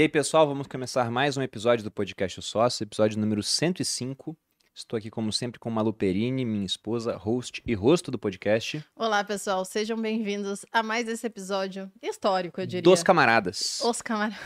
[0.00, 4.34] E aí, pessoal, vamos começar mais um episódio do podcast O Sócio, episódio número 105.
[4.74, 8.82] Estou aqui, como sempre, com Malu Perini, minha esposa, host e rosto do podcast.
[8.96, 12.80] Olá, pessoal, sejam bem-vindos a mais esse episódio histórico, eu diria.
[12.80, 13.82] Dos camaradas.
[13.84, 14.38] Os camaradas.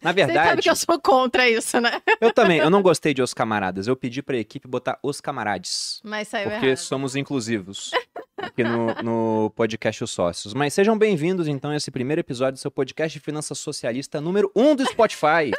[0.00, 2.00] Na Você sabe verdade, que eu sou contra isso, né?
[2.18, 3.86] eu também, eu não gostei de Os Camaradas.
[3.86, 6.00] Eu pedi pra equipe botar Os Camarades.
[6.02, 6.78] Mas saiu Porque errado.
[6.78, 7.90] somos inclusivos
[8.42, 10.52] aqui no, no podcast Os Sócios.
[10.54, 14.50] Mas sejam bem-vindos, então, a esse primeiro episódio do seu podcast de finança socialista número
[14.54, 15.52] 1 um do Spotify.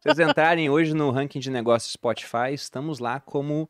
[0.00, 3.68] Se vocês entrarem hoje no ranking de negócios Spotify, estamos lá como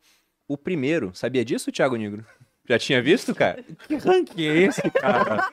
[0.49, 1.11] o primeiro.
[1.15, 2.25] Sabia disso, Thiago Negro?
[2.69, 3.65] Já tinha visto, cara?
[3.89, 5.49] Que ranking é esse, cara?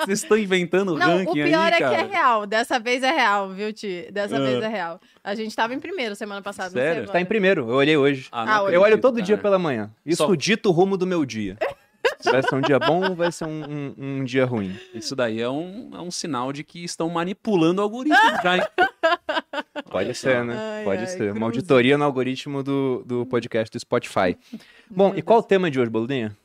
[0.00, 1.88] Vocês estão inventando Não, ranking o pior aí, é cara.
[1.90, 2.44] que é real.
[2.46, 4.08] Dessa vez é real, viu, Ti?
[4.10, 4.40] Dessa Ah.
[4.40, 5.00] vez é real.
[5.22, 7.06] A gente tava em primeiro semana passada, Sério?
[7.06, 8.28] Tá em primeiro, eu olhei hoje.
[8.32, 9.26] Ah, Ah, eu acredito, olho todo cara.
[9.26, 9.90] dia pela manhã.
[10.04, 11.56] Isso Só- dita o rumo do meu dia.
[12.24, 14.78] Vai ser um dia bom ou vai ser um, um- um dia ruim?
[14.94, 18.62] Isso daí é um, é um sinal de que estão manipulando o algoritmo já, hein?
[19.90, 20.54] Pode ser, né?
[20.78, 21.18] Ai, Pode ai, ser.
[21.18, 21.36] cruz.
[21.36, 24.36] Uma auditoria no algoritmo do, do podcast do Spotify.
[24.90, 26.36] Bom, Meu e qual o tema de hoje, Boludinha?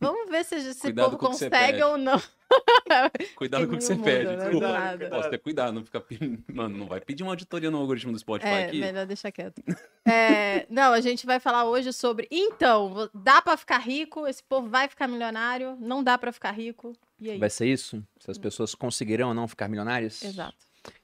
[0.00, 2.20] Vamos ver se esse Cuidado povo consegue ou não.
[3.36, 4.26] Cuidado com o que você Muda, pede.
[4.36, 4.36] né?
[4.50, 5.08] Desculpa.
[5.10, 6.42] Posso ter cuidado, não ficar pedindo.
[6.52, 8.80] Mano, não vai pedir uma auditoria no algoritmo do Spotify É, aqui.
[8.80, 9.62] melhor deixar quieto.
[10.08, 12.26] É, não, a gente vai falar hoje sobre.
[12.30, 14.26] Então, dá pra ficar rico?
[14.26, 15.76] Esse povo vai ficar milionário?
[15.78, 16.94] Não dá pra ficar rico?
[17.20, 17.38] E aí?
[17.38, 18.02] Vai ser isso?
[18.18, 20.24] Se as pessoas conseguirão ou não ficar milionárias?
[20.24, 20.56] Exato.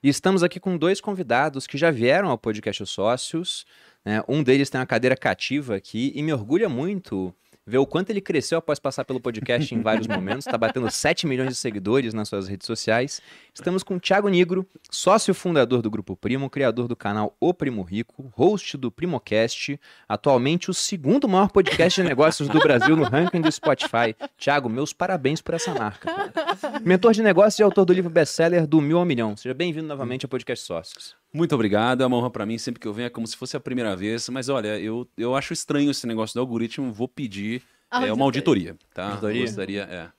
[0.03, 3.65] E estamos aqui com dois convidados que já vieram ao podcast Os Sócios.
[4.03, 4.21] né?
[4.27, 7.33] Um deles tem uma cadeira cativa aqui e me orgulha muito
[7.67, 10.47] ver o quanto ele cresceu após passar pelo podcast em vários momentos.
[10.47, 13.21] Está batendo 7 milhões de seguidores nas suas redes sociais.
[13.53, 17.81] Estamos com o Thiago Nigro, sócio fundador do Grupo Primo, criador do canal O Primo
[17.81, 23.41] Rico, host do Primocast, atualmente o segundo maior podcast de negócios do Brasil no ranking
[23.41, 24.15] do Spotify.
[24.37, 26.09] Thiago, meus parabéns por essa marca.
[26.09, 26.79] cara.
[26.83, 29.35] Mentor de negócios e autor do livro best-seller do Mil ao Milhão.
[29.35, 31.15] Seja bem-vindo novamente ao podcast Sócios.
[31.33, 32.57] Muito obrigado, é uma honra pra mim.
[32.57, 34.27] Sempre que eu venho é como se fosse a primeira vez.
[34.29, 36.91] Mas olha, eu, eu acho estranho esse negócio do algoritmo.
[36.91, 37.61] Vou pedir
[37.91, 39.09] é, uma auditoria, tá?
[39.09, 39.41] Auditoria?
[39.41, 40.09] Gostaria, é.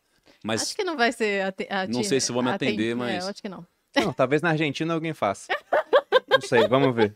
[0.45, 1.55] Mas Acho que não vai ser.
[1.89, 3.67] Não sei se vou me aten- atender, É, mas- eu acho que não.
[3.97, 5.49] Não, talvez na Argentina alguém faça.
[6.41, 7.13] Não sei, vamos ver.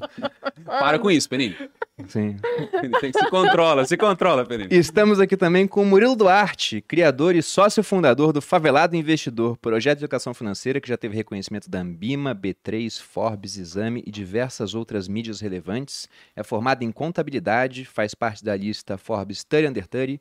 [0.64, 1.56] para com isso, Peninho.
[2.06, 2.36] Sim.
[3.00, 4.68] Tem que se controla, se controla, Peninho.
[4.70, 9.98] Estamos aqui também com o Murilo Duarte, criador e sócio fundador do Favelado Investidor, projeto
[9.98, 15.08] de educação financeira que já teve reconhecimento da Ambima, B3, Forbes, Exame e diversas outras
[15.08, 16.08] mídias relevantes.
[16.36, 20.20] É formado em contabilidade, faz parte da lista Forbes 30 Under 30,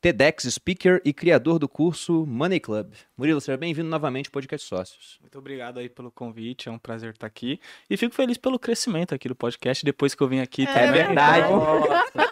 [0.00, 2.94] TEDx Speaker e criador do curso Money Club.
[3.16, 5.18] Murilo, seja bem-vindo novamente ao Podcast Sócios.
[5.20, 7.60] Muito obrigado aí pelo convite, é um prazer estar aqui.
[7.88, 10.62] E fico feliz pelo crescimento aqui do podcast depois que eu vim aqui.
[10.62, 10.92] É também.
[10.92, 11.48] verdade.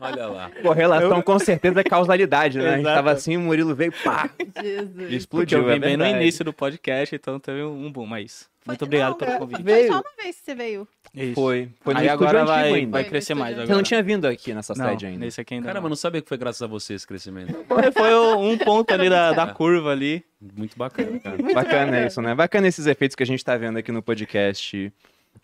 [0.00, 0.50] Olha lá.
[0.62, 2.74] Correlação com certeza é causalidade, né?
[2.74, 4.30] A gente tava assim, o Murilo veio, pá,
[4.62, 4.92] Jesus.
[4.94, 5.62] Porque explodiu.
[5.62, 8.84] eu é vim bem no início do podcast, então teve um boom, mas Foi- muito
[8.84, 9.62] obrigado não, pelo é, convite.
[9.62, 9.78] Veio.
[9.78, 10.88] Foi só uma vez que você veio.
[11.14, 11.34] Isso.
[11.34, 11.68] Foi.
[11.80, 12.90] Foi no aí agora vai, ainda.
[12.92, 13.62] vai crescer mais antigo.
[13.66, 13.86] Você não agora.
[13.86, 15.18] tinha vindo aqui nessa Não, sede ainda.
[15.24, 15.90] nesse aqui ainda Caramba, não.
[15.90, 17.54] não sabia que foi graças a você esse crescimento.
[17.66, 20.22] Foi, foi um ponto ali da, da curva ali.
[20.56, 21.36] Muito bacana, cara.
[21.54, 22.34] Bacana isso, né?
[22.34, 24.92] Bacana esses efeitos que a gente tá vendo aqui no podcast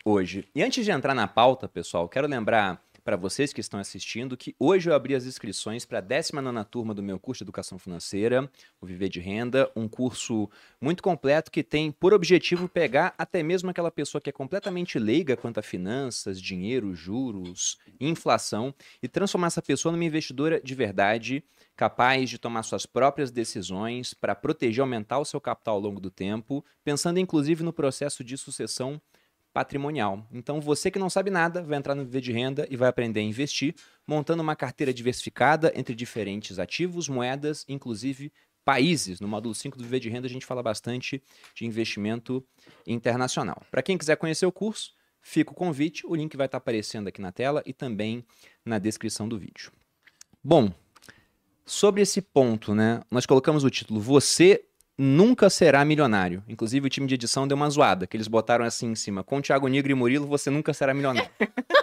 [0.05, 0.45] hoje.
[0.53, 4.55] E antes de entrar na pauta, pessoal, quero lembrar para vocês que estão assistindo que
[4.57, 8.49] hoje eu abri as inscrições para a 19 turma do meu curso de Educação Financeira,
[8.79, 10.49] o Viver de Renda, um curso
[10.79, 15.35] muito completo que tem por objetivo pegar até mesmo aquela pessoa que é completamente leiga
[15.35, 21.43] quanto a finanças, dinheiro, juros, inflação e transformar essa pessoa numa investidora de verdade,
[21.75, 25.99] capaz de tomar suas próprias decisões para proteger e aumentar o seu capital ao longo
[25.99, 29.01] do tempo, pensando inclusive no processo de sucessão
[29.53, 30.27] patrimonial.
[30.31, 33.19] Então, você que não sabe nada, vai entrar no Viver de Renda e vai aprender
[33.19, 33.75] a investir,
[34.07, 38.33] montando uma carteira diversificada entre diferentes ativos, moedas, inclusive
[38.65, 39.19] países.
[39.19, 41.21] No módulo 5 do Viver de Renda, a gente fala bastante
[41.55, 42.43] de investimento
[42.87, 43.61] internacional.
[43.69, 47.21] Para quem quiser conhecer o curso, fica o convite, o link vai estar aparecendo aqui
[47.21, 48.25] na tela e também
[48.65, 49.71] na descrição do vídeo.
[50.43, 50.73] Bom,
[51.65, 53.01] sobre esse ponto, né?
[53.09, 54.65] Nós colocamos o título Você
[54.97, 56.43] nunca será milionário.
[56.47, 59.41] Inclusive, o time de edição deu uma zoada, que eles botaram assim em cima: com
[59.41, 61.29] Thiago Nigro e Murilo, você nunca será milionário.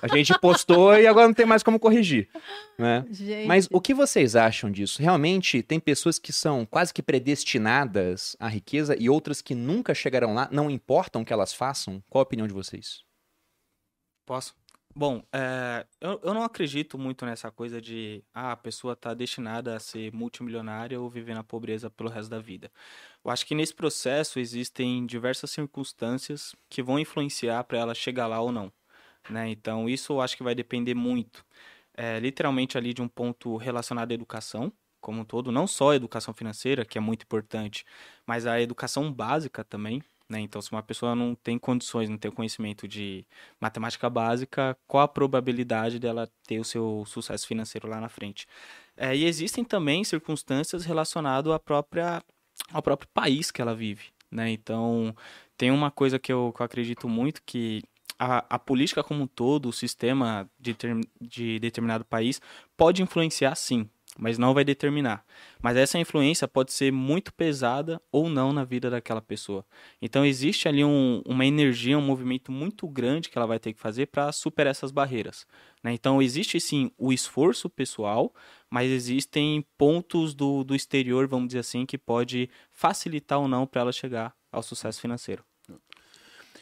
[0.00, 2.28] A gente postou e agora não tem mais como corrigir.
[2.78, 3.04] Né?
[3.10, 3.46] Gente.
[3.46, 5.02] Mas o que vocês acham disso?
[5.02, 10.34] Realmente tem pessoas que são quase que predestinadas à riqueza e outras que nunca chegarão
[10.34, 12.02] lá, não importam o que elas façam?
[12.08, 13.02] Qual a opinião de vocês?
[14.24, 14.54] Posso?
[15.00, 19.76] Bom, é, eu, eu não acredito muito nessa coisa de ah, a pessoa tá destinada
[19.76, 22.68] a ser multimilionária ou viver na pobreza pelo resto da vida.
[23.24, 28.40] Eu acho que nesse processo existem diversas circunstâncias que vão influenciar para ela chegar lá
[28.40, 28.72] ou não.
[29.30, 29.50] Né?
[29.50, 31.44] Então, isso eu acho que vai depender muito,
[31.94, 35.96] é, literalmente ali de um ponto relacionado à educação, como um todo, não só a
[35.96, 37.84] educação financeira, que é muito importante,
[38.26, 40.40] mas a educação básica também, Né?
[40.40, 43.24] Então, se uma pessoa não tem condições, não tem conhecimento de
[43.58, 48.46] matemática básica, qual a probabilidade dela ter o seu sucesso financeiro lá na frente?
[48.96, 52.22] É, e existem também circunstâncias relacionadas à própria,
[52.70, 54.06] ao próprio país que ela vive.
[54.30, 54.50] Né?
[54.50, 55.16] Então,
[55.56, 57.82] tem uma coisa que eu, que eu acredito muito que
[58.18, 62.40] a, a, política como um todo, o sistema de, ter, de determinado país,
[62.76, 65.24] pode influenciar sim, mas não vai determinar.
[65.62, 69.64] Mas essa influência pode ser muito pesada ou não na vida daquela pessoa.
[70.02, 73.80] Então existe ali um, uma energia, um movimento muito grande que ela vai ter que
[73.80, 75.46] fazer para superar essas barreiras.
[75.82, 75.92] Né?
[75.92, 78.34] Então existe sim o esforço pessoal,
[78.68, 83.82] mas existem pontos do, do exterior, vamos dizer assim, que pode facilitar ou não para
[83.82, 85.44] ela chegar ao sucesso financeiro.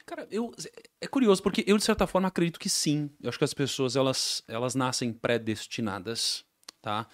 [0.06, 0.54] Cara, eu,
[1.00, 3.10] é curioso, porque eu, de certa forma, acredito que sim.
[3.20, 6.44] Eu acho que as pessoas, elas, elas nascem predestinadas,
[6.80, 7.08] tá?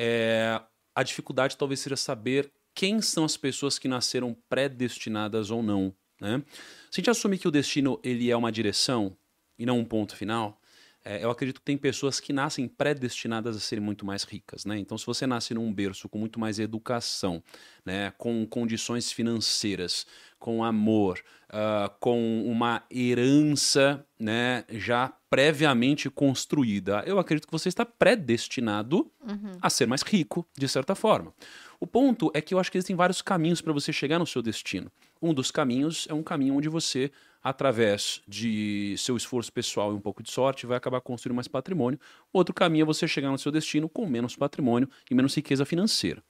[0.00, 0.60] É,
[0.94, 5.92] a dificuldade talvez seja saber quem são as pessoas que nasceram predestinadas ou não.
[6.20, 6.40] Né?
[6.88, 9.16] Se a gente assume que o destino ele é uma direção
[9.58, 10.60] e não um ponto final,
[11.04, 14.78] é, eu acredito que tem pessoas que nascem predestinadas a serem muito mais ricas, né?
[14.78, 17.42] Então, se você nasce num berço com muito mais educação,
[17.84, 20.06] né, com condições financeiras,
[20.38, 21.18] com amor,
[21.48, 29.58] uh, com uma herança, né, já previamente construída, eu acredito que você está predestinado uhum.
[29.60, 31.32] a ser mais rico, de certa forma.
[31.80, 34.42] O ponto é que eu acho que existem vários caminhos para você chegar no seu
[34.42, 34.90] destino.
[35.22, 37.10] Um dos caminhos é um caminho onde você
[37.42, 41.98] através de seu esforço pessoal e um pouco de sorte, vai acabar construindo mais patrimônio.
[42.32, 46.22] Outro caminho é você chegar no seu destino com menos patrimônio e menos riqueza financeira.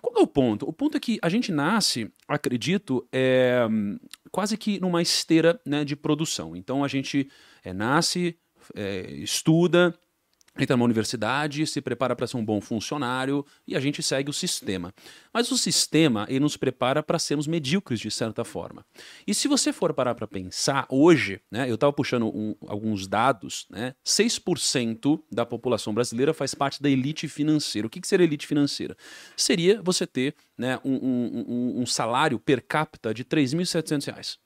[0.00, 0.68] Qual é o ponto?
[0.68, 3.66] O ponto é que a gente nasce, acredito, é,
[4.30, 6.56] quase que numa esteira né, de produção.
[6.56, 7.28] Então a gente
[7.64, 8.36] é, nasce,
[8.74, 9.94] é, estuda,
[10.58, 14.32] entra numa universidade, se prepara para ser um bom funcionário e a gente segue o
[14.32, 14.94] sistema.
[15.32, 18.84] Mas o sistema ele nos prepara para sermos medíocres de certa forma.
[19.26, 23.66] E se você for parar para pensar, hoje, né, eu estava puxando um, alguns dados,
[23.70, 27.86] né, 6% da população brasileira faz parte da elite financeira.
[27.86, 28.96] O que, que seria elite financeira?
[29.36, 34.38] Seria você ter né, um, um, um, salário per capita de R$ 3.700.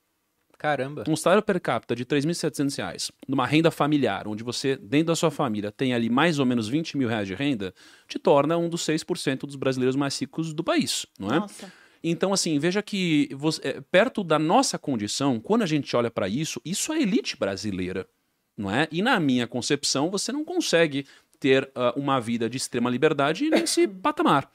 [0.59, 1.05] Caramba.
[1.07, 5.31] Um salário per capita de 3.700 reais, numa renda familiar, onde você, dentro da sua
[5.31, 7.75] família, tem ali mais ou menos 20 mil reais de renda,
[8.09, 11.41] te torna um dos 6% dos brasileiros mais ricos do país, não é?
[11.41, 11.73] Nossa.
[12.03, 16.29] Então, assim, veja que você, é, perto da nossa condição, quando a gente olha para
[16.29, 18.09] isso, isso é elite brasileira,
[18.57, 18.89] não é?
[18.91, 21.07] E na minha concepção, você não consegue
[21.39, 24.51] ter uh, uma vida de extrema liberdade nesse patamar.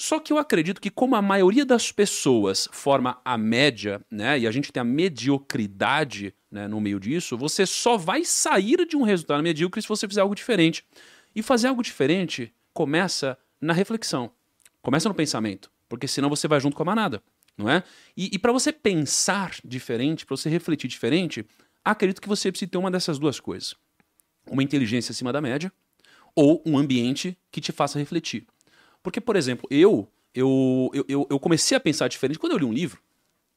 [0.00, 4.46] Só que eu acredito que, como a maioria das pessoas forma a média, né, e
[4.46, 9.02] a gente tem a mediocridade né, no meio disso, você só vai sair de um
[9.02, 10.86] resultado medíocre se você fizer algo diferente.
[11.36, 14.32] E fazer algo diferente começa na reflexão,
[14.80, 17.22] começa no pensamento, porque senão você vai junto com a manada,
[17.54, 17.82] não é?
[18.16, 21.44] E, e para você pensar diferente, para você refletir diferente,
[21.84, 23.74] acredito que você precisa ter uma dessas duas coisas:
[24.50, 25.70] uma inteligência acima da média
[26.34, 28.46] ou um ambiente que te faça refletir.
[29.02, 32.72] Porque, por exemplo, eu, eu, eu, eu comecei a pensar diferente quando eu li um
[32.72, 33.00] livro.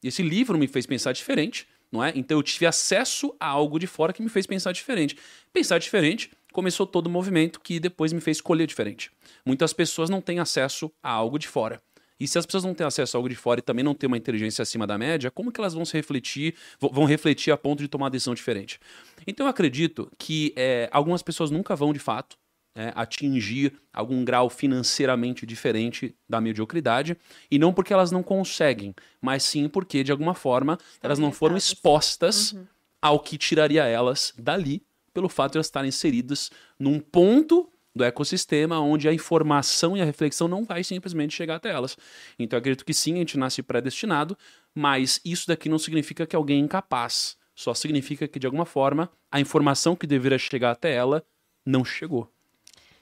[0.02, 2.12] Esse livro me fez pensar diferente, não é?
[2.14, 5.16] Então eu tive acesso a algo de fora que me fez pensar diferente.
[5.52, 9.10] Pensar diferente começou todo o movimento que depois me fez escolher diferente.
[9.44, 11.82] Muitas pessoas não têm acesso a algo de fora.
[12.18, 14.06] E se as pessoas não têm acesso a algo de fora e também não têm
[14.06, 17.80] uma inteligência acima da média, como que elas vão se refletir, vão refletir a ponto
[17.80, 18.78] de tomar uma decisão diferente?
[19.26, 22.36] Então eu acredito que é, algumas pessoas nunca vão de fato
[22.74, 27.16] é, atingir algum grau financeiramente diferente da mediocridade,
[27.50, 31.56] e não porque elas não conseguem, mas sim porque, de alguma forma, elas não foram
[31.56, 32.66] expostas uhum.
[33.00, 38.80] ao que tiraria elas dali, pelo fato de elas estarem inseridas num ponto do ecossistema
[38.80, 41.96] onde a informação e a reflexão não vai simplesmente chegar até elas.
[42.38, 44.36] Então, eu acredito que sim, a gente nasce predestinado,
[44.74, 47.36] mas isso daqui não significa que alguém é incapaz.
[47.54, 51.24] Só significa que, de alguma forma, a informação que deveria chegar até ela
[51.64, 52.33] não chegou.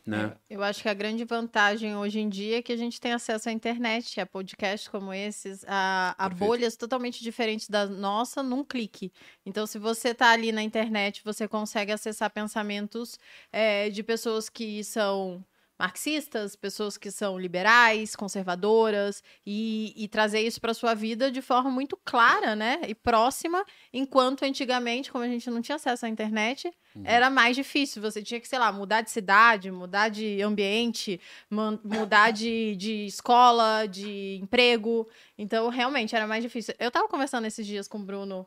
[0.04, 0.36] Né?
[0.50, 3.12] É, eu acho que a grande vantagem hoje em dia é que a gente tem
[3.12, 8.64] acesso à internet, a podcasts como esses, a, a bolhas totalmente diferentes da nossa num
[8.64, 9.12] clique.
[9.46, 13.16] Então, se você está ali na internet, você consegue acessar pensamentos
[13.52, 15.44] é, de pessoas que são
[15.82, 21.72] marxistas, pessoas que são liberais, conservadoras, e, e trazer isso para sua vida de forma
[21.72, 22.80] muito clara, né?
[22.86, 27.02] E próxima, enquanto antigamente, como a gente não tinha acesso à internet, uhum.
[27.04, 28.00] era mais difícil.
[28.00, 31.20] Você tinha que, sei lá, mudar de cidade, mudar de ambiente,
[31.50, 35.08] mudar de, de escola, de emprego.
[35.36, 36.74] Então, realmente, era mais difícil.
[36.78, 38.46] Eu estava conversando esses dias com o Bruno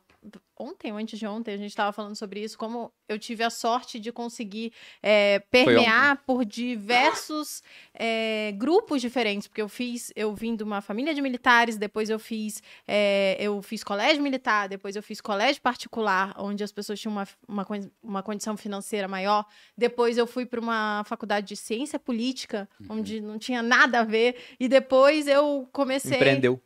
[0.58, 3.50] ontem ou antes de ontem, a gente estava falando sobre isso, como eu tive a
[3.50, 4.72] sorte de conseguir
[5.02, 7.62] é, permear por diversos
[7.94, 12.18] é, grupos diferentes, porque eu fiz, eu vim de uma família de militares, depois eu
[12.18, 17.12] fiz, é, eu fiz colégio militar, depois eu fiz colégio particular, onde as pessoas tinham
[17.12, 17.68] uma, uma,
[18.02, 19.46] uma condição financeira maior,
[19.78, 22.98] depois eu fui para uma faculdade de ciência política, uhum.
[22.98, 26.16] onde não tinha nada a ver, e depois eu comecei...
[26.16, 26.62] Empreendeu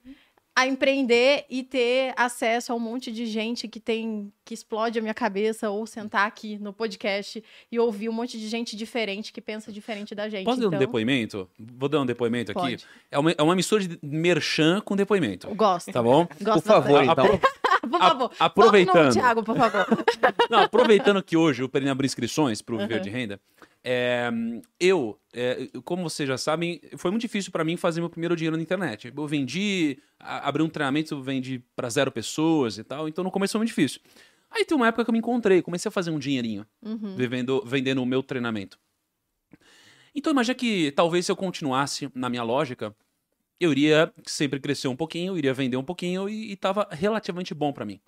[0.59, 5.01] a empreender e ter acesso a um monte de gente que tem que explode a
[5.01, 9.39] minha cabeça ou sentar aqui no podcast e ouvir um monte de gente diferente que
[9.39, 10.43] pensa diferente da gente.
[10.43, 10.69] Posso então...
[10.69, 11.49] dar um depoimento?
[11.57, 12.75] Vou dar um depoimento Pode.
[12.75, 12.83] aqui.
[13.09, 15.47] É uma, é uma mistura de merchan com depoimento.
[15.55, 15.93] Gosto.
[15.93, 16.27] Tá bom?
[16.41, 17.39] Gosto por favor, então.
[17.89, 18.31] por favor.
[18.37, 19.13] A, aproveitando.
[19.13, 19.85] Thiago, por favor.
[20.49, 22.85] Não, aproveitando que hoje o Perini abriu inscrições para o uhum.
[22.85, 23.39] Viver de Renda,
[23.83, 24.29] é,
[24.79, 28.57] eu, é, como vocês já sabem, foi muito difícil para mim fazer meu primeiro dinheiro
[28.57, 29.11] na internet.
[29.15, 33.59] Eu vendi, abri um treinamento, vendi para zero pessoas e tal, então no começo foi
[33.59, 34.01] muito difícil.
[34.51, 37.15] Aí tem uma época que eu me encontrei, comecei a fazer um dinheirinho uhum.
[37.15, 38.79] vivendo, vendendo o meu treinamento.
[40.13, 42.95] Então imagina que talvez se eu continuasse na minha lógica,
[43.59, 47.85] eu iria sempre crescer um pouquinho, iria vender um pouquinho e estava relativamente bom para
[47.85, 47.99] mim.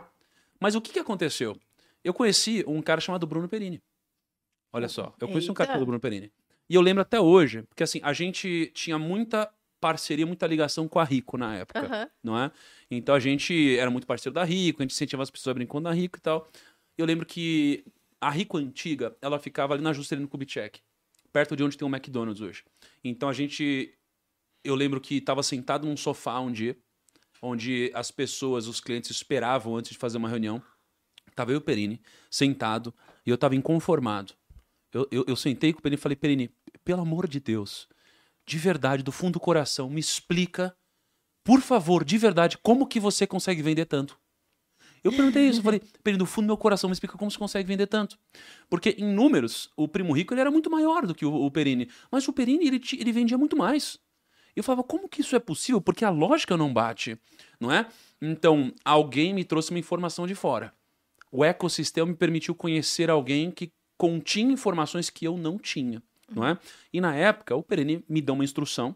[0.59, 1.55] Mas o que, que aconteceu?
[2.03, 3.81] Eu conheci um cara chamado Bruno Perini.
[4.73, 5.51] Olha só, eu conheci Eita.
[5.51, 6.31] um cara chamado Bruno Perini.
[6.69, 9.51] E eu lembro até hoje, porque assim, a gente tinha muita
[9.81, 12.09] parceria, muita ligação com a Rico na época, uhum.
[12.23, 12.51] não é?
[12.89, 15.85] Então a gente era muito parceiro da Rico, a gente incentivava as pessoas a brincando
[15.85, 16.47] da Rico e tal.
[16.97, 17.83] Eu lembro que
[18.21, 20.79] a Rico antiga, ela ficava ali na Juscelino Kubitschek,
[21.33, 22.63] perto de onde tem o McDonald's hoje.
[23.03, 23.93] Então a gente,
[24.63, 26.77] eu lembro que estava sentado num sofá um dia,
[27.41, 30.61] onde as pessoas, os clientes esperavam antes de fazer uma reunião.
[31.35, 31.99] Tava eu e o Perini
[32.29, 32.93] sentado
[33.25, 34.35] e eu tava inconformado
[34.93, 36.50] eu, eu, eu sentei com o Perini e falei, Perini,
[36.83, 37.88] pelo amor de Deus,
[38.45, 40.75] de verdade, do fundo do coração, me explica,
[41.43, 44.19] por favor, de verdade, como que você consegue vender tanto?
[45.03, 47.38] Eu perguntei isso, eu falei, Perini, do fundo do meu coração, me explica como você
[47.38, 48.19] consegue vender tanto.
[48.69, 51.89] Porque em números, o Primo Rico ele era muito maior do que o, o Perini,
[52.12, 54.00] mas o Perini ele, ele vendia muito mais.
[54.55, 55.79] Eu falava, como que isso é possível?
[55.81, 57.17] Porque a lógica não bate,
[57.60, 57.88] não é?
[58.21, 60.74] Então, alguém me trouxe uma informação de fora.
[61.31, 63.71] O ecossistema me permitiu conhecer alguém que
[64.01, 66.58] continha informações que eu não tinha, não é?
[66.91, 68.96] E na época, o Pereni me deu uma instrução,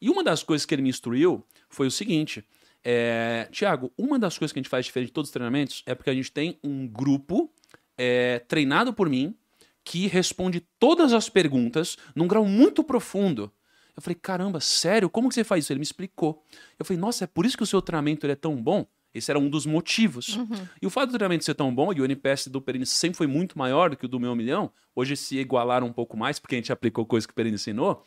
[0.00, 2.44] e uma das coisas que ele me instruiu foi o seguinte,
[2.84, 5.96] é, Tiago, uma das coisas que a gente faz diferente de todos os treinamentos é
[5.96, 7.52] porque a gente tem um grupo
[7.98, 9.34] é, treinado por mim
[9.82, 13.50] que responde todas as perguntas num grau muito profundo.
[13.96, 15.10] Eu falei, caramba, sério?
[15.10, 15.72] Como que você faz isso?
[15.72, 16.44] Ele me explicou.
[16.78, 18.86] Eu falei, nossa, é por isso que o seu treinamento é tão bom?
[19.16, 20.36] Esse era um dos motivos.
[20.36, 20.68] Uhum.
[20.80, 23.26] E o fato do treinamento ser tão bom, e o NPS do Perini sempre foi
[23.26, 26.54] muito maior do que o do meu milhão, hoje se igualaram um pouco mais, porque
[26.54, 28.04] a gente aplicou coisas que o Perini ensinou,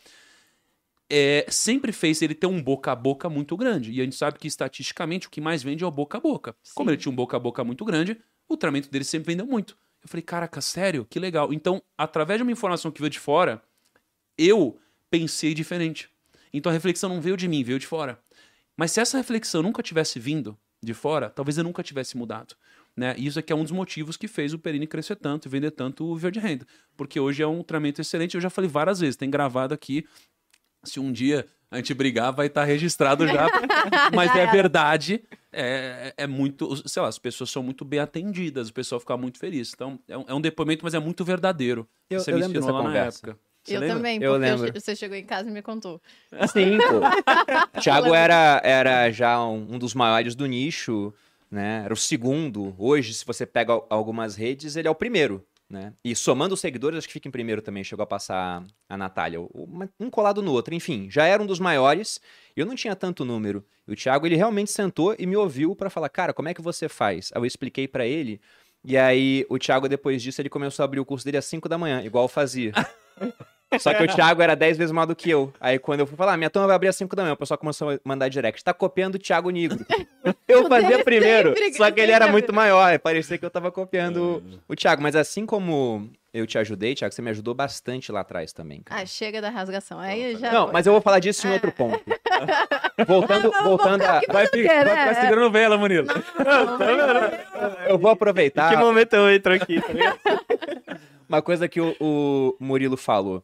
[1.10, 3.92] é, sempre fez ele ter um boca a boca muito grande.
[3.92, 6.56] E a gente sabe que estatisticamente o que mais vende é o boca a boca.
[6.62, 6.74] Sim.
[6.76, 9.78] Como ele tinha um boca a boca muito grande, o treinamento dele sempre vendeu muito.
[10.02, 11.06] Eu falei, caraca, sério?
[11.10, 11.52] Que legal.
[11.52, 13.62] Então, através de uma informação que veio de fora,
[14.38, 16.10] eu pensei diferente.
[16.54, 18.20] Então a reflexão não veio de mim, veio de fora.
[18.76, 22.56] Mas se essa reflexão nunca tivesse vindo, de fora, talvez eu nunca tivesse mudado.
[22.96, 23.16] Né?
[23.18, 25.72] E isso aqui é um dos motivos que fez o Perini crescer tanto e vender
[25.72, 26.66] tanto o verde renda.
[26.98, 28.36] Porque hoje é um treinamento excelente.
[28.36, 30.06] Eu já falei várias vezes, tem gravado aqui.
[30.84, 33.48] Se um dia a gente brigar, vai estar tá registrado já.
[34.14, 35.24] Mas é verdade.
[35.52, 36.76] É, é muito.
[36.88, 39.72] Sei lá, as pessoas são muito bem atendidas, o pessoal fica muito feliz.
[39.74, 41.88] Então, é um, é um depoimento, mas é muito verdadeiro.
[42.10, 43.28] Eu, Você eu me ensinou lá conversa.
[43.28, 43.49] na época.
[43.70, 43.96] Você eu lembra?
[43.96, 44.74] também, porque eu lembro.
[44.74, 46.02] você chegou em casa e me contou.
[46.52, 47.02] Sim, pô.
[47.80, 51.14] Thiago era, era já um, um, dos maiores do nicho,
[51.50, 51.84] né?
[51.86, 52.76] Era o segundo.
[52.78, 55.94] Hoje, se você pega algumas redes, ele é o primeiro, né?
[56.04, 57.84] E somando os seguidores, acho que fica em primeiro também.
[57.84, 59.40] Chegou a passar a Natália.
[60.00, 60.74] Um colado no outro.
[60.74, 62.20] Enfim, já era um dos maiores.
[62.56, 63.64] Eu não tinha tanto número.
[63.88, 66.62] E o Thiago, ele realmente sentou e me ouviu para falar, cara, como é que
[66.62, 67.32] você faz?
[67.34, 68.42] Aí eu expliquei para ele...
[68.84, 71.68] E aí, o Thiago, depois disso, ele começou a abrir o curso dele às 5
[71.68, 72.72] da manhã, igual eu fazia.
[73.78, 75.54] Só que o Thiago era 10 vezes maior do que eu.
[75.60, 77.58] Aí quando eu fui falar, minha turma vai abrir às 5 da manhã, o pessoal
[77.58, 78.64] começou a mandar direct.
[78.64, 79.86] Tá copiando o Thiago Nigro.
[80.48, 82.98] Eu fazia primeiro, só que ele era muito maior.
[83.00, 85.02] Parecia que eu tava copiando o Thiago.
[85.02, 88.82] Mas assim como eu te ajudei, Thiago, você me ajudou bastante lá atrás também.
[88.82, 89.02] Cara.
[89.02, 90.00] Ah, chega da rasgação.
[90.00, 90.74] Aí já Não, foi.
[90.74, 92.00] mas eu vou falar disso em outro ponto.
[93.08, 94.22] voltando não, voltando a.
[94.28, 96.08] Vai, ficar, vai ficar segurando vela, Murilo.
[97.88, 98.72] eu vou aproveitar.
[98.72, 100.20] Em que momento eu entro aqui, tá
[101.28, 103.44] Uma coisa que o, o Murilo falou.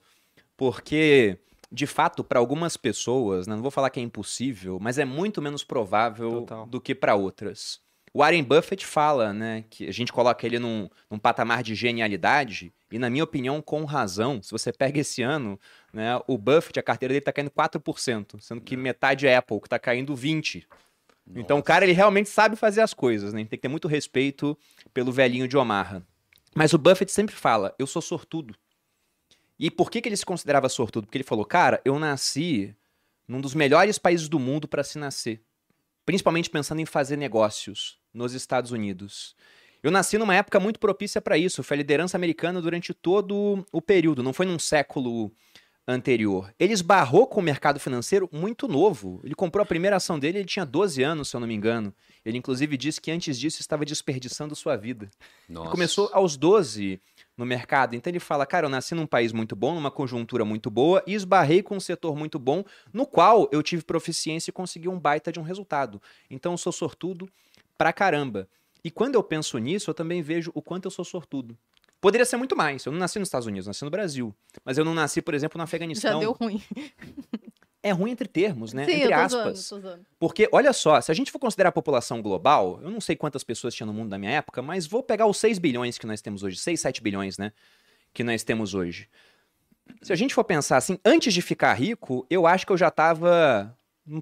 [0.58, 1.38] Porque,
[1.72, 5.42] de fato, para algumas pessoas, né, não vou falar que é impossível, mas é muito
[5.42, 6.66] menos provável Total.
[6.66, 7.80] do que para outras.
[8.14, 12.74] O Warren Buffett fala, né, que a gente coloca ele num, num, patamar de genialidade,
[12.90, 14.42] e na minha opinião, com razão.
[14.42, 15.60] Se você pega esse ano,
[15.92, 19.68] né, o Buffett, a carteira dele está caindo 4%, sendo que metade é Apple, que
[19.68, 20.66] está caindo 20%.
[21.28, 21.40] Nossa.
[21.40, 23.40] Então o cara ele realmente sabe fazer as coisas, né?
[23.40, 24.56] Tem que ter muito respeito
[24.94, 26.04] pelo velhinho de Omaha.
[26.54, 28.56] Mas o Buffett sempre fala: eu sou sortudo.
[29.58, 31.06] E por que, que ele se considerava sortudo?
[31.06, 32.76] Porque ele falou: cara, eu nasci
[33.28, 35.42] num dos melhores países do mundo para se nascer.
[36.06, 39.36] Principalmente pensando em fazer negócios nos Estados Unidos.
[39.82, 41.64] Eu nasci numa época muito propícia para isso.
[41.64, 44.24] Foi a liderança americana durante todo o período.
[44.24, 45.32] Não foi num século
[45.88, 46.52] anterior.
[46.60, 49.22] Ele esbarrou com o mercado financeiro muito novo.
[49.24, 51.94] Ele comprou a primeira ação dele, ele tinha 12 anos, se eu não me engano.
[52.26, 55.10] Ele, inclusive, disse que antes disso estava desperdiçando sua vida.
[55.70, 57.00] Começou aos 12
[57.38, 57.96] no mercado.
[57.96, 61.14] Então ele fala, cara, eu nasci num país muito bom, numa conjuntura muito boa e
[61.14, 62.64] esbarrei com um setor muito bom,
[62.94, 66.02] no qual eu tive proficiência e consegui um baita de um resultado.
[66.30, 67.30] Então eu sou sortudo
[67.78, 68.48] pra caramba.
[68.84, 71.58] E quando eu penso nisso, eu também vejo o quanto eu sou sortudo.
[72.00, 72.86] Poderia ser muito mais.
[72.86, 74.34] Eu não nasci nos Estados Unidos, nasci no Brasil.
[74.64, 76.14] Mas eu não nasci, por exemplo, no Afeganistão.
[76.14, 76.62] Já deu ruim.
[77.86, 78.84] É ruim entre termos, né?
[78.84, 79.70] Sim, entre eu tô aspas.
[79.70, 79.80] Tô.
[80.18, 83.44] Porque, olha só, se a gente for considerar a população global, eu não sei quantas
[83.44, 86.20] pessoas tinha no mundo na minha época, mas vou pegar os 6 bilhões que nós
[86.20, 87.52] temos hoje, 6, 7 bilhões, né?
[88.12, 89.08] Que nós temos hoje.
[90.02, 92.90] Se a gente for pensar assim, antes de ficar rico, eu acho que eu já
[92.90, 93.78] tava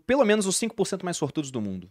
[0.06, 1.90] pelo menos os 5% mais sortudos do mundo.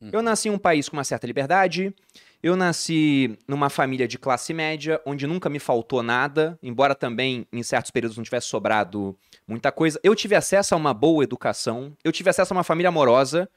[0.00, 0.10] Uhum.
[0.12, 1.94] Eu nasci em um país com uma certa liberdade,
[2.42, 7.62] eu nasci numa família de classe média, onde nunca me faltou nada, embora também em
[7.62, 9.98] certos períodos não tivesse sobrado muita coisa.
[10.02, 13.48] Eu tive acesso a uma boa educação, eu tive acesso a uma família amorosa,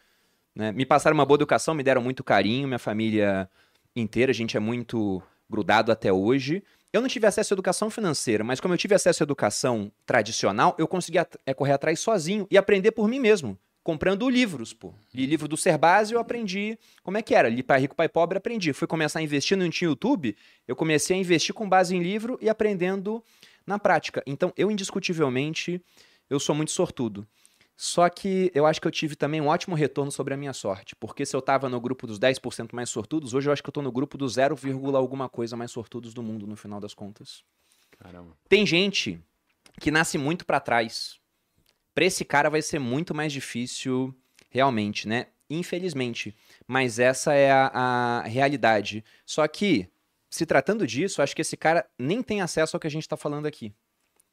[0.56, 0.72] né?
[0.72, 3.50] me passaram uma boa educação, me deram muito carinho, minha família
[3.96, 6.64] inteira, a gente é muito grudado até hoje.
[6.92, 10.76] Eu não tive acesso à educação financeira, mas como eu tive acesso à educação tradicional,
[10.80, 13.58] eu conseguia é, correr atrás sozinho e aprender por mim mesmo
[13.90, 14.94] comprando livros, pô.
[15.12, 17.50] E livro do Serbase eu aprendi como é que era.
[17.50, 18.72] Li Pai Rico, Pai Pobre, aprendi.
[18.72, 22.38] Fui começar a investir, não tinha YouTube, eu comecei a investir com base em livro
[22.40, 23.24] e aprendendo
[23.66, 24.22] na prática.
[24.28, 25.84] Então, eu indiscutivelmente,
[26.30, 27.28] eu sou muito sortudo.
[27.76, 30.96] Só que eu acho que eu tive também um ótimo retorno sobre a minha sorte.
[30.96, 33.72] Porque se eu estava no grupo dos 10% mais sortudos, hoje eu acho que eu
[33.72, 34.56] estou no grupo dos 0,
[34.96, 37.44] alguma coisa mais sortudos do mundo, no final das contas.
[37.98, 38.38] Caramba.
[38.48, 39.20] Tem gente
[39.82, 41.20] que nasce muito para trás
[42.00, 44.16] para esse cara vai ser muito mais difícil,
[44.50, 45.28] realmente, né?
[45.50, 46.34] Infelizmente.
[46.66, 49.04] Mas essa é a, a realidade.
[49.26, 49.86] Só que,
[50.30, 53.18] se tratando disso, acho que esse cara nem tem acesso ao que a gente está
[53.18, 53.74] falando aqui.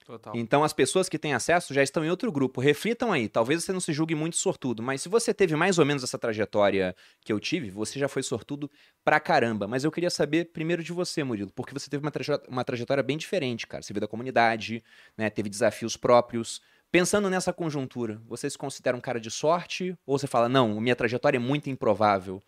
[0.05, 0.33] Total.
[0.37, 2.61] Então, as pessoas que têm acesso já estão em outro grupo.
[2.61, 3.29] Reflitam aí.
[3.29, 6.17] Talvez você não se julgue muito sortudo, mas se você teve mais ou menos essa
[6.17, 8.71] trajetória que eu tive, você já foi sortudo
[9.05, 9.67] pra caramba.
[9.67, 13.03] Mas eu queria saber primeiro de você, Murilo, porque você teve uma, trajetória, uma trajetória
[13.03, 13.83] bem diferente, cara.
[13.83, 14.85] Você veio da comunidade,
[15.19, 15.29] né?
[15.29, 16.63] Teve desafios próprios.
[16.91, 20.97] Pensando nessa conjuntura, você se considera um cara de sorte ou você fala, não, minha
[20.97, 22.43] trajetória é muito improvável?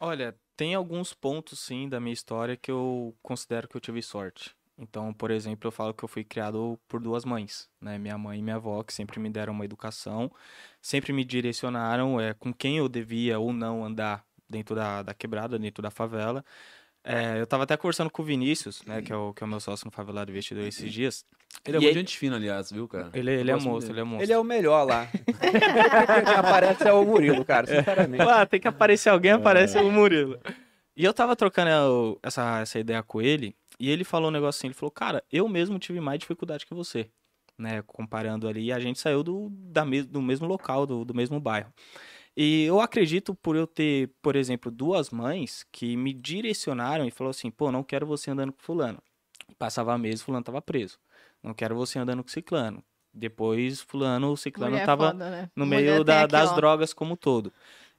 [0.00, 4.54] Olha, tem alguns pontos sim da minha história que eu considero que eu tive sorte.
[4.76, 7.96] Então, por exemplo, eu falo que eu fui criado por duas mães, né?
[7.96, 10.30] Minha mãe e minha avó, que sempre me deram uma educação,
[10.82, 15.58] sempre me direcionaram é, com quem eu devia ou não andar dentro da, da quebrada,
[15.58, 16.44] dentro da favela.
[17.04, 19.48] É, eu tava até conversando com o Vinícius, né, que é o, que é o
[19.48, 21.24] meu sócio no Favelado Investidor esses dias.
[21.66, 22.00] Ele é muito ele...
[22.00, 23.10] gente fina, aliás, viu, cara?
[23.14, 24.24] Ele, ele é monstro, ele é monstro.
[24.24, 25.06] Ele é o melhor lá.
[25.06, 28.22] Quem aparece é o Murilo, cara, sinceramente.
[28.22, 29.80] Ah, tem que aparecer alguém, aparece é.
[29.80, 30.38] o Murilo.
[30.96, 34.68] E eu tava trocando essa, essa ideia com ele, e ele falou um negócio assim,
[34.68, 37.08] ele falou, cara, eu mesmo tive mais dificuldade que você,
[37.58, 41.40] né, comparando ali, a gente saiu do, da me do mesmo local, do, do mesmo
[41.40, 41.72] bairro.
[42.36, 47.30] E eu acredito por eu ter, por exemplo, duas mães que me direcionaram e falou
[47.30, 49.00] assim, pô, não quero você andando com fulano.
[49.56, 50.98] Passava mês, fulano tava preso.
[51.44, 52.82] Não quero você andando com ciclano.
[53.12, 55.50] Depois, fulano, o ciclano Mulher tava foda, né?
[55.54, 56.54] no Mulher meio da, aqui, das ó.
[56.56, 57.52] drogas como todo.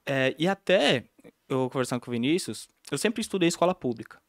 [0.06, 1.06] É, e até,
[1.48, 4.20] eu conversando com o Vinícius, eu sempre estudei escola pública.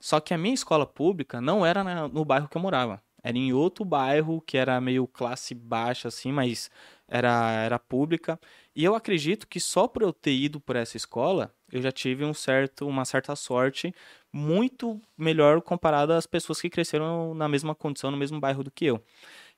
[0.00, 3.00] Só que a minha escola pública não era na, no bairro que eu morava.
[3.22, 6.70] Era em outro bairro que era meio classe baixa, assim, mas
[7.08, 8.38] era, era pública.
[8.76, 12.24] E eu acredito que só por eu ter ido por essa escola, eu já tive
[12.24, 13.92] um certo, uma certa sorte
[14.32, 18.86] muito melhor comparada às pessoas que cresceram na mesma condição, no mesmo bairro do que
[18.86, 19.04] eu.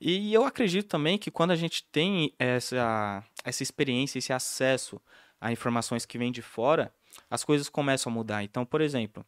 [0.01, 5.01] E eu acredito também que quando a gente tem essa, essa experiência, esse acesso
[5.39, 6.91] a informações que vêm de fora,
[7.31, 8.43] as coisas começam a mudar.
[8.43, 9.25] Então, por exemplo,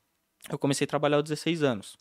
[0.50, 1.98] eu comecei a trabalhar aos 16 anos.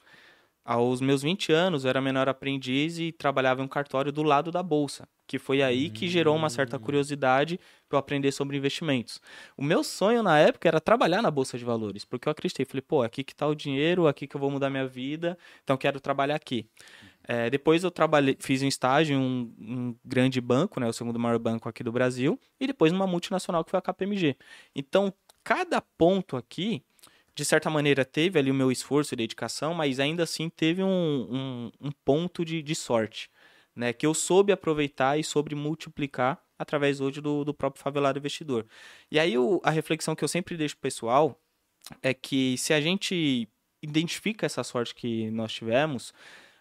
[0.67, 4.51] Aos meus 20 anos, eu era menor aprendiz e trabalhava em um cartório do lado
[4.51, 6.79] da bolsa, que foi aí que gerou uma certa hum.
[6.81, 9.21] curiosidade para eu aprender sobre investimentos.
[9.55, 12.81] O meu sonho na época era trabalhar na bolsa de valores, porque eu acreditei, falei,
[12.81, 16.01] pô, aqui que está o dinheiro, aqui que eu vou mudar minha vida, então quero
[16.01, 16.69] trabalhar aqui.
[17.25, 21.17] É, depois eu trabalhei, fiz um estágio em um, um, grande banco, né, o segundo
[21.17, 24.35] maior banco aqui do Brasil, e depois numa multinacional que foi a KPMG.
[24.75, 25.13] Então,
[25.45, 26.83] cada ponto aqui
[27.37, 30.89] de certa maneira, teve ali o meu esforço e dedicação, mas ainda assim teve um,
[30.89, 33.29] um, um ponto de, de sorte.
[33.75, 33.93] né?
[33.93, 38.65] Que eu soube aproveitar e soube multiplicar através hoje do, do próprio favelado investidor.
[39.11, 41.39] E aí o, a reflexão que eu sempre deixo pessoal
[42.01, 43.47] é que se a gente
[43.83, 46.11] identifica essa sorte que nós tivemos,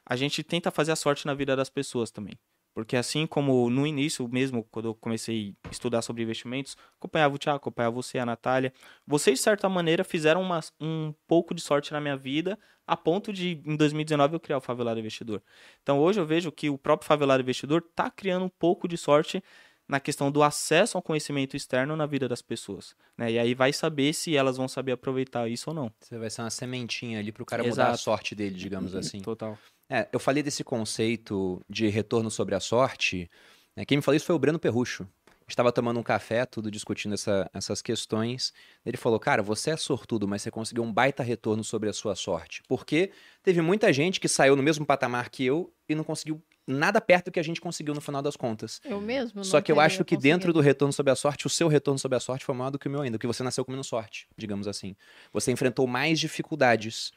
[0.05, 2.35] a gente tenta fazer a sorte na vida das pessoas também.
[2.77, 7.39] Porque assim como no início mesmo, quando eu comecei a estudar sobre investimentos, acompanhava o
[7.39, 8.71] Thiago, acompanhava você, a Natália,
[9.07, 13.33] vocês de certa maneira fizeram uma, um pouco de sorte na minha vida, a ponto
[13.33, 15.43] de em 2019 eu criar o Favelado Investidor.
[15.83, 19.43] Então hoje eu vejo que o próprio Favelado Investidor está criando um pouco de sorte
[19.89, 22.97] na questão do acesso ao conhecimento externo na vida das pessoas.
[23.17, 23.33] Né?
[23.33, 25.93] E aí vai saber se elas vão saber aproveitar isso ou não.
[26.01, 27.77] Você vai ser uma sementinha ali para o cara Exato.
[27.77, 29.21] mudar a sorte dele, digamos assim.
[29.21, 29.57] Total.
[29.89, 33.31] É, eu falei desse conceito de retorno sobre a sorte.
[33.77, 33.85] Né?
[33.85, 35.07] Quem me falou isso foi o Breno Perrucho.
[35.49, 38.53] Estava tomando um café, tudo discutindo essa, essas questões.
[38.85, 42.17] Ele falou: Cara, você é sortudo, mas você conseguiu um baita retorno sobre a sua
[42.17, 42.65] sorte.
[42.69, 43.13] Porque
[43.45, 47.27] teve muita gente que saiu no mesmo patamar que eu e não conseguiu nada perto
[47.27, 48.81] do que a gente conseguiu no final das contas.
[48.85, 49.45] Eu mesmo.
[49.45, 52.17] Só que eu acho que dentro do retorno sobre a sorte, o seu retorno sobre
[52.17, 54.27] a sorte foi maior do que o meu ainda, que você nasceu com menos sorte,
[54.37, 54.97] digamos assim.
[55.33, 57.13] Você enfrentou mais dificuldades.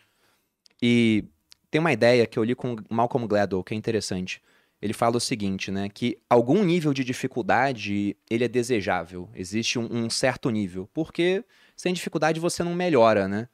[0.81, 1.25] E
[1.71, 4.41] tem uma ideia que eu li com Malcolm Gladwell, que é interessante.
[4.81, 9.29] Ele fala o seguinte, né, que algum nível de dificuldade, ele é desejável.
[9.35, 11.43] Existe um, um certo nível, porque
[11.75, 13.49] sem dificuldade você não melhora, né?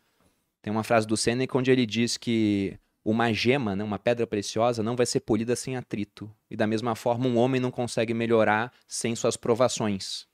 [0.62, 4.82] Tem uma frase do Seneca onde ele diz que uma gema, né, uma pedra preciosa,
[4.82, 6.30] não vai ser polida sem atrito.
[6.50, 10.26] E da mesma forma, um homem não consegue melhorar sem suas provações.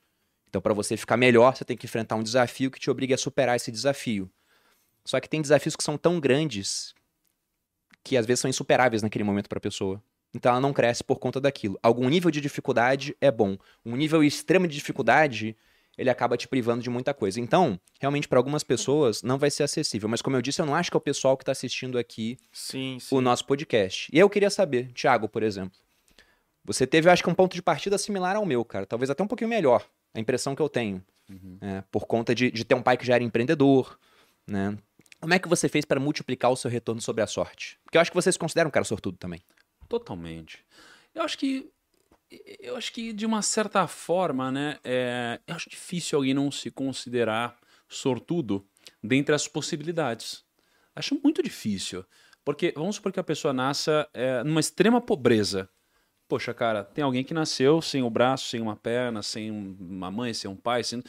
[0.48, 3.18] Então, para você ficar melhor, você tem que enfrentar um desafio que te obrigue a
[3.18, 4.32] superar esse desafio.
[5.04, 6.96] Só que tem desafios que são tão grandes
[8.04, 10.02] que às vezes são insuperáveis naquele momento para a pessoa.
[10.34, 11.78] Então ela não cresce por conta daquilo.
[11.84, 13.58] Algum nível de dificuldade é bom.
[13.86, 15.58] Um nível extremo de dificuldade,
[15.98, 17.40] ele acaba te privando de muita coisa.
[17.40, 20.08] Então, realmente, para algumas pessoas, não vai ser acessível.
[20.10, 22.38] Mas, como eu disse, eu não acho que é o pessoal que está assistindo aqui
[22.52, 23.16] sim, sim.
[23.16, 24.10] o nosso podcast.
[24.12, 25.78] E eu queria saber, Thiago, por exemplo.
[26.64, 28.86] Você teve, eu acho que, um ponto de partida similar ao meu, cara.
[28.86, 29.86] Talvez até um pouquinho melhor.
[30.14, 31.04] A impressão que eu tenho.
[31.30, 31.58] Uhum.
[31.62, 33.98] É, por conta de, de ter um pai que já era empreendedor,
[34.46, 34.78] né?
[35.20, 37.78] Como é que você fez para multiplicar o seu retorno sobre a sorte?
[37.84, 39.42] Porque eu acho que vocês consideram um cara sortudo também.
[39.88, 40.66] Totalmente.
[41.14, 41.70] Eu acho que
[42.60, 46.72] eu acho que de uma certa forma, né, é, eu acho difícil alguém não se
[46.72, 48.66] considerar sortudo
[49.04, 50.44] dentre as possibilidades.
[50.96, 52.06] Acho muito difícil,
[52.44, 55.70] porque vamos supor que a pessoa nasça é, numa extrema pobreza.
[56.28, 60.34] Poxa, cara, tem alguém que nasceu sem o braço, sem uma perna, sem uma mãe,
[60.34, 61.04] sem um pai, sem...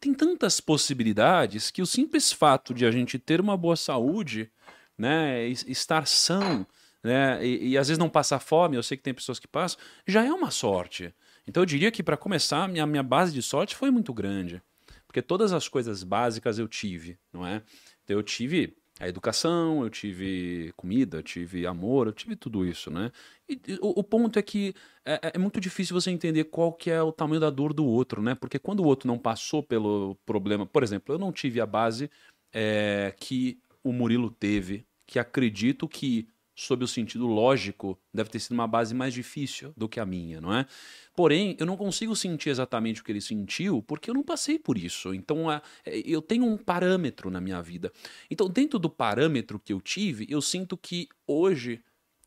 [0.00, 4.50] tem tantas possibilidades que o simples fato de a gente ter uma boa saúde,
[4.96, 6.66] né, estar são,
[7.02, 9.78] né, e, e às vezes não passar fome, eu sei que tem pessoas que passam,
[10.06, 11.12] já é uma sorte.
[11.46, 14.62] Então eu diria que para começar, minha, minha base de sorte foi muito grande,
[15.06, 17.62] porque todas as coisas básicas eu tive, não é?
[18.04, 22.90] Então eu tive a educação, eu tive comida, eu tive amor, eu tive tudo isso,
[22.90, 23.10] né?
[23.48, 26.90] E, o, o, ponto é que é, é, é, muito difícil você entender qual que
[26.90, 28.34] é o tamanho da dor do outro, né?
[28.34, 32.10] Porque quando o outro não passou pelo problema, por exemplo, eu não tive a base
[32.52, 38.52] é, que o Murilo teve, que acredito que sob o sentido lógico, deve ter sido
[38.52, 40.66] uma base mais difícil do que a minha, não é?
[41.14, 44.76] Porém, eu não consigo sentir exatamente o que ele sentiu porque eu não passei por
[44.76, 45.14] isso.
[45.14, 47.92] Então, é, eu tenho um parâmetro na minha vida.
[48.30, 51.82] Então, dentro do parâmetro que eu tive, eu sinto que hoje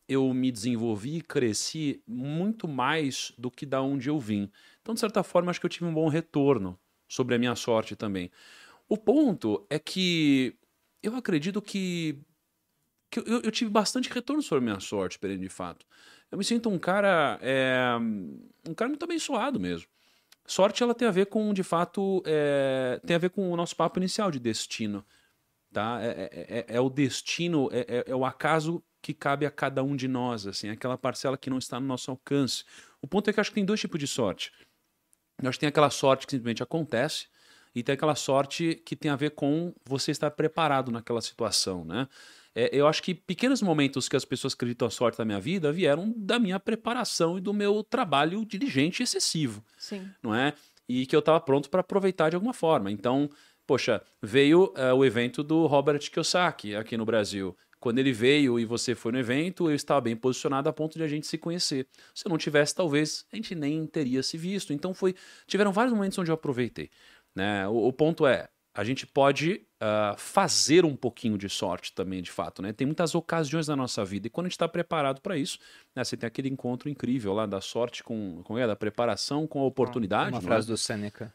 [0.08, 4.50] eu me desenvolvi e cresci muito mais do que da onde eu vim.
[4.82, 7.96] Então, de certa forma, acho que eu tive um bom retorno sobre a minha sorte
[7.96, 8.32] também.
[8.88, 10.56] O ponto é que
[11.02, 12.20] eu acredito que
[13.10, 15.86] que eu, eu, tive bastante retorno sobre a minha sorte, Pereira, de fato.
[16.32, 17.96] Eu me sinto um cara, é,
[18.68, 19.88] um cara muito abençoado mesmo.
[20.46, 23.76] Sorte, ela tem a ver com, de fato, é, tem a ver com o nosso
[23.76, 25.04] papo inicial de destino.
[25.72, 26.00] Tá?
[26.02, 29.84] É, é, é, é o destino, é, é, é, o acaso que cabe a cada
[29.84, 32.64] um de nós, assim, aquela parcela que não está no nosso alcance.
[33.02, 34.52] O ponto é que eu acho que tem dois tipos de sorte.
[35.42, 37.28] Eu acho que tem aquela sorte que simplesmente acontece,
[37.76, 42.08] e tem aquela sorte que tem a ver com você estar preparado naquela situação, né?
[42.56, 45.72] É, eu acho que pequenos momentos que as pessoas acreditam a sorte da minha vida
[45.74, 49.62] vieram da minha preparação e do meu trabalho diligente e excessivo.
[49.78, 50.10] Sim.
[50.24, 50.54] Não é?
[50.88, 52.90] E que eu estava pronto para aproveitar de alguma forma.
[52.90, 53.30] Então,
[53.68, 57.58] poxa, veio uh, o evento do Robert Kiyosaki aqui no Brasil.
[57.78, 61.04] Quando ele veio e você foi no evento, eu estava bem posicionado a ponto de
[61.04, 61.88] a gente se conhecer.
[62.14, 64.72] Se eu não tivesse, talvez a gente nem teria se visto.
[64.72, 65.14] Então foi,
[65.46, 66.90] tiveram vários momentos onde eu aproveitei.
[67.36, 67.68] Né?
[67.68, 72.30] O, o ponto é, a gente pode uh, fazer um pouquinho de sorte também, de
[72.30, 72.74] fato, né?
[72.74, 75.58] Tem muitas ocasiões na nossa vida e quando a gente está preparado para isso,
[75.96, 76.04] né?
[76.04, 79.64] Você tem aquele encontro incrível lá da sorte com, com é, da preparação com a
[79.64, 80.32] oportunidade.
[80.32, 80.72] Uma frase é?
[80.72, 81.34] do Seneca.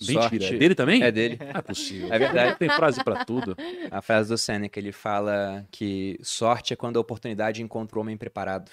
[0.00, 0.54] Mentira, sorte...
[0.54, 1.02] é dele também?
[1.02, 1.38] É dele.
[1.40, 2.08] é possível.
[2.12, 2.58] É verdade.
[2.58, 3.56] Tem frase para tudo.
[3.90, 8.16] A frase do Seneca, ele fala que sorte é quando a oportunidade encontra o homem
[8.16, 8.70] preparado.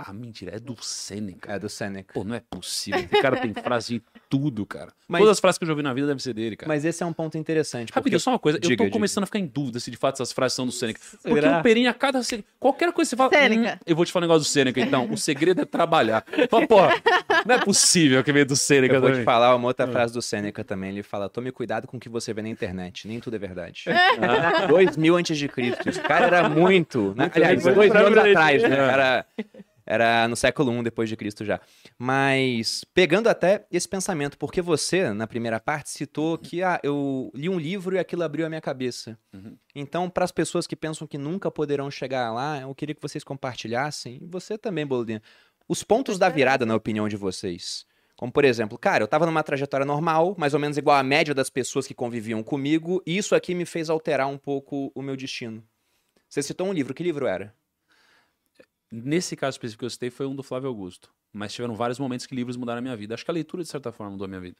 [0.00, 1.52] Ah, mentira, é do Sêneca.
[1.52, 2.14] É do Seneca.
[2.14, 3.00] Pô, não é possível.
[3.00, 4.92] Esse cara tem frase em tudo, cara.
[5.08, 6.68] Mas- Todas as frases que eu já ouvi na vida devem ser dele, cara.
[6.68, 7.88] Mas esse é um ponto interessante.
[7.88, 8.60] porque- Rapidinho, só uma coisa.
[8.60, 8.92] Diga, eu tô diga.
[8.92, 11.00] começando a ficar em dúvida se de fato essas frases são do Sêneca.
[11.22, 11.58] Porque Será?
[11.58, 12.20] o Perinha, a cada.
[12.60, 13.30] Qualquer coisa que você fala.
[13.32, 13.74] Sêneca.
[13.74, 15.10] "Hum, eu vou te falar um negócio do Sêneca, então.
[15.10, 16.24] O segredo é trabalhar.
[16.52, 16.94] Mas, porra,
[17.44, 19.24] não é possível que veio do Sêneca Eu vou te também.
[19.24, 19.68] falar uma Ah.
[19.68, 20.90] outra frase do Sêneca também.
[20.90, 23.08] Ele fala: tome cuidado com o que você vê na internet.
[23.08, 23.84] Nem tudo é verdade.
[24.20, 24.66] Ah.
[24.66, 25.88] Dois mil antes de Cristo.
[25.88, 27.14] Esse cara era muito.
[27.16, 27.30] Né?
[27.34, 28.76] Aliás, dois mil anos atrás, né?
[28.76, 29.26] Era,
[29.88, 31.58] era no século I depois de Cristo já.
[31.98, 37.48] Mas pegando até esse pensamento, porque você, na primeira parte, citou que ah, eu li
[37.48, 39.18] um livro e aquilo abriu a minha cabeça.
[39.32, 39.56] Uhum.
[39.74, 43.24] Então, para as pessoas que pensam que nunca poderão chegar lá, eu queria que vocês
[43.24, 45.22] compartilhassem, e você também, Boludinha,
[45.66, 47.86] os pontos da virada, na opinião de vocês.
[48.14, 51.32] Como, por exemplo, cara, eu tava numa trajetória normal, mais ou menos igual à média
[51.32, 55.16] das pessoas que conviviam comigo, e isso aqui me fez alterar um pouco o meu
[55.16, 55.64] destino.
[56.28, 57.54] Você citou um livro, que livro era?
[58.90, 61.10] Nesse caso específico que eu citei foi um do Flávio Augusto.
[61.32, 63.14] Mas tiveram vários momentos que livros mudaram a minha vida.
[63.14, 64.56] Acho que a leitura, de certa forma, mudou a minha vida.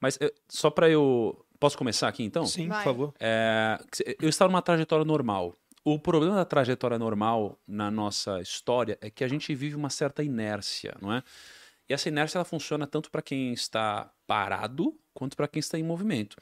[0.00, 1.44] Mas eh, só pra eu.
[1.58, 2.44] Posso começar aqui então?
[2.44, 2.78] Sim, Vai.
[2.78, 3.14] por favor.
[3.20, 3.78] É,
[4.20, 5.54] eu estava numa trajetória normal.
[5.84, 10.22] O problema da trajetória normal na nossa história é que a gente vive uma certa
[10.22, 11.22] inércia, não é?
[11.88, 15.82] E essa inércia ela funciona tanto para quem está parado quanto para quem está em
[15.82, 16.36] movimento.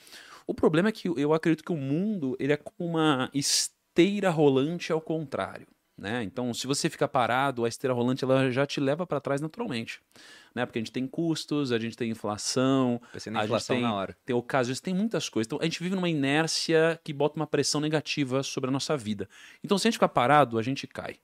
[0.47, 4.93] O problema é que eu acredito que o mundo ele é como uma esteira rolante
[4.93, 5.67] ao contrário.
[6.01, 6.23] Né?
[6.23, 10.01] Então, se você fica parado, a esteira rolante ela já te leva para trás naturalmente.
[10.55, 10.65] Né?
[10.65, 13.83] Porque a gente tem custos, a gente tem inflação, Pensei na a gente inflação tem-
[13.85, 14.17] na hora.
[14.25, 15.47] tem ocasiões, tem muitas coisas.
[15.47, 19.29] Então, a gente vive numa inércia que bota uma pressão negativa sobre a nossa vida.
[19.63, 21.19] Então, se a gente ficar parado, a gente cai.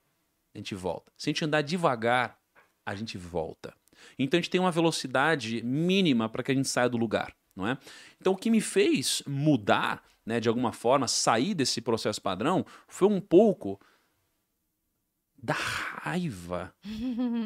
[0.55, 1.11] A gente volta.
[1.17, 2.39] Se a gente andar devagar,
[2.85, 3.73] a gente volta.
[4.19, 7.67] Então, a gente tem uma velocidade mínima para que a gente saia do lugar, não
[7.67, 7.79] é?
[8.21, 13.09] Então, o que me fez mudar, né, de alguma forma, sair desse processo padrão, foi
[13.09, 13.81] um pouco
[15.47, 16.75] da raiva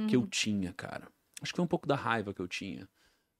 [0.08, 1.06] que eu tinha, cara.
[1.42, 2.88] Acho que foi um pouco da raiva que eu tinha.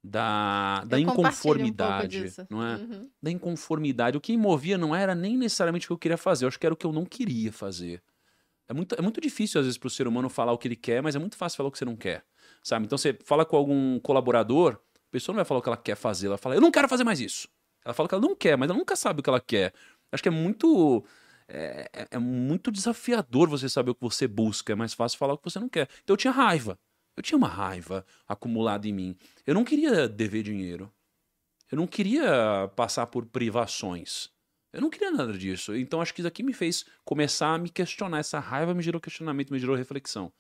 [0.03, 2.47] Da, da Eu um inconformidade, disso.
[2.51, 2.77] não é?
[2.77, 3.11] Uhum.
[3.23, 4.17] da inconformidade.
[4.17, 6.59] O que me movia não era nem necessariamente o que eu queria fazer, eu acho
[6.59, 8.03] que era o que eu não queria fazer.
[8.69, 10.77] É muito, é muito difícil, às vezes, para o ser humano falar o que ele
[10.77, 12.25] quer, mas é muito fácil falar o que você não quer.
[12.63, 12.87] Sabe?
[12.87, 15.97] Então você fala com algum colaborador, a pessoa não vai falar o que ela quer
[15.97, 17.49] fazer, ela fala, eu não quero fazer mais isso.
[17.85, 19.73] Ela fala que ela não quer, mas ela nunca sabe o que ela quer.
[20.13, 21.05] Acho que é muito.
[21.53, 25.35] É, é- é muito desafiador você saber o que você busca, é mais fácil falar
[25.35, 25.89] o que você não quer.
[26.03, 26.79] Então eu tinha raiva.
[27.17, 29.17] Eu tinha uma raiva acumulada em mim.
[29.47, 30.91] Eu não queria dever dinheiro.
[31.71, 34.29] Eu não queria passar por privações.
[34.73, 35.75] Eu não queria nada disso.
[35.77, 38.19] Então acho que isso aqui me fez começar a me questionar.
[38.19, 40.33] Essa raiva me gerou questionamento, me gerou reflexão.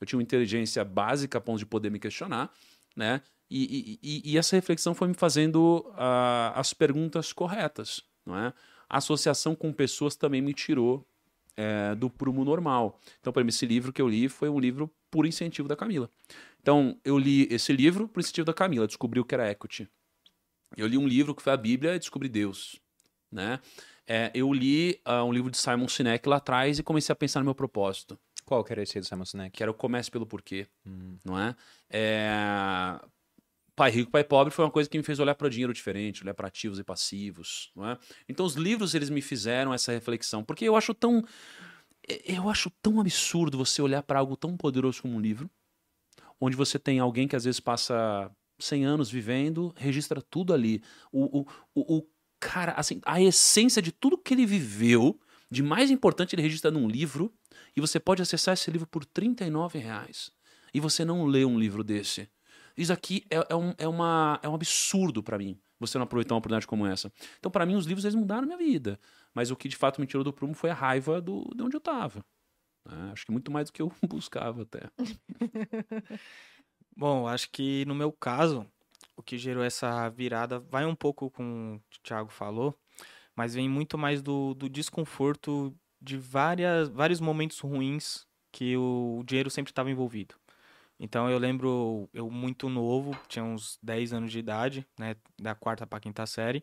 [0.00, 2.50] Eu tinha uma inteligência básica a ponto de poder me questionar,
[2.96, 3.22] né?
[3.50, 8.52] E, e- e- essa reflexão foi me fazendo ah, as perguntas corretas, não é?
[8.90, 11.06] A associação com pessoas também me tirou
[11.56, 12.98] eh, do prumo normal.
[13.20, 16.10] Então, para mim, esse livro que eu li foi um livro por incentivo da Camila.
[16.60, 19.88] Então, eu li esse livro por incentivo da Camila, descobri o que era equity.
[20.76, 22.80] Eu li um livro que foi a Bíblia e descobri Deus,
[23.30, 23.60] né?
[24.06, 27.38] É, eu li ah, um livro de Simon Sinek lá atrás e comecei a pensar
[27.40, 29.50] no meu propósito, Qual que era esse aí do Simon Sinek?
[29.56, 31.16] que era o comece pelo porquê, Hum.
[31.24, 31.54] não é?
[31.88, 33.00] É,
[33.80, 36.22] Pai Rico, Pai Pobre foi uma coisa que me fez olhar para o dinheiro diferente,
[36.22, 37.98] olhar para ativos e passivos, não é?
[38.28, 41.24] Então os livros eles me fizeram essa reflexão, porque eu acho tão
[42.26, 45.50] eu acho tão absurdo você olhar para algo tão poderoso como um livro,
[46.38, 50.82] onde você tem alguém que às vezes passa 100 anos vivendo, registra tudo ali.
[51.10, 52.06] O, o, o, o
[52.38, 55.18] cara, assim, a essência de tudo que ele viveu,
[55.50, 57.32] de mais importante, ele registra num livro,
[57.74, 60.30] e você pode acessar esse livro por 39 reais.
[60.74, 62.28] E você não lê um livro desse.
[62.76, 66.34] Isso aqui é, é, um, é, uma, é um absurdo para mim, você não aproveitar
[66.34, 67.12] uma oportunidade como essa.
[67.38, 68.98] Então, para mim, os livros eles mudaram a minha vida.
[69.34, 71.76] Mas o que de fato me tirou do prumo foi a raiva do, de onde
[71.76, 72.24] eu estava.
[73.12, 74.90] acho que muito mais do que eu buscava até.
[76.96, 78.66] Bom, acho que no meu caso,
[79.16, 82.74] o que gerou essa virada vai um pouco com o que o Thiago falou,
[83.34, 89.50] mas vem muito mais do, do desconforto de várias, vários momentos ruins que o dinheiro
[89.50, 90.34] sempre estava envolvido.
[91.02, 95.86] Então eu lembro, eu muito novo, tinha uns 10 anos de idade, né, da quarta
[95.86, 96.62] para quinta série.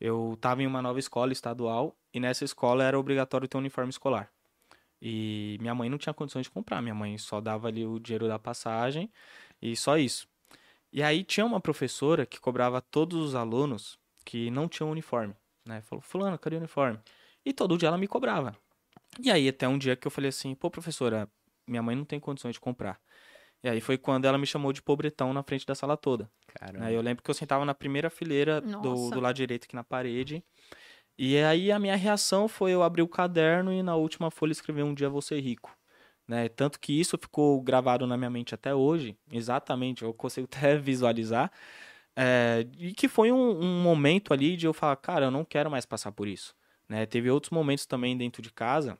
[0.00, 3.90] Eu estava em uma nova escola estadual e nessa escola era obrigatório ter um uniforme
[3.90, 4.30] escolar.
[5.02, 8.28] E minha mãe não tinha condições de comprar, minha mãe só dava ali o dinheiro
[8.28, 9.10] da passagem
[9.60, 10.28] e só isso.
[10.92, 15.34] E aí tinha uma professora que cobrava todos os alunos que não tinham uniforme,
[15.66, 15.82] né?
[15.82, 17.00] Falou, fulano, cadê o uniforme?
[17.44, 18.56] E todo dia ela me cobrava.
[19.20, 21.28] E aí até um dia que eu falei assim, pô, professora,
[21.66, 23.00] minha mãe não tem condições de comprar.
[23.64, 26.30] E aí foi quando ela me chamou de pobretão na frente da sala toda.
[26.48, 26.84] Caramba.
[26.84, 29.82] Aí eu lembro que eu sentava na primeira fileira do, do lado direito aqui na
[29.82, 30.44] parede.
[31.16, 34.82] E aí a minha reação foi eu abrir o caderno e na última folha escrever
[34.82, 35.74] um dia vou ser rico.
[36.28, 36.46] Né?
[36.50, 41.50] Tanto que isso ficou gravado na minha mente até hoje, exatamente, eu consigo até visualizar.
[42.14, 45.70] É, e que foi um, um, momento ali de eu falar, cara, eu não quero
[45.70, 46.54] mais passar por isso.
[46.86, 47.06] Né?
[47.06, 48.98] Teve outros momentos também dentro de casa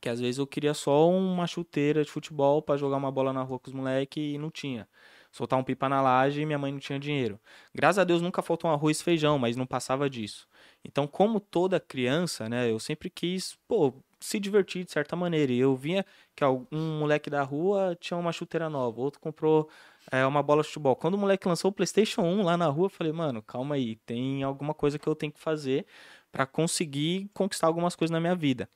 [0.00, 3.42] que às vezes eu queria só uma chuteira de futebol para jogar uma bola na
[3.42, 4.88] rua com os moleques e não tinha.
[5.32, 7.38] Soltar um pipa na laje e minha mãe não tinha dinheiro.
[7.74, 10.48] Graças a Deus nunca faltou um arroz e feijão, mas não passava disso.
[10.84, 15.52] Então, como toda criança, né, eu sempre quis, pô, se divertir de certa maneira.
[15.52, 16.04] E eu vinha
[16.34, 19.68] que um moleque da rua tinha uma chuteira nova, outro comprou
[20.10, 20.96] é, uma bola de futebol.
[20.96, 23.96] Quando o moleque lançou o PlayStation 1 lá na rua, eu falei, mano, calma aí,
[24.06, 25.86] tem alguma coisa que eu tenho que fazer
[26.32, 28.68] para conseguir conquistar algumas coisas na minha vida.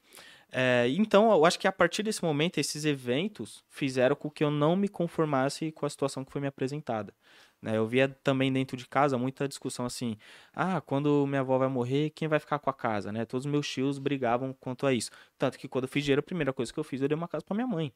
[0.52, 4.50] É, então, eu acho que a partir desse momento, esses eventos fizeram com que eu
[4.50, 7.14] não me conformasse com a situação que foi me apresentada.
[7.62, 7.76] Né?
[7.76, 10.16] Eu via também dentro de casa muita discussão assim:
[10.52, 13.12] ah, quando minha avó vai morrer, quem vai ficar com a casa?
[13.12, 13.24] Né?
[13.24, 15.10] Todos os meus tios brigavam quanto a isso.
[15.38, 17.28] Tanto que quando eu fiz dinheiro, a primeira coisa que eu fiz, eu dei uma
[17.28, 17.92] casa para minha mãe.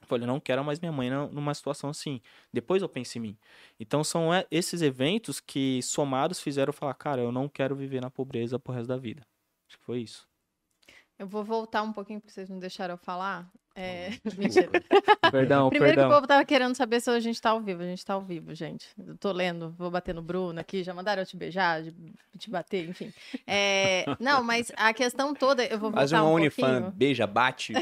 [0.00, 2.20] Eu falei, não quero mais minha mãe numa situação assim.
[2.52, 3.38] Depois eu penso em mim.
[3.80, 8.10] Então são é, esses eventos que, somados, fizeram falar, cara, eu não quero viver na
[8.10, 9.26] pobreza pro resto da vida.
[9.66, 10.27] Acho que foi isso.
[11.18, 13.50] Eu vou voltar um pouquinho, porque vocês não deixaram eu falar.
[13.74, 14.10] É...
[14.36, 14.70] Mentira.
[15.30, 16.08] perdão, Primeiro perdão.
[16.08, 17.82] que o povo tava querendo saber se a gente tá ao vivo.
[17.82, 18.88] A gente tá ao vivo, gente.
[18.98, 20.82] Eu tô lendo, vou bater no Bruno aqui.
[20.82, 21.82] Já mandaram eu te beijar,
[22.38, 23.12] te bater, enfim.
[23.46, 24.04] É...
[24.18, 26.90] Não, mas a questão toda, eu vou voltar Faz um, um OnlyFans, pouquinho.
[26.92, 27.72] beija, bate.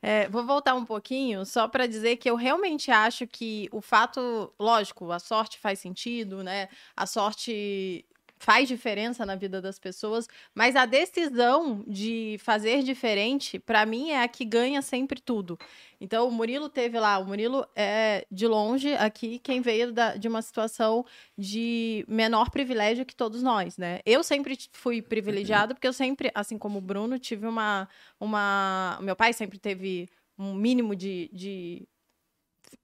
[0.00, 4.52] É, vou voltar um pouquinho só para dizer que eu realmente acho que o fato,
[4.58, 6.68] lógico, a sorte faz sentido, né?
[6.96, 8.04] A sorte
[8.38, 14.22] faz diferença na vida das pessoas, mas a decisão de fazer diferente, para mim, é
[14.22, 15.58] a que ganha sempre tudo.
[16.00, 20.28] Então, o Murilo teve lá, o Murilo é de longe aqui quem veio da, de
[20.28, 21.04] uma situação
[21.36, 24.00] de menor privilégio que todos nós, né?
[24.06, 27.88] Eu sempre fui privilegiado porque eu sempre, assim como o Bruno, tive uma.
[28.20, 28.98] uma...
[29.02, 31.88] Meu pai sempre teve um mínimo de, de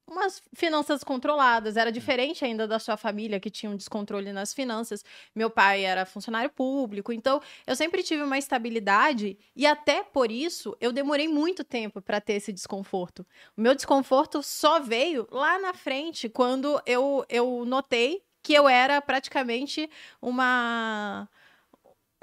[0.06, 1.76] umas finanças controladas.
[1.76, 5.04] Era diferente ainda da sua família, que tinha um descontrole nas finanças.
[5.34, 10.76] Meu pai era funcionário público, então eu sempre tive uma estabilidade e até por isso
[10.80, 13.26] eu demorei muito tempo para ter esse desconforto.
[13.56, 19.00] O meu desconforto só veio lá na frente, quando eu, eu notei que eu era
[19.00, 19.88] praticamente
[20.20, 21.28] uma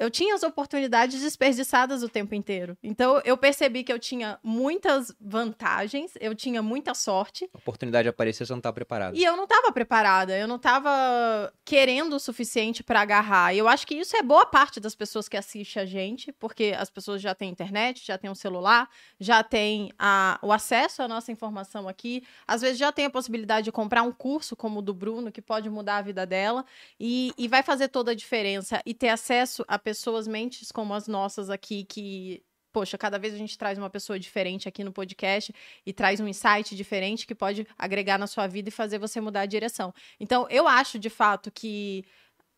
[0.02, 2.76] eu tinha as oportunidades desperdiçadas o tempo inteiro.
[2.82, 7.48] Então, eu percebi que eu tinha muitas vantagens, eu tinha muita sorte.
[7.54, 9.16] A oportunidade apareceu, você não estava preparado.
[9.16, 13.54] E eu não estava preparada, eu não estava querendo o suficiente para agarrar.
[13.54, 16.76] E eu acho que isso é boa parte das pessoas que assistem a gente, porque
[16.76, 21.08] as pessoas já têm internet, já têm um celular, já têm a, o acesso à
[21.08, 22.24] nossa informação aqui.
[22.48, 25.44] Às vezes já tem a possibilidade de comprar um curso como o do Bruno, que
[25.44, 26.66] pode mudar a vida dela.
[27.00, 28.82] E, e vai fazer toda a diferença.
[28.84, 33.34] E ter acesso a pessoas pessoas, mentes como as nossas aqui, que poxa, cada vez
[33.34, 35.54] a gente traz uma pessoa diferente aqui no podcast
[35.86, 39.42] e traz um insight diferente que pode agregar na sua vida e fazer você mudar
[39.42, 39.94] a direção.
[40.20, 42.06] Então, eu acho de fato que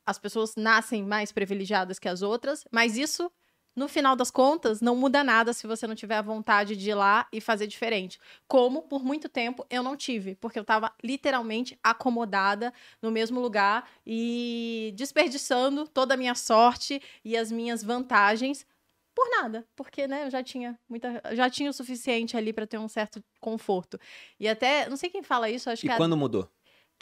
[0.06, 3.32] as pessoas nascem mais privilegiadas que as outras, mas isso
[3.76, 6.94] no final das contas, não muda nada se você não tiver a vontade de ir
[6.94, 8.20] lá e fazer diferente.
[8.48, 13.90] Como, por muito tempo, eu não tive, porque eu estava literalmente acomodada no mesmo lugar
[14.06, 18.66] e desperdiçando toda a minha sorte e as minhas vantagens
[19.16, 22.80] por nada, porque né, eu já tinha muita, já tinha o suficiente ali para ter
[22.80, 24.00] um certo conforto.
[24.40, 26.16] E até, não sei quem fala isso, acho e que quando a...
[26.16, 26.50] mudou?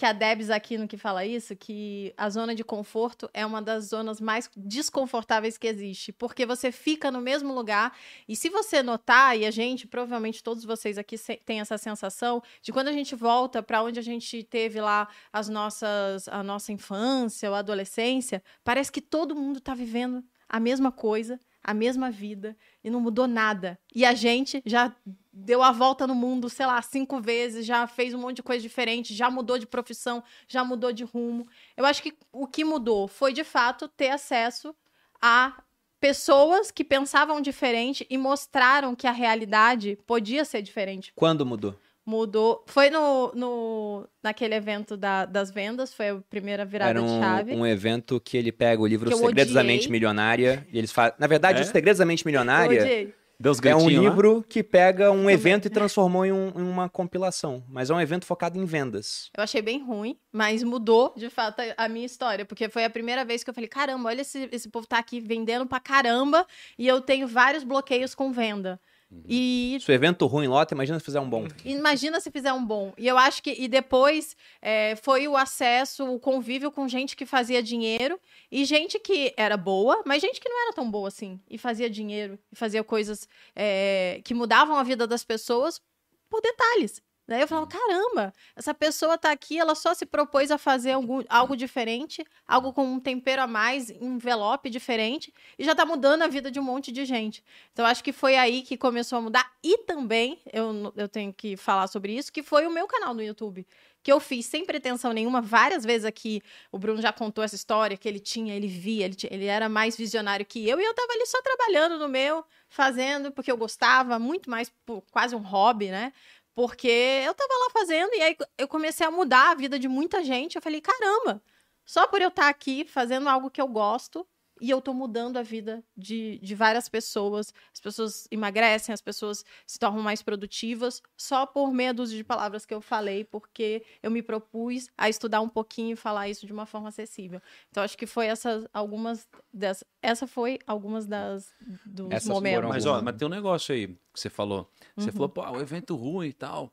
[0.02, 3.62] Que a Debs aqui no que fala isso, que a zona de conforto é uma
[3.62, 7.96] das zonas mais desconfortáveis que existe, porque você fica no mesmo lugar
[8.28, 12.72] e se você notar, e a gente, provavelmente todos vocês aqui têm essa sensação de
[12.72, 17.48] quando a gente volta para onde a gente teve lá as nossas a nossa infância
[17.48, 22.90] ou adolescência, parece que todo mundo está vivendo a mesma coisa a mesma vida e
[22.90, 23.80] não mudou nada.
[23.94, 24.92] E a gente já
[25.34, 28.62] deu a volta no mundo, sei lá, cinco vezes, já fez um monte de coisa
[28.62, 31.48] diferente, já mudou de profissão, já mudou de rumo.
[31.78, 34.76] Eu acho que o que mudou foi, de fato, ter acesso
[35.22, 35.62] a
[36.00, 41.14] pessoas que pensavam diferente e mostraram que a realidade podia ser diferente.
[41.16, 41.76] Quando mudou?
[42.06, 42.64] mudou.
[42.68, 47.26] Foi no, no naquele evento da, das vendas, foi a primeira virada Era um, de
[47.26, 47.54] chave.
[47.54, 51.16] um evento que ele pega o livro Segredos da Mente Milionária e eles fazem.
[51.20, 51.62] Na verdade, é?
[51.62, 53.14] o Segredos da Mente Milionária.
[53.42, 54.44] Deus é um livro lá?
[54.48, 57.64] que pega um evento e transformou em, um, em, uma compilação.
[57.68, 59.32] Mas é um evento focado em vendas.
[59.36, 62.46] Eu achei bem ruim, mas mudou, de fato, a, a minha história.
[62.46, 65.20] Porque foi a primeira vez que eu falei: caramba, olha esse, esse povo tá aqui
[65.20, 66.46] vendendo pra caramba
[66.78, 68.80] e eu tenho vários bloqueios com venda.
[69.12, 69.24] Uhum.
[69.28, 69.78] E...
[69.82, 71.46] Se o evento ruim lota, imagina se fizer um bom.
[71.66, 72.94] Imagina se fizer um bom.
[72.98, 73.52] E eu acho que.
[73.52, 78.98] E depois é, foi o acesso, o convívio com gente que fazia dinheiro e gente
[79.00, 81.40] que era boa, mas gente que não era tão boa assim.
[81.50, 85.82] E fazia dinheiro, e fazia coisas é, que mudavam a vida das pessoas
[86.30, 87.02] por detalhes.
[87.28, 91.22] Daí eu falava, caramba, essa pessoa tá aqui, ela só se propôs a fazer algum,
[91.30, 96.24] algo diferente, algo com um tempero a mais, um envelope diferente, e já tá mudando
[96.24, 97.44] a vida de um monte de gente.
[97.72, 99.52] Então, acho que foi aí que começou a mudar.
[99.64, 103.24] E também, eu, eu tenho que falar sobre isso, que foi o meu canal no
[103.24, 103.66] YouTube
[104.04, 106.42] que eu fiz sem pretensão nenhuma, várias vezes aqui.
[106.72, 109.70] O Bruno já contou essa história que ele tinha, ele via, ele, tinha, ele era
[109.70, 113.58] mais visionário que eu, e eu tava ali só trabalhando no meu, fazendo, porque eu
[113.58, 116.12] gostava, muito mais por quase um hobby, né?
[116.54, 120.24] Porque eu tava lá fazendo e aí eu comecei a mudar a vida de muita
[120.24, 120.56] gente.
[120.56, 121.42] Eu falei, caramba,
[121.86, 124.28] só por eu estar tá aqui fazendo algo que eu gosto
[124.62, 127.52] e eu tô mudando a vida de, de várias pessoas.
[127.74, 132.64] As pessoas emagrecem, as pessoas se tornam mais produtivas só por meia dúzia de palavras
[132.64, 136.54] que eu falei, porque eu me propus a estudar um pouquinho e falar isso de
[136.54, 137.42] uma forma acessível.
[137.72, 139.84] Então acho que foi essas algumas dessas.
[140.00, 141.54] Essa foi algumas das
[141.84, 142.70] dos Essas momentos.
[142.70, 144.70] Mas ó, mas tem um negócio aí que você falou.
[144.96, 145.14] Você uhum.
[145.14, 146.72] falou, pô, o evento ruim e tal.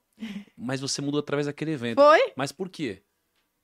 [0.57, 2.03] Mas você mudou através daquele evento.
[2.03, 2.33] Foi?
[2.37, 3.03] Mas por quê?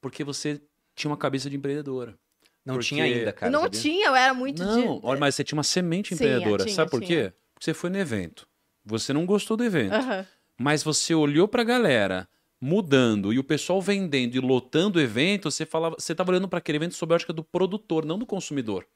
[0.00, 0.62] Porque você
[0.94, 2.18] tinha uma cabeça de empreendedora.
[2.64, 2.88] Não Porque...
[2.88, 3.52] tinha ainda, cara.
[3.52, 3.80] Não sabia?
[3.80, 5.06] tinha, eu era muito Não, de...
[5.06, 6.64] olha, mas você tinha uma semente Sim, empreendedora.
[6.64, 7.30] Tinha, Sabe por tinha.
[7.30, 7.36] quê?
[7.52, 8.48] Porque você foi no evento.
[8.84, 9.94] Você não gostou do evento.
[9.94, 10.24] Uhum.
[10.58, 12.28] Mas você olhou pra galera
[12.60, 16.58] mudando e o pessoal vendendo e lotando o evento, você falava, você estava olhando para
[16.58, 18.86] aquele evento sob a ótica do produtor, não do consumidor.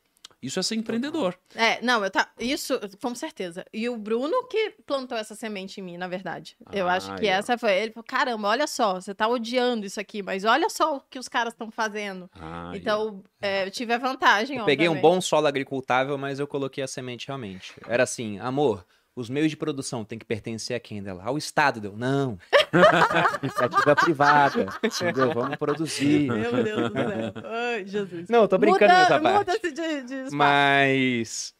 [0.40, 1.36] Isso é ser empreendedor.
[1.54, 3.64] É, não, eu tá, isso com certeza.
[3.72, 6.56] E o Bruno que plantou essa semente em mim, na verdade.
[6.72, 7.30] Eu ah, acho que eu...
[7.30, 10.96] essa foi ele falou: "Caramba, olha só, você tá odiando isso aqui, mas olha só
[10.96, 12.30] o que os caras estão fazendo".
[12.34, 13.24] Ah, então, eu...
[13.40, 16.88] É, eu tive a vantagem, eu Peguei um bom solo agricultável, mas eu coloquei a
[16.88, 17.74] semente realmente.
[17.86, 18.84] Era assim: "Amor,
[19.18, 21.24] os meios de produção têm que pertencer a quem dela?
[21.24, 21.96] Ao Estado, deu.
[21.96, 22.38] Não.
[23.42, 24.66] Iniciativa privada.
[24.82, 25.32] Entendeu?
[25.32, 26.30] Vamos produzir.
[26.30, 27.32] Meu Deus do céu.
[27.44, 28.28] Ai, Jesus.
[28.28, 29.52] Não, eu tô brincando muda, nessa parte.
[29.52, 31.54] Muda de, de Mas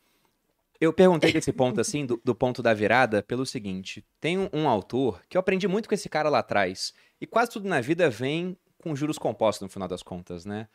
[0.80, 4.68] eu perguntei desse ponto, assim, do, do, ponto da virada, pelo seguinte: tem um, um,
[4.68, 6.94] autor que eu aprendi muito com esse cara lá atrás.
[7.20, 10.68] E quase tudo na vida vem com juros compostos, no final das contas, né?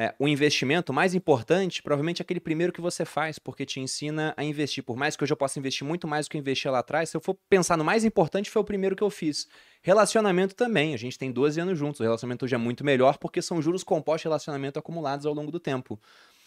[0.00, 4.32] É, o investimento mais importante, provavelmente é aquele primeiro que você faz, porque te ensina
[4.36, 4.84] a investir.
[4.84, 7.10] Por mais que hoje eu possa investir muito mais do que eu investi lá atrás,
[7.10, 9.48] se eu for pensar no mais importante, foi o primeiro que eu fiz.
[9.82, 10.94] Relacionamento também.
[10.94, 11.98] A gente tem 12 anos juntos.
[11.98, 15.50] O relacionamento hoje é muito melhor porque são juros compostos de relacionamento acumulados ao longo
[15.50, 15.98] do tempo.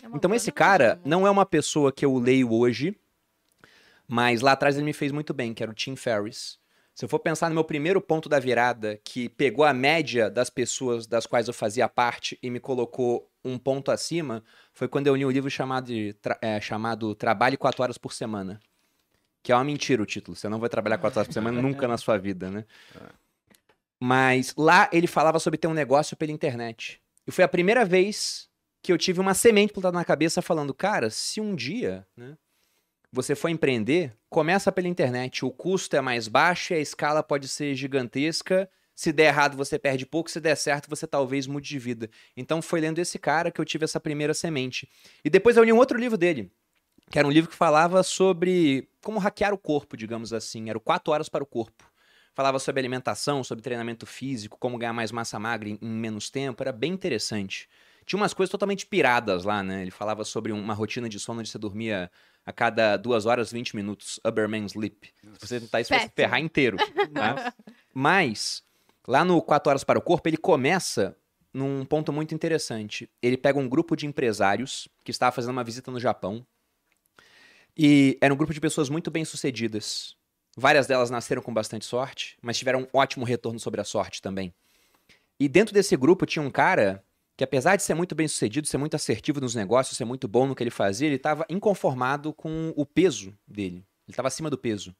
[0.02, 1.02] É então, esse cara né?
[1.04, 2.98] não é uma pessoa que eu leio hoje,
[4.08, 6.58] mas lá atrás ele me fez muito bem, que era o Tim Ferriss.
[6.94, 10.50] Se eu for pensar no meu primeiro ponto da virada, que pegou a média das
[10.50, 15.16] pessoas das quais eu fazia parte e me colocou um ponto acima foi quando eu
[15.16, 18.60] li um livro chamado, de, é, chamado Trabalhe 4 Horas por Semana.
[19.42, 20.36] Que é uma mentira o título.
[20.36, 22.66] Você não vai trabalhar 4 horas por semana nunca na sua vida, né?
[22.96, 23.10] É.
[24.00, 27.02] Mas lá ele falava sobre ter um negócio pela internet.
[27.26, 28.50] E foi a primeira vez
[28.82, 32.36] que eu tive uma semente plantada na cabeça falando, cara, se um dia, né,
[33.12, 35.46] você for empreender, começa pela internet.
[35.46, 38.70] O custo é mais baixo e a escala pode ser gigantesca
[39.02, 40.30] se der errado, você perde pouco.
[40.30, 42.08] Se der certo, você talvez mude de vida.
[42.38, 44.88] Então foi lendo esse cara que eu tive essa primeira semente.
[45.26, 46.52] E depois eu li um outro livro dele,
[47.10, 50.70] que era um livro que falava sobre como hackear o corpo, digamos assim.
[50.70, 51.90] Era o 4 horas para o corpo.
[52.34, 56.62] Falava sobre alimentação, sobre treinamento físico, como ganhar mais massa magra em menos tempo.
[56.62, 57.68] Era bem interessante.
[58.06, 59.82] Tinha umas coisas totalmente piradas lá, né?
[59.82, 62.10] Ele falava sobre uma rotina de sono onde você dormia
[62.46, 64.20] a cada duas horas, 20 minutos.
[64.26, 65.14] Uberman Sleep.
[65.40, 66.78] Se você tentar isso, vai se ferrar inteiro.
[67.14, 67.54] Tá?
[67.94, 68.64] Mas
[69.08, 71.18] Lá no 4 Horas para o Corpo, ele começa
[71.54, 73.10] num ponto muito interessante.
[73.22, 76.46] Ele pega um grupo de empresários que estava fazendo uma visita no Japão.
[77.76, 80.16] E era um grupo de pessoas muito bem-sucedidas.
[80.56, 84.54] Várias delas nasceram com bastante sorte, mas tiveram um ótimo retorno sobre a sorte também.
[85.40, 87.04] E dentro desse grupo tinha um cara
[87.42, 90.54] que, apesar de ser muito bem-sucedido, ser muito assertivo nos negócios, ser muito bom no
[90.54, 93.78] que ele fazia, ele estava inconformado com o peso dele.
[93.78, 94.96] Ele estava acima do peso.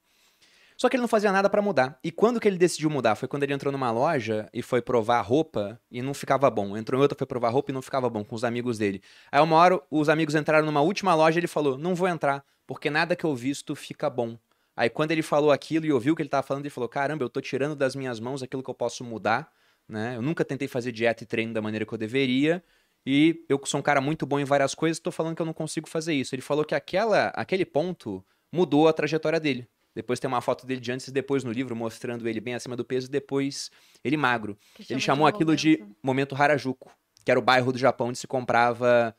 [0.76, 2.00] Só que ele não fazia nada para mudar.
[2.04, 3.14] E quando que ele decidiu mudar?
[3.14, 6.76] Foi quando ele entrou numa loja e foi provar roupa e não ficava bom.
[6.76, 9.04] Entrou em outra, foi provar roupa e não ficava bom com os amigos dele.
[9.32, 12.44] Aí uma hora os amigos entraram numa última loja e ele falou: "Não vou entrar,
[12.66, 14.36] porque nada que eu visto fica bom".
[14.76, 17.24] Aí quando ele falou aquilo e ouviu o que ele estava falando, ele falou: "Caramba,
[17.24, 19.52] eu tô tirando das minhas mãos aquilo que eu posso mudar,
[19.88, 20.16] né?
[20.16, 22.64] Eu nunca tentei fazer dieta e treino da maneira que eu deveria".
[23.06, 25.54] E eu sou um cara muito bom em várias coisas, estou falando que eu não
[25.54, 26.36] consigo fazer isso.
[26.36, 29.68] Ele falou que aquela, aquele ponto mudou a trajetória dele.
[29.94, 32.76] Depois tem uma foto dele de antes e depois no livro, mostrando ele bem acima
[32.76, 33.70] do peso e depois
[34.04, 34.58] ele magro.
[34.90, 35.60] Ele chamou de aquilo momento.
[35.60, 36.92] de momento Harajuku,
[37.26, 39.16] que era o bairro do Japão onde se comprava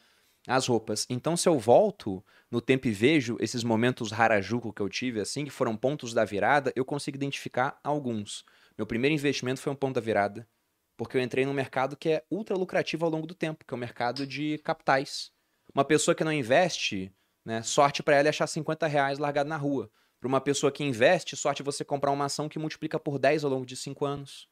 [0.46, 1.06] As roupas.
[1.08, 5.44] Então, se eu volto no tempo e vejo esses momentos Harajuku que eu tive, assim,
[5.44, 8.44] que foram pontos da virada, eu consigo identificar alguns.
[8.76, 10.48] Meu primeiro investimento foi um ponto da virada,
[10.96, 13.76] porque eu entrei num mercado que é ultra lucrativo ao longo do tempo, que é
[13.76, 15.30] o mercado de capitais.
[15.74, 17.12] Uma pessoa que não investe,
[17.44, 19.90] né, sorte para ela é achar 50 reais largado na rua.
[20.20, 23.44] Para uma pessoa que investe, sorte é você comprar uma ação que multiplica por 10
[23.44, 24.48] ao longo de 5 anos.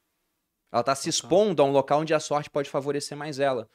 [0.71, 3.69] Ela está se expondo a um local onde a sorte pode favorecer mais ela.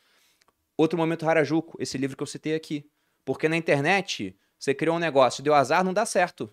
[0.77, 2.89] Outro momento Harajuku, esse livro que eu citei aqui.
[3.25, 6.51] Porque na internet, você criou um negócio, deu azar, não dá certo.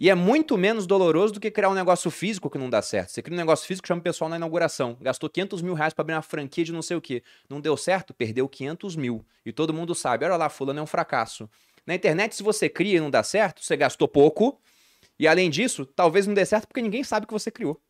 [0.00, 3.10] E é muito menos doloroso do que criar um negócio físico que não dá certo.
[3.10, 4.96] Você cria um negócio físico, chama o pessoal na inauguração.
[5.00, 7.20] Gastou 500 mil reais para abrir uma franquia de não sei o quê.
[7.50, 9.26] Não deu certo, perdeu 500 mil.
[9.44, 11.50] E todo mundo sabe, olha lá, fulano é um fracasso.
[11.84, 14.60] Na internet, se você cria e não dá certo, você gastou pouco.
[15.18, 17.82] E além disso, talvez não dê certo porque ninguém sabe que você criou.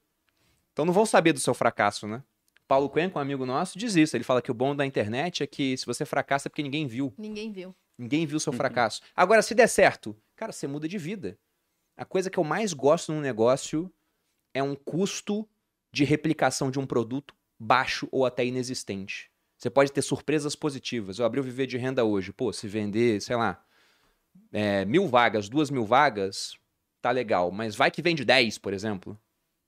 [0.73, 2.23] Então não vão saber do seu fracasso, né?
[2.67, 4.17] Paulo Cuenca, um amigo nosso, diz isso.
[4.17, 6.87] Ele fala que o bom da internet é que se você fracassa é porque ninguém
[6.87, 7.13] viu.
[7.19, 7.75] Ninguém viu.
[7.99, 9.03] Ninguém viu seu fracasso.
[9.15, 11.39] Agora, se der certo, cara, você muda de vida.
[11.99, 13.93] A coisa que eu mais gosto num negócio
[14.55, 15.49] é um custo
[15.93, 19.29] de replicação de um produto baixo ou até inexistente.
[19.57, 21.19] Você pode ter surpresas positivas.
[21.19, 22.33] Eu abri o Viver de Renda hoje.
[22.33, 23.61] Pô, se vender, sei lá,
[24.53, 26.57] é, mil vagas, duas mil vagas,
[27.03, 27.51] tá legal.
[27.51, 29.19] Mas vai que vende 10, por exemplo.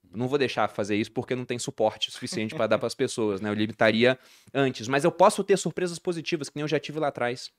[0.09, 3.41] Não vou deixar fazer isso porque não tem suporte suficiente para dar para as pessoas,
[3.41, 3.49] né?
[3.49, 4.17] Eu limitaria
[4.53, 4.87] antes.
[4.87, 7.51] Mas eu posso ter surpresas positivas, que nem eu já tive lá atrás.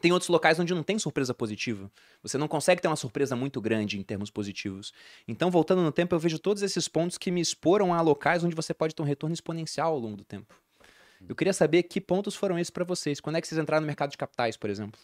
[0.00, 1.90] Tem outros locais onde não tem surpresa positiva.
[2.22, 4.92] Você não consegue ter uma surpresa muito grande em termos positivos.
[5.28, 8.56] Então, voltando no tempo, eu vejo todos esses pontos que me exporam a locais onde
[8.56, 10.54] você pode ter um retorno exponencial ao longo do tempo.
[11.28, 13.20] Eu queria saber que pontos foram esses para vocês.
[13.20, 14.98] Quando é que vocês entraram no mercado de capitais, por exemplo?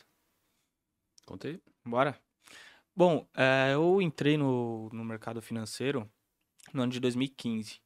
[1.25, 1.61] Contei.
[1.85, 2.19] Bora.
[2.97, 6.11] Bom, é, eu entrei no, no mercado financeiro
[6.73, 7.81] no ano de 2015.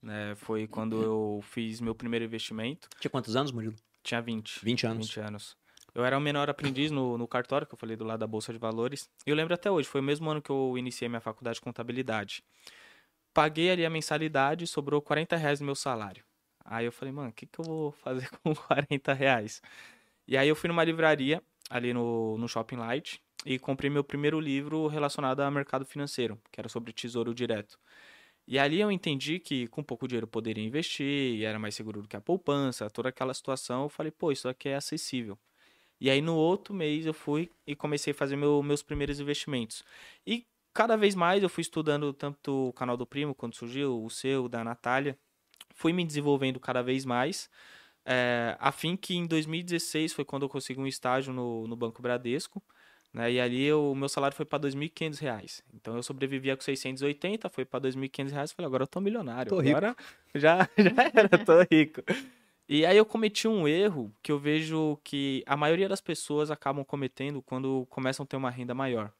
[0.00, 0.34] Né?
[0.36, 2.88] Foi quando eu fiz meu primeiro investimento.
[2.98, 3.74] Tinha quantos anos, Murilo?
[4.02, 4.64] Tinha 20.
[4.64, 5.06] 20 anos.
[5.08, 5.56] 20 anos.
[5.94, 8.52] Eu era o menor aprendiz no, no cartório, que eu falei do lado da Bolsa
[8.52, 9.08] de Valores.
[9.24, 11.60] E eu lembro até hoje, foi o mesmo ano que eu iniciei minha faculdade de
[11.60, 12.42] contabilidade.
[13.32, 16.24] Paguei ali a mensalidade, sobrou 40 reais no meu salário.
[16.64, 19.62] Aí eu falei, mano, o que, que eu vou fazer com 40 reais?
[20.26, 24.40] E aí eu fui numa livraria, ali no, no Shopping Light, e comprei meu primeiro
[24.40, 27.78] livro relacionado ao mercado financeiro, que era sobre tesouro direto.
[28.46, 32.08] E ali eu entendi que com pouco dinheiro eu poderia investir, era mais seguro do
[32.08, 33.84] que a poupança, toda aquela situação.
[33.84, 35.38] Eu falei, pô, isso aqui é acessível.
[36.04, 39.82] E aí no outro mês eu fui e comecei a fazer meu, meus primeiros investimentos.
[40.26, 44.10] E cada vez mais eu fui estudando tanto o canal do Primo, quando surgiu, o
[44.10, 45.18] seu, da Natália.
[45.74, 47.48] Fui me desenvolvendo cada vez mais.
[48.04, 52.02] É, a fim que em 2016 foi quando eu consegui um estágio no, no Banco
[52.02, 52.62] Bradesco.
[53.10, 53.32] Né?
[53.32, 55.62] E ali o meu salário foi para R$ 2.500.
[55.72, 58.52] Então eu sobrevivia com 680, foi para R$ 2.500.
[58.52, 59.48] Falei, agora eu tô milionário.
[59.48, 60.02] Tô agora rico.
[60.34, 62.02] Já, já era, tô rico.
[62.68, 66.84] E aí eu cometi um erro que eu vejo que a maioria das pessoas acabam
[66.84, 69.12] cometendo quando começam a ter uma renda maior.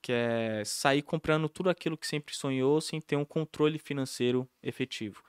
[0.00, 5.22] Que é sair comprando tudo aquilo que sempre sonhou sem ter um controle financeiro efetivo.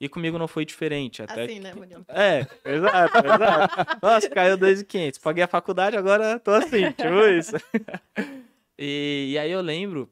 [0.00, 1.22] E comigo não foi diferente.
[1.22, 2.04] Até assim, né, Murilo?
[2.08, 3.98] É, exato, exato.
[4.00, 5.20] Nossa, caiu 2.500.
[5.20, 7.56] Paguei a faculdade, agora tô assim, tipo isso.
[8.78, 10.08] e, e aí eu lembro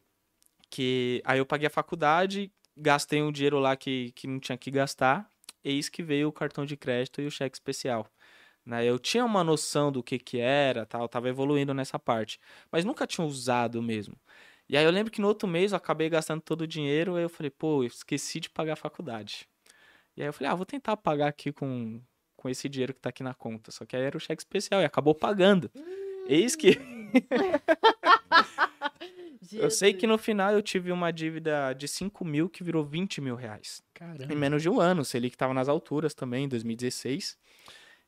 [0.68, 4.72] que aí eu paguei a faculdade, gastei um dinheiro lá que, que não tinha que
[4.72, 5.30] gastar,
[5.66, 8.10] eis que veio o cartão de crédito e o cheque especial.
[8.64, 8.84] Né?
[8.84, 12.38] Eu tinha uma noção do que que era, tal, tava evoluindo nessa parte,
[12.70, 14.16] mas nunca tinha usado mesmo.
[14.68, 17.22] E aí eu lembro que no outro mês eu acabei gastando todo o dinheiro, aí
[17.22, 19.48] eu falei, pô, eu esqueci de pagar a faculdade.
[20.16, 22.00] E aí eu falei, ah, vou tentar pagar aqui com,
[22.36, 23.70] com esse dinheiro que tá aqui na conta.
[23.70, 25.70] Só que aí era o cheque especial e acabou pagando.
[26.26, 26.78] Eis que.
[29.52, 33.20] eu sei que no final eu tive uma dívida de 5 mil que virou 20
[33.20, 33.82] mil reais.
[33.94, 34.32] Caramba.
[34.32, 35.02] Em menos de um ano.
[35.02, 37.36] O que tava nas alturas também, em 2016.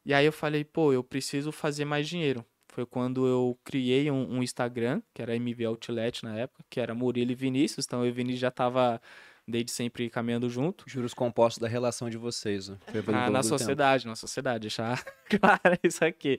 [0.05, 2.45] E aí eu falei, pô, eu preciso fazer mais dinheiro.
[2.69, 6.95] Foi quando eu criei um, um Instagram, que era MV Outlet na época, que era
[6.95, 7.87] Murilo e Vinícius.
[7.87, 9.01] Então eu e Vinícius já tava
[9.47, 10.85] desde sempre caminhando junto.
[10.87, 12.69] Juros compostos da relação de vocês.
[12.69, 12.79] Né?
[13.13, 14.11] Ah, na sociedade, tempo.
[14.11, 15.03] na sociedade, deixar
[15.41, 16.39] claro isso aqui.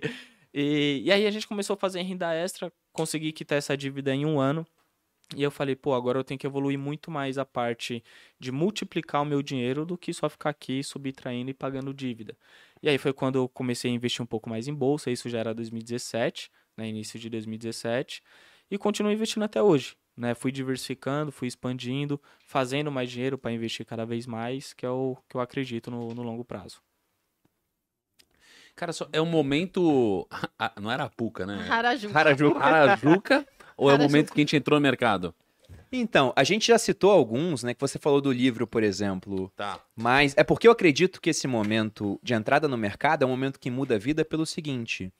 [0.54, 4.26] E, e aí a gente começou a fazer renda extra, consegui quitar essa dívida em
[4.26, 4.66] um ano.
[5.36, 8.04] E eu falei, pô, agora eu tenho que evoluir muito mais a parte
[8.40, 12.36] de multiplicar o meu dinheiro do que só ficar aqui subtraindo e pagando dívida.
[12.82, 15.40] E aí foi quando eu comecei a investir um pouco mais em bolsa, isso já
[15.40, 18.24] era 2017, né, início de 2017,
[18.72, 19.96] e continuo investindo até hoje.
[20.18, 20.34] Né?
[20.34, 25.16] Fui diversificando, fui expandindo, fazendo mais dinheiro para investir cada vez mais, que é o
[25.30, 26.82] que eu acredito no, no longo prazo.
[28.80, 30.26] Cara, só é um momento.
[30.82, 31.68] Não era a Puca, né?
[31.70, 32.18] Harajuca.
[32.18, 32.60] Harajuca.
[32.64, 35.36] Harajuca ou é o momento que a gente entrou no mercado?
[35.92, 37.74] Então, a gente já citou alguns, né?
[37.74, 39.52] Que você falou do livro, por exemplo.
[39.54, 39.82] Tá.
[39.94, 43.60] Mas é porque eu acredito que esse momento de entrada no mercado é um momento
[43.60, 45.12] que muda a vida pelo seguinte.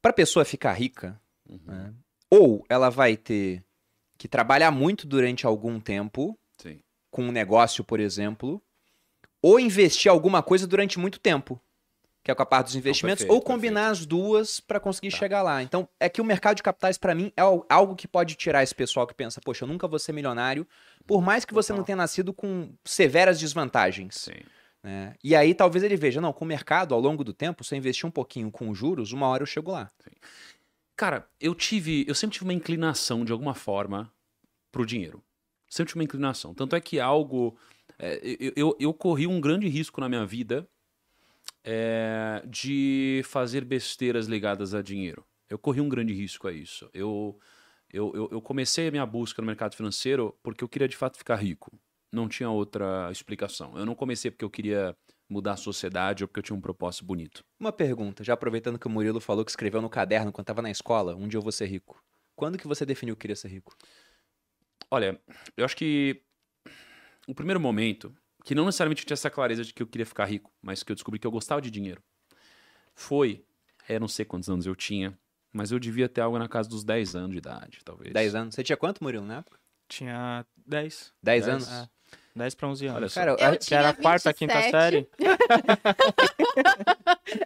[0.00, 1.58] Pra pessoa ficar rica, Uhum.
[1.66, 1.92] né,
[2.30, 3.64] ou ela vai ter
[4.16, 6.78] que trabalhar muito durante algum tempo, Sim.
[7.10, 8.62] com um negócio, por exemplo,
[9.42, 11.60] ou investir alguma coisa durante muito tempo,
[12.24, 15.42] que é com a parte dos investimentos, perfeito, ou combinar as duas para conseguir chegar
[15.42, 15.62] lá.
[15.62, 18.62] Então, é que o mercado de capitais, para mim, é al- algo que pode tirar
[18.62, 20.66] esse pessoal que pensa, poxa, eu nunca vou ser milionário,
[21.06, 21.86] por mais que você não Total.
[21.86, 24.14] tenha nascido com severas desvantagens.
[24.14, 24.40] Sim.
[24.82, 25.14] né?
[25.22, 27.78] E aí talvez ele veja, não, com o mercado, ao longo do tempo, se eu
[27.78, 29.90] investir um pouquinho com juros, uma hora eu chego lá.
[30.96, 32.04] Cara, eu tive.
[32.08, 34.10] Eu sempre tive uma inclinação, de alguma forma,
[34.72, 35.22] pro dinheiro.
[35.68, 36.54] Sempre tive uma inclinação.
[36.54, 37.56] Tanto é que algo.
[37.98, 40.66] é, eu, eu, eu corri um grande risco na minha vida
[41.64, 45.24] é, de fazer besteiras ligadas a dinheiro.
[45.48, 46.88] Eu corri um grande risco a isso.
[46.92, 47.38] Eu,
[47.90, 51.16] eu, eu, eu comecei a minha busca no mercado financeiro porque eu queria de fato
[51.16, 51.72] ficar rico.
[52.12, 53.76] Não tinha outra explicação.
[53.76, 54.96] Eu não comecei porque eu queria
[55.28, 57.42] mudar a sociedade ou porque eu tinha um propósito bonito.
[57.58, 60.70] Uma pergunta, já aproveitando que o Murilo falou que escreveu no caderno quando estava na
[60.70, 62.00] escola, um dia eu vou ser rico.
[62.36, 63.74] Quando que você definiu que queria ser rico?
[64.90, 65.20] Olha,
[65.56, 66.22] eu acho que
[67.26, 68.14] o primeiro momento,
[68.44, 70.92] que não necessariamente eu tinha essa clareza de que eu queria ficar rico, mas que
[70.92, 72.02] eu descobri que eu gostava de dinheiro,
[72.94, 73.44] foi,
[73.88, 75.18] eu não sei quantos anos eu tinha,
[75.52, 78.12] mas eu devia ter algo na casa dos 10 anos de idade, talvez.
[78.12, 78.54] 10 anos.
[78.54, 79.58] Você tinha quanto, Murilo, na época?
[79.88, 81.14] Tinha 10.
[81.22, 81.68] 10 Dez, anos?
[81.68, 81.88] É.
[82.36, 82.96] 10 pra 11 anos.
[82.98, 83.20] Olha só.
[83.20, 84.70] Cara, Eu a- que era a tinha quarta, quinta 27.
[84.72, 85.08] série.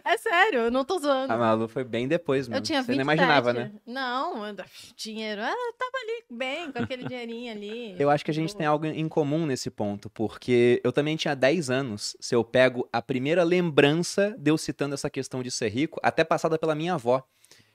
[0.03, 1.31] É sério, eu não tô zoando.
[1.31, 2.59] a Malu foi bem depois, mano.
[2.59, 2.97] Eu tinha 27.
[2.97, 3.71] Você não imaginava, né?
[3.85, 4.55] Não, eu-
[4.95, 5.41] dinheiro.
[5.41, 7.95] Ah, eu tava ali bem, com aquele dinheirinho ali.
[7.99, 11.35] Eu acho que a gente tem algo em comum nesse ponto, porque eu também tinha
[11.35, 12.15] 10 anos.
[12.19, 16.23] Se eu pego a primeira lembrança de eu citando essa questão de ser rico, até
[16.23, 17.23] passada pela minha avó.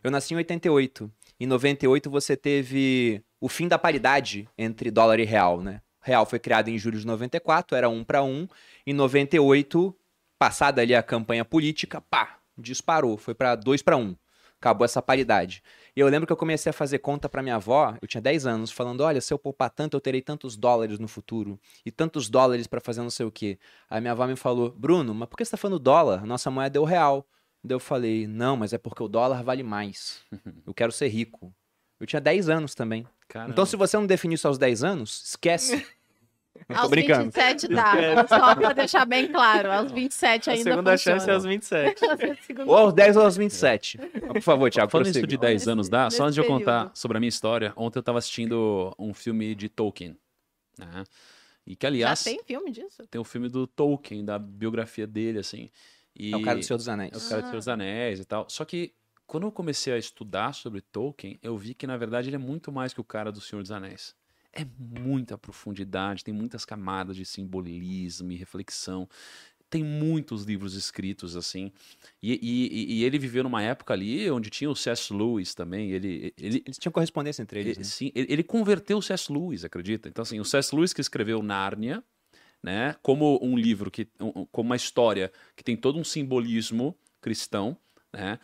[0.03, 1.11] Eu nasci em 88.
[1.41, 5.81] Em 98 você teve o fim da paridade entre dólar e real, né?
[6.05, 8.47] Real foi criado em julho de 94, era um para um.
[8.87, 9.97] Em 98,
[10.39, 14.15] passada ali a campanha política, pá, disparou, foi para dois para um.
[14.61, 15.63] Acabou essa paridade.
[15.97, 18.47] E eu lembro que eu comecei a fazer conta pra minha avó, eu tinha 10
[18.47, 21.59] anos, falando: olha, se eu poupar tanto, eu terei tantos dólares no futuro.
[21.87, 23.59] E tantos dólares pra fazer não sei o quê.
[23.89, 26.27] Aí minha avó me falou: Bruno, mas por que você tá falando dólar?
[26.27, 27.27] Nossa moeda é o real.
[27.63, 30.23] Daí eu falei: não, mas é porque o dólar vale mais.
[30.67, 31.55] Eu quero ser rico.
[32.01, 33.07] Eu tinha 10 anos também.
[33.29, 33.53] Caramba.
[33.53, 35.85] Então, se você não definir isso aos 10 anos, esquece.
[36.69, 37.25] Tô Aos brincando.
[37.25, 38.27] 27 dá.
[38.29, 39.73] Só pra deixar bem claro.
[39.73, 41.19] Aos 27 A ainda segunda funciona.
[41.19, 42.01] chance é aos 27.
[42.47, 43.99] Segunda- Ou aos 10 ou aos 27.
[43.99, 45.27] Mas, Por favor, Thiago, Falando isso prossiga.
[45.27, 46.97] de 10 Nesse- anos dá, só antes de eu contar período.
[46.97, 50.17] sobre a minha história, ontem eu tava assistindo um filme de Tolkien.
[50.79, 51.05] Né?
[51.67, 53.03] E que, Já aliás, tem filme disso?
[53.11, 55.69] tem o filme do Tolkien, da biografia dele, assim.
[56.15, 56.33] E...
[56.33, 57.13] É o cara do Senhor dos Anéis.
[57.13, 58.47] É o cara do Senhor dos Anéis e tal.
[58.49, 58.93] Só que
[59.27, 62.71] quando eu comecei a estudar sobre Tolkien, eu vi que na verdade ele é muito
[62.73, 64.15] mais que o cara do Senhor dos Anéis.
[64.53, 69.09] É muita profundidade, tem muitas camadas de simbolismo e reflexão.
[69.69, 71.73] Tem muitos livros escritos assim.
[72.23, 75.13] E, e- e ele viveu numa época ali onde tinha o C.S.
[75.13, 75.91] Lewis também.
[75.91, 77.77] Ele, ele, Eles tinham correspondência entre eles.
[77.77, 77.91] ele, né?
[77.91, 79.33] sim, ele, ele converteu o C.S.
[79.33, 80.09] Lewis, acredita?
[80.09, 80.73] Então, assim, o C.S.
[80.77, 82.05] Lewis que escreveu Nárnia,
[82.63, 87.77] né, como um livro, que, um- como uma história que tem todo um simbolismo cristão,
[88.13, 88.39] né,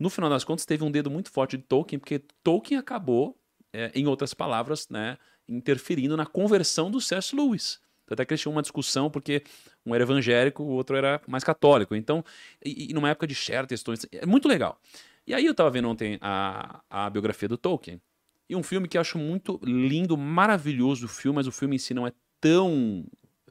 [0.00, 3.38] no final das contas teve um dedo muito forte de Tolkien, porque Tolkien acabou,
[3.72, 7.36] é, em outras palavras, né, interferindo na conversão do C.S.
[7.36, 7.78] Lewis.
[8.10, 9.44] Até que eles tinham uma discussão, porque
[9.86, 11.94] um era evangélico, o outro era mais católico.
[11.94, 12.24] Então,
[12.64, 14.80] e, e numa época de Chesterton, é muito legal.
[15.24, 18.00] E aí eu tava vendo ontem a, a biografia do Tolkien,
[18.48, 21.78] e um filme que eu acho muito lindo, maravilhoso o filme, mas o filme em
[21.78, 23.04] si não é tão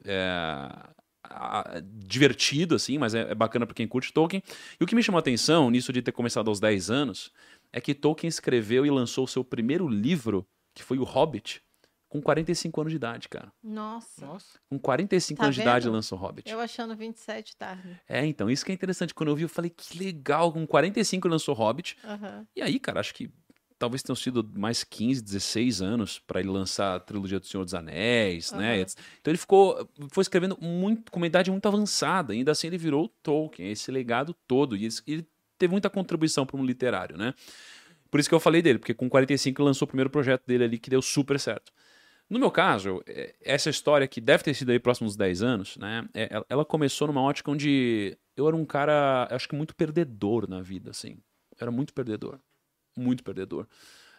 [0.04, 0.68] é,
[1.30, 4.42] a- divertido assim, mas é, é bacana para quem curte Tolkien.
[4.80, 7.32] E o que me chamou a atenção nisso de ter começado aos 10 anos
[7.72, 11.62] é que Tolkien escreveu e lançou o seu primeiro livro, que foi O Hobbit,
[12.08, 13.52] com 45 anos de idade, cara.
[13.62, 14.26] Nossa.
[14.26, 14.58] Nossa.
[14.68, 15.94] Com 45 Tá anos de idade vendo?
[15.94, 16.50] lançou o Hobbit.
[16.50, 18.00] Eu achando 27 tarde.
[18.08, 19.14] É, então, isso que é interessante.
[19.14, 21.96] Quando eu vi, eu falei, que legal, com 45 lançou o Hobbit.
[22.02, 22.44] Aham.
[22.56, 23.30] E aí, cara, acho que
[23.80, 27.74] talvez tenham sido mais 15, 16 anos para ele lançar a trilogia do Senhor dos
[27.74, 28.74] Anéis, né?
[28.74, 28.82] Aham.
[28.82, 28.98] etc.
[29.20, 32.32] Então ele ficou, foi escrevendo muito, com uma idade muito avançada.
[32.34, 34.76] Ainda assim ele virou o Tolkien, esse legado todo.
[34.76, 35.26] E ele
[35.58, 37.34] teve muita contribuição para um literário, né?
[38.10, 40.64] Por isso que eu falei dele, porque com 45 ele lançou o primeiro projeto dele
[40.64, 41.72] ali que deu super certo.
[42.28, 46.06] No meu caso, é, essa história que deve ter sido aí próximos 10 anos, né?
[46.14, 50.48] é, ela- ela começou numa ótica onde eu era um cara, acho que muito perdedor
[50.48, 51.12] na vida, assim.
[51.52, 52.38] Eu era muito perdedor.
[53.00, 53.66] Muito perdedor.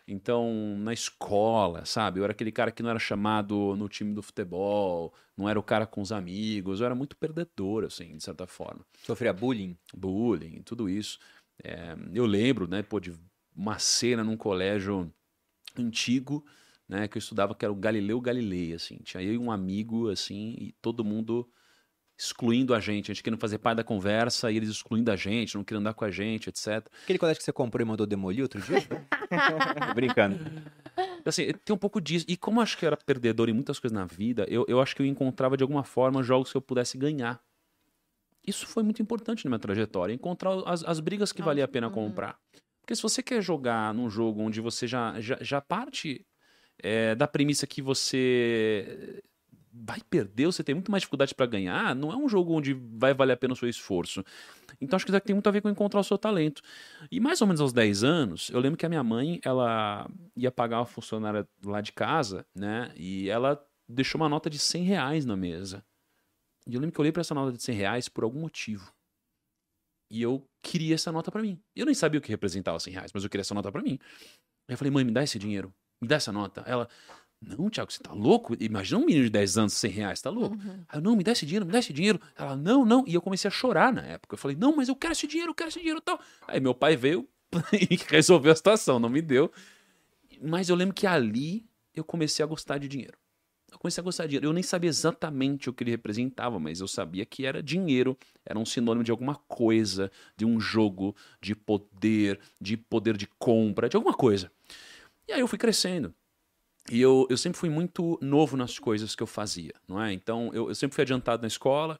[0.07, 2.19] Então, na escola, sabe?
[2.19, 5.63] Eu era aquele cara que não era chamado no time do futebol, não era o
[5.63, 9.77] cara com os amigos, eu era muito perdedor, assim, de certa forma Sofria bullying.
[9.95, 11.19] bullying, tudo isso.
[11.63, 13.13] É, eu lembro, né, pô, de
[13.55, 15.13] uma cena num colégio
[15.77, 16.43] antigo,
[16.89, 18.97] né, que eu estudava, que era o Galileu Galilei, assim.
[19.03, 21.49] Tinha eu e um amigo, assim, e todo mundo
[22.21, 25.55] excluindo a gente, a gente querendo fazer parte da conversa e eles excluindo a gente,
[25.55, 26.87] não querendo andar com a gente, etc.
[27.03, 28.77] Aquele colégio que você comprou e mandou demolir outro dia?
[29.95, 30.39] Brincando.
[31.25, 32.25] Assim, tem um pouco disso.
[32.29, 34.79] E como eu acho que eu era perdedor em muitas coisas na vida, eu, eu
[34.79, 37.41] acho que eu encontrava de alguma forma jogos que eu pudesse ganhar.
[38.45, 41.89] Isso foi muito importante na minha trajetória, encontrar as, as brigas que valia a pena
[41.89, 42.37] comprar.
[42.81, 46.25] Porque se você quer jogar num jogo onde você já, já, já parte
[46.77, 49.23] é, da premissa que você
[49.73, 53.13] vai perder, você tem muito mais dificuldade para ganhar, não é um jogo onde vai
[53.13, 54.23] valer a pena o seu esforço.
[54.79, 56.61] Então acho que tem muito a ver com encontrar o seu talento.
[57.09, 60.51] E mais ou menos aos 10 anos, eu lembro que a minha mãe, ela ia
[60.51, 62.91] pagar uma funcionária lá de casa, né?
[62.97, 65.83] E ela deixou uma nota de 100 reais na mesa.
[66.67, 68.93] E eu lembro que eu olhei para essa nota de 100 reais por algum motivo.
[70.09, 71.59] E eu queria essa nota para mim.
[71.75, 73.97] Eu nem sabia o que representava 100 reais, mas eu queria essa nota para mim.
[74.67, 75.73] Aí eu falei, mãe, me dá esse dinheiro.
[76.01, 76.61] Me dá essa nota.
[76.65, 76.89] Ela,
[77.41, 78.55] não, Tiago, você tá louco?
[78.59, 80.55] Imagina um menino de 10 anos, 100 reais, tá louco?
[80.55, 80.83] Uhum.
[80.87, 82.21] Aí eu, não, me dá esse dinheiro, me dá esse dinheiro.
[82.37, 83.03] Ela, não, não.
[83.07, 84.35] E eu comecei a chorar na época.
[84.35, 86.19] Eu falei, não, mas eu quero esse dinheiro, eu quero esse dinheiro e tal.
[86.47, 87.27] Aí meu pai veio
[87.73, 89.51] e resolveu a situação, não me deu.
[90.39, 91.65] Mas eu lembro que ali
[91.95, 93.17] eu comecei a gostar de dinheiro.
[93.71, 94.47] Eu comecei a gostar de dinheiro.
[94.47, 98.15] Eu nem sabia exatamente o que ele representava, mas eu sabia que era dinheiro,
[98.45, 103.89] era um sinônimo de alguma coisa, de um jogo, de poder, de poder de compra,
[103.89, 104.51] de alguma coisa.
[105.27, 106.13] E aí eu fui crescendo.
[106.89, 110.11] E eu, eu sempre fui muito novo nas coisas que eu fazia, não é?
[110.11, 111.99] Então, eu, eu sempre fui adiantado na escola,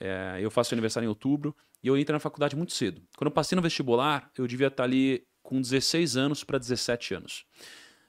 [0.00, 3.02] é, eu faço aniversário em outubro, e eu entrei na faculdade muito cedo.
[3.16, 7.44] Quando eu passei no vestibular, eu devia estar ali com 16 anos para 17 anos.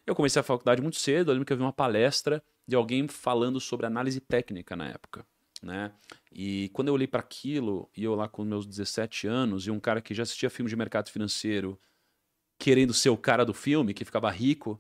[0.06, 3.08] Eu comecei a faculdade muito cedo, eu lembro que eu vi uma palestra de alguém
[3.08, 5.26] falando sobre análise técnica na época.
[5.62, 5.92] Né?
[6.32, 9.80] E quando eu olhei para aquilo, e eu lá com meus 17 anos, e um
[9.80, 11.80] cara que já assistia filme de mercado financeiro,
[12.60, 14.80] querendo ser o cara do filme, que ficava rico,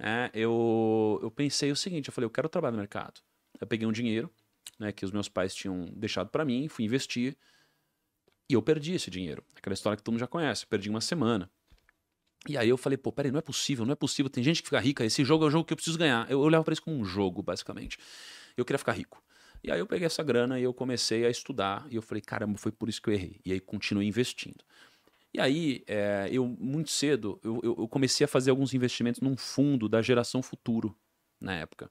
[0.00, 3.20] é, eu, eu pensei o seguinte, eu falei, eu quero trabalhar no mercado.
[3.60, 4.32] Eu peguei um dinheiro,
[4.78, 7.36] né, que os meus pais tinham deixado para mim, fui investir,
[8.48, 9.44] e eu perdi esse dinheiro.
[9.54, 11.50] Aquela história que todo mundo já conhece, perdi uma semana.
[12.48, 14.68] E aí eu falei, pô, peraí, não é possível, não é possível, tem gente que
[14.68, 16.28] fica rica, esse jogo é o jogo que eu preciso ganhar.
[16.30, 17.98] Eu, olhava pra isso como um jogo, basicamente.
[18.56, 19.22] Eu queria ficar rico.
[19.62, 22.56] E aí eu peguei essa grana e eu comecei a estudar, e eu falei, caramba,
[22.56, 23.38] foi por isso que eu errei.
[23.44, 24.64] E aí continuei investindo.
[25.32, 29.88] E aí, é, eu muito cedo, eu, eu, comecei a fazer alguns investimentos num fundo
[29.88, 30.96] da geração futuro,
[31.40, 31.90] na época.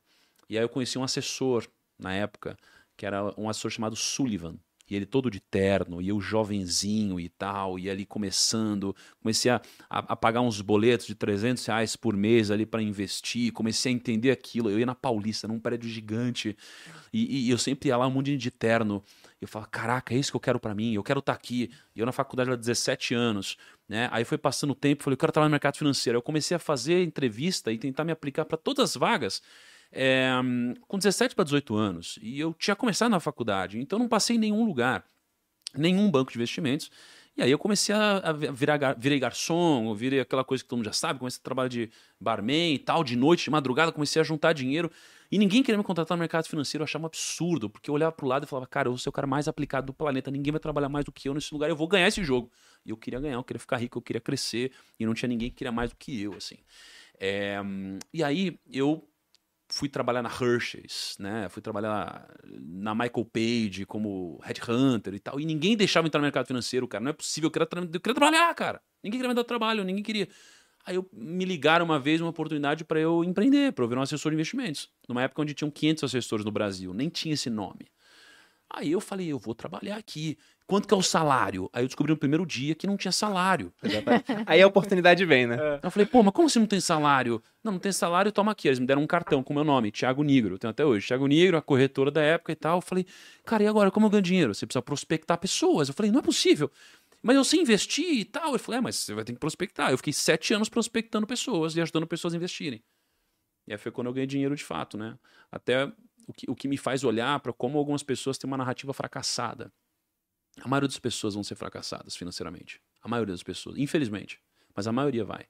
[0.49, 1.65] E aí eu conheci um assessor,
[1.97, 2.57] na época,
[2.97, 4.57] que era um assessor chamado Sullivan.
[4.89, 9.61] E ele todo de terno, e eu jovenzinho e tal, e ali começando, comecei a,
[9.87, 13.95] a, a pagar uns boletos de 300 reais por mês ali para investir, comecei a
[13.95, 14.69] entender aquilo.
[14.69, 16.57] Eu ia na Paulista, num prédio gigante,
[17.13, 19.03] e, e eu sempre ia lá um monte de terno,
[19.41, 21.71] eu falo, caraca, é isso que eu quero para mim, eu quero estar tá aqui.
[21.95, 24.09] E eu na faculdade há 17 anos, né?
[24.11, 26.17] Aí foi passando o tempo, falei, eu quero trabalhar no mercado financeiro.
[26.17, 29.41] Eu comecei a fazer entrevista e tentar me aplicar para todas as vagas.
[29.91, 30.29] É,
[30.87, 32.19] com 17 para 18 anos.
[32.21, 35.03] E eu tinha começado na faculdade, então não passei em nenhum lugar,
[35.73, 36.91] nenhum banco de investimentos.
[37.35, 40.93] E aí eu comecei a, virar virei garçom, virei aquela coisa que todo mundo já
[40.93, 44.51] sabe, comecei a trabalhar de barman e tal, de noite, de madrugada, comecei a juntar
[44.51, 44.91] dinheiro.
[45.31, 48.11] E ninguém queria me contratar no mercado financeiro, eu achava um absurdo, porque eu olhava
[48.11, 50.51] pro lado e falava, cara, eu vou ser o cara mais aplicado do planeta, ninguém
[50.51, 52.51] vai trabalhar mais do que eu nesse lugar, eu vou ganhar esse jogo.
[52.85, 55.49] E eu queria ganhar, eu queria ficar rico, eu queria crescer, e não tinha ninguém
[55.49, 56.57] que queria mais do que eu, assim.
[57.19, 57.59] É,
[58.13, 59.07] e aí eu
[59.71, 61.47] fui trabalhar na Hershey's, né?
[61.49, 65.39] Fui trabalhar na Michael Page como headhunter e tal.
[65.39, 67.03] E ninguém deixava entrar no mercado financeiro, cara.
[67.03, 67.47] Não é possível.
[67.47, 68.81] Eu queria, eu queria trabalhar, cara.
[69.03, 70.27] Ninguém queria me dar trabalho, ninguém queria.
[70.89, 74.03] Aí eu me ligaram uma vez uma oportunidade para eu empreender, para eu virar um
[74.03, 74.89] assessor de investimentos.
[75.07, 77.85] Numa época onde tinham 500 assessores no Brasil, nem tinha esse nome.
[78.67, 80.35] Aí eu falei, eu vou trabalhar aqui.
[80.65, 81.69] Quanto que é o salário?
[81.71, 83.71] Aí eu descobri no primeiro dia que não tinha salário.
[84.47, 85.57] Aí a oportunidade vem, né?
[85.59, 85.79] É.
[85.83, 87.41] Eu falei, pô, mas como você não tem salário?
[87.63, 88.67] Não, não tem salário, toma aqui.
[88.67, 91.05] Eles me deram um cartão com meu nome, Thiago Negro, eu tenho até hoje.
[91.07, 92.77] Thiago Negro, a corretora da época e tal.
[92.77, 93.05] Eu falei,
[93.45, 94.55] cara, e agora, como eu ganho dinheiro?
[94.55, 95.87] Você precisa prospectar pessoas.
[95.87, 96.71] Eu falei, não é possível.
[97.21, 98.53] Mas eu sei investir e tal.
[98.53, 99.91] Eu falei, é, mas você vai ter que prospectar.
[99.91, 102.83] Eu fiquei sete anos prospectando pessoas e ajudando pessoas a investirem.
[103.67, 105.17] E aí foi quando eu ganhei dinheiro de fato, né?
[105.51, 105.85] Até
[106.27, 109.71] o que, o que me faz olhar para como algumas pessoas têm uma narrativa fracassada.
[110.61, 112.81] A maioria das pessoas vão ser fracassadas financeiramente.
[113.01, 114.39] A maioria das pessoas, infelizmente.
[114.75, 115.45] Mas a maioria vai.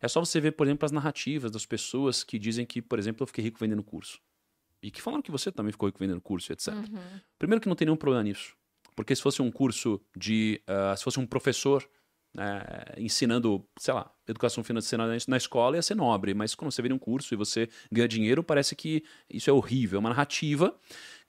[0.00, 3.22] É só você ver, por exemplo, as narrativas das pessoas que dizem que, por exemplo,
[3.22, 4.20] eu fiquei rico vendendo curso.
[4.82, 6.68] E que falaram que você também ficou rico vendendo curso, etc.
[6.68, 7.20] Uhum.
[7.38, 8.56] Primeiro que não tem nenhum problema nisso.
[8.98, 10.60] Porque se fosse um curso de.
[10.68, 11.88] Uh, se fosse um professor
[12.34, 12.60] né,
[12.96, 16.34] ensinando, sei lá, educação financeira na escola, ia ser nobre.
[16.34, 19.98] Mas quando você vira um curso e você ganha dinheiro, parece que isso é horrível.
[19.98, 20.76] É uma narrativa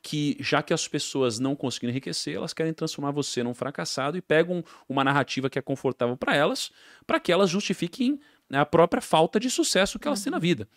[0.02, 4.22] que, já que as pessoas não conseguem enriquecer, elas querem transformar você num fracassado e
[4.22, 6.72] pegam uma narrativa que é confortável para elas,
[7.06, 8.20] para que elas justifiquem
[8.50, 10.42] né, a própria falta de sucesso que elas têm na Uhum.
[10.42, 10.68] vida.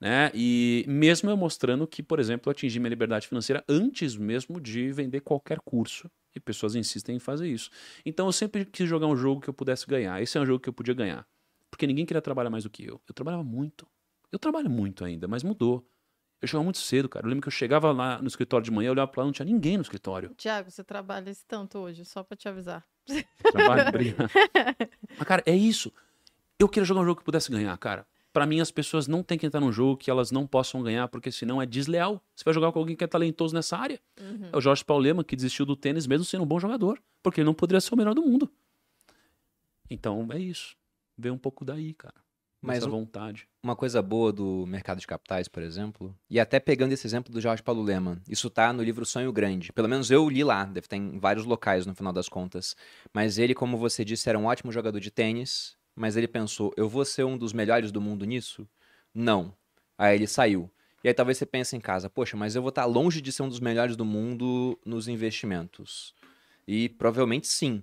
[0.00, 0.30] Né?
[0.34, 4.90] E mesmo eu mostrando que, por exemplo, eu atingi minha liberdade financeira antes mesmo de
[4.92, 6.10] vender qualquer curso.
[6.34, 7.70] E pessoas insistem em fazer isso.
[8.04, 10.20] Então eu sempre quis jogar um jogo que eu pudesse ganhar.
[10.22, 11.26] Esse é um jogo que eu podia ganhar.
[11.70, 13.00] Porque ninguém queria trabalhar mais do que eu.
[13.08, 13.86] Eu trabalhava muito.
[14.30, 15.86] Eu trabalho muito ainda, mas mudou.
[16.40, 17.24] Eu chegava muito cedo, cara.
[17.24, 19.32] Eu lembro que eu chegava lá no escritório de manhã, eu olhava pra lá, não
[19.32, 20.34] tinha ninguém no escritório.
[20.36, 22.84] Tiago, você trabalha esse tanto hoje, só pra te avisar.
[23.52, 24.28] Trabalho, obrigado.
[25.18, 25.92] Mas, cara, é isso.
[26.62, 28.06] Eu queria jogar um jogo que pudesse ganhar, cara.
[28.32, 31.06] Pra mim, as pessoas não têm que entrar num jogo que elas não possam ganhar,
[31.08, 32.22] porque senão é desleal.
[32.34, 34.00] Você vai jogar com alguém que é talentoso nessa área.
[34.18, 34.48] Uhum.
[34.52, 37.46] É o Jorge Paulema que desistiu do tênis mesmo sendo um bom jogador, porque ele
[37.46, 38.50] não poderia ser o melhor do mundo.
[39.90, 40.74] Então, é isso.
[41.18, 42.14] Vê um pouco daí, cara.
[42.64, 43.48] Mas um- vontade.
[43.62, 47.40] Uma coisa boa do mercado de capitais, por exemplo, e até pegando esse exemplo do
[47.40, 49.72] Jorge Paulo Leman, isso tá no livro Sonho Grande.
[49.72, 52.76] Pelo menos eu li lá, deve estar em vários locais no final das contas.
[53.12, 56.88] Mas ele, como você disse, era um ótimo jogador de tênis, mas ele pensou, eu
[56.88, 58.66] vou ser um dos melhores do mundo nisso?
[59.14, 59.54] Não.
[59.96, 60.70] Aí ele saiu.
[61.04, 63.42] E aí talvez você pense em casa, poxa, mas eu vou estar longe de ser
[63.42, 66.14] um dos melhores do mundo nos investimentos.
[66.66, 67.82] E provavelmente sim.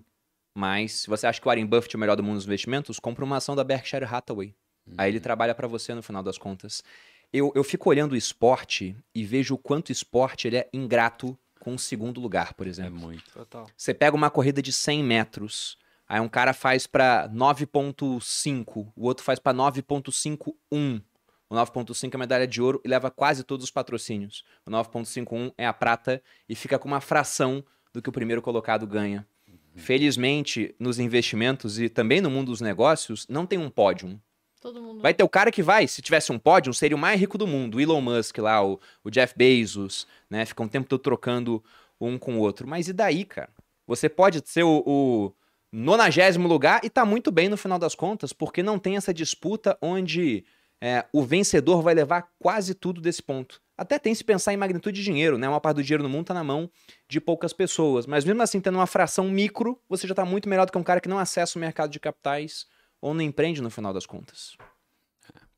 [0.55, 2.99] Mas se você acha que o Warren Buffett é o melhor do mundo nos investimentos,
[2.99, 4.55] compra uma ação da Berkshire Hathaway.
[4.97, 6.81] Aí ele trabalha pra você no final das contas.
[7.31, 11.37] Eu, eu fico olhando o esporte e vejo o quanto o esporte ele é ingrato
[11.59, 12.97] com o segundo lugar, por É exemplo.
[12.99, 13.31] muito.
[13.31, 13.69] Total.
[13.77, 15.77] Você pega uma corrida de 100 metros,
[16.09, 21.01] aí um cara faz pra 9.5, o outro faz pra 9.51.
[21.49, 24.43] O 9.5 é a medalha de ouro e leva quase todos os patrocínios.
[24.65, 28.85] O 9.51 é a prata e fica com uma fração do que o primeiro colocado
[28.85, 29.25] ganha.
[29.75, 34.19] Felizmente, nos investimentos e também no mundo dos negócios, não tem um pódio.
[34.61, 35.01] Todo mundo.
[35.01, 37.47] Vai ter o cara que vai, se tivesse um pódio, seria o mais rico do
[37.47, 37.75] mundo.
[37.75, 40.45] O Elon Musk lá, o, o Jeff Bezos, né?
[40.45, 41.63] Ficam o tempo todo trocando
[41.99, 42.67] um com o outro.
[42.67, 43.49] Mas e daí, cara?
[43.87, 45.33] Você pode ser o, o
[45.71, 49.77] nonagésimo lugar e tá muito bem no final das contas, porque não tem essa disputa
[49.81, 50.45] onde
[50.81, 53.61] é, o vencedor vai levar quase tudo desse ponto.
[53.77, 55.47] Até tem se pensar em magnitude de dinheiro, né?
[55.47, 56.69] Uma parte do dinheiro no mundo tá na mão
[57.07, 58.05] de poucas pessoas.
[58.05, 60.83] Mas mesmo assim, tendo uma fração micro, você já tá muito melhor do que um
[60.83, 62.65] cara que não acessa o mercado de capitais
[63.01, 64.57] ou não empreende no final das contas.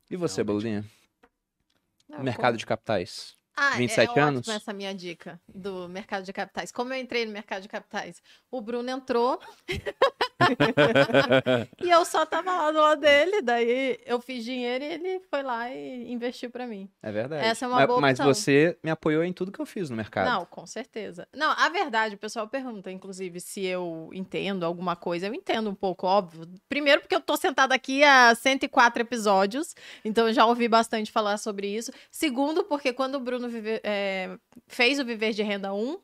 [0.10, 0.44] E você?
[2.10, 3.36] Não, eu Mercado de capitais.
[3.56, 4.48] Ah, 27 é, é anos?
[4.48, 6.72] essa minha dica do mercado de capitais.
[6.72, 8.22] Como eu entrei no mercado de capitais?
[8.50, 9.40] O Bruno entrou
[11.82, 15.44] e eu só tava lá do lado dele, daí eu fiz dinheiro e ele foi
[15.44, 16.90] lá e investiu pra mim.
[17.02, 17.46] É verdade.
[17.46, 18.34] Essa é uma mas, boa mas opção.
[18.34, 20.30] você me apoiou em tudo que eu fiz no mercado.
[20.30, 21.28] Não, com certeza.
[21.34, 25.28] Não, a verdade, o pessoal pergunta, inclusive, se eu entendo alguma coisa.
[25.28, 26.48] Eu entendo um pouco, óbvio.
[26.68, 31.38] Primeiro, porque eu tô sentada aqui há 104 episódios, então eu já ouvi bastante falar
[31.38, 31.92] sobre isso.
[32.10, 34.38] Segundo, porque quando o Bruno vive- é,
[34.68, 36.00] fez o Viver de Renda 1,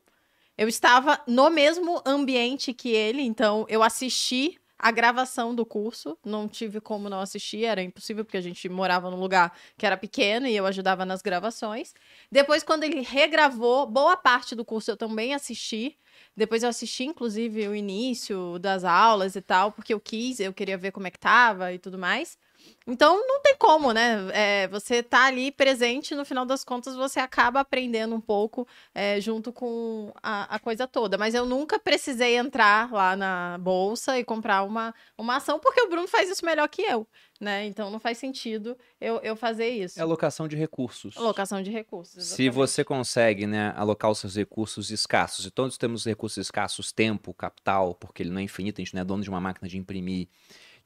[0.56, 6.48] eu estava no mesmo ambiente que ele, então eu assisti a gravação do curso, não
[6.48, 10.46] tive como não assistir, era impossível porque a gente morava num lugar que era pequeno
[10.46, 11.92] e eu ajudava nas gravações.
[12.30, 15.98] Depois, quando ele regravou, boa parte do curso eu também assisti.
[16.36, 20.78] Depois eu assisti, inclusive, o início das aulas e tal, porque eu quis, eu queria
[20.78, 22.38] ver como é que tava e tudo mais.
[22.86, 24.16] Então, não tem como, né?
[24.32, 29.20] É, você tá ali presente, no final das contas, você acaba aprendendo um pouco é,
[29.20, 31.18] junto com a, a coisa toda.
[31.18, 35.88] Mas eu nunca precisei entrar lá na bolsa e comprar uma, uma ação, porque o
[35.88, 37.06] Bruno faz isso melhor que eu,
[37.38, 37.66] né?
[37.66, 39.98] Então, não faz sentido eu, eu fazer isso.
[39.98, 41.14] É alocação de recursos.
[41.16, 42.24] Alocação de recursos.
[42.24, 42.54] Se exatamente.
[42.54, 47.94] você consegue né, alocar os seus recursos escassos, e todos temos recursos escassos, tempo, capital,
[47.94, 50.28] porque ele não é infinito, a gente não é dono de uma máquina de imprimir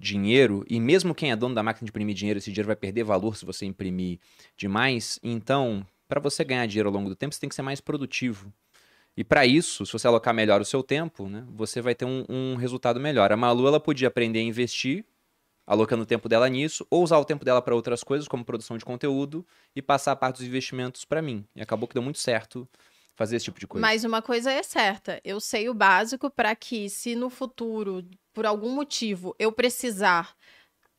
[0.03, 3.05] dinheiro, e mesmo quem é dono da máquina de imprimir dinheiro, esse dinheiro vai perder
[3.05, 4.19] valor se você imprimir
[4.57, 5.21] demais.
[5.23, 8.53] Então, para você ganhar dinheiro ao longo do tempo, você tem que ser mais produtivo.
[9.17, 12.25] E para isso, se você alocar melhor o seu tempo, né, você vai ter um,
[12.29, 13.31] um resultado melhor.
[13.31, 15.05] A Malu ela podia aprender a investir,
[15.65, 18.77] alocando o tempo dela nisso, ou usar o tempo dela para outras coisas, como produção
[18.77, 19.47] de conteúdo,
[19.77, 21.47] e passar a parte dos investimentos para mim.
[21.55, 22.69] E acabou que deu muito certo
[23.15, 23.81] fazer esse tipo de coisa.
[23.87, 28.47] Mas uma coisa é certa, eu sei o básico para que, se no futuro, por
[28.47, 30.35] algum motivo, eu precisar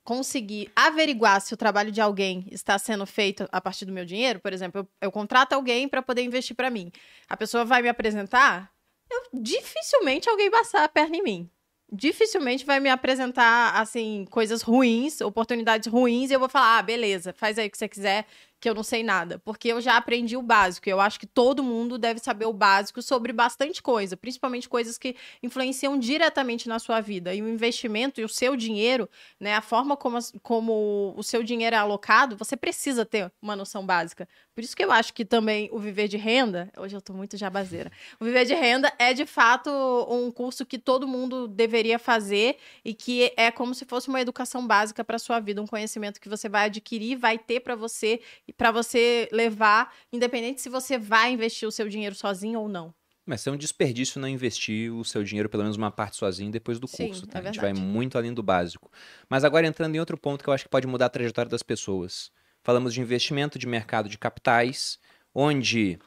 [0.04, 4.40] conseguir averiguar se o trabalho de alguém está sendo feito a partir do meu dinheiro,
[4.40, 6.92] por exemplo, eu, eu contrato alguém para poder investir para mim.
[7.30, 8.70] A pessoa vai me apresentar,
[9.10, 11.50] eu dificilmente alguém passar a perna em mim.
[11.92, 17.34] Dificilmente vai me apresentar assim coisas ruins, oportunidades ruins, e eu vou falar: "Ah, beleza,
[17.34, 18.26] faz aí o que você quiser,
[18.64, 20.90] que eu não sei nada, porque eu já aprendi o básico.
[20.90, 25.18] Eu acho que todo mundo deve saber o básico sobre bastante coisa, principalmente coisas que
[25.44, 27.36] influenciam diretamente na sua vida.
[27.36, 31.76] E o investimento e o seu dinheiro, né, a forma como, como o seu dinheiro
[31.76, 34.30] é alocado, você precisa ter uma noção básica.
[34.56, 37.36] Por isso que eu acho que também o viver de renda, hoje eu tô muito
[37.36, 37.92] jabazeira.
[38.18, 39.70] O viver de renda é de fato
[40.08, 44.66] um curso que todo mundo deveria fazer e que é como se fosse uma educação
[44.66, 48.22] básica para sua vida, um conhecimento que você vai adquirir, vai ter para você
[48.58, 52.94] para você levar, independente se você vai investir o seu dinheiro sozinho ou não.
[53.26, 56.78] Mas é um desperdício não investir o seu dinheiro, pelo menos uma parte sozinho, depois
[56.78, 57.26] do Sim, curso.
[57.26, 57.40] Tá?
[57.40, 58.92] É a gente vai muito além do básico.
[59.30, 61.64] Mas agora entrando em outro ponto que eu acho que pode mudar a trajetória das
[61.64, 62.32] pessoas.
[62.62, 65.00] Falamos de investimento de mercado de capitais,
[65.34, 65.98] onde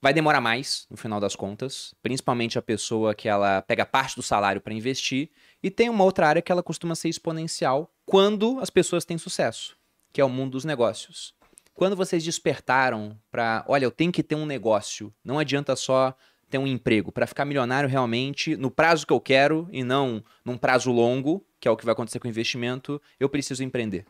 [0.00, 4.22] vai demorar mais, no final das contas, principalmente a pessoa que ela pega parte do
[4.22, 5.30] salário para investir,
[5.62, 9.76] e tem uma outra área que ela costuma ser exponencial quando as pessoas têm sucesso,
[10.12, 11.34] que é o mundo dos negócios.
[11.78, 16.12] Quando vocês despertaram para, olha, eu tenho que ter um negócio, não adianta só
[16.50, 20.58] ter um emprego, para ficar milionário realmente no prazo que eu quero e não num
[20.58, 24.04] prazo longo, que é o que vai acontecer com o investimento, eu preciso empreender.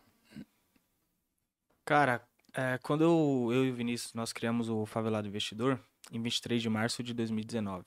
[1.84, 5.78] Cara, é, quando eu, eu e o Vinícius nós criamos o Favelado Investidor,
[6.10, 7.84] em 23 de março de 2019.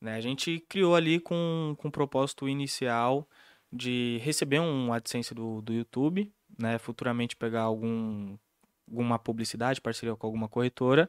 [0.00, 3.28] Né, a gente criou ali com, com o propósito inicial
[3.72, 8.38] de receber um AdSense do, do YouTube, né, futuramente pegar algum
[8.90, 11.08] alguma publicidade, parceria com alguma corretora.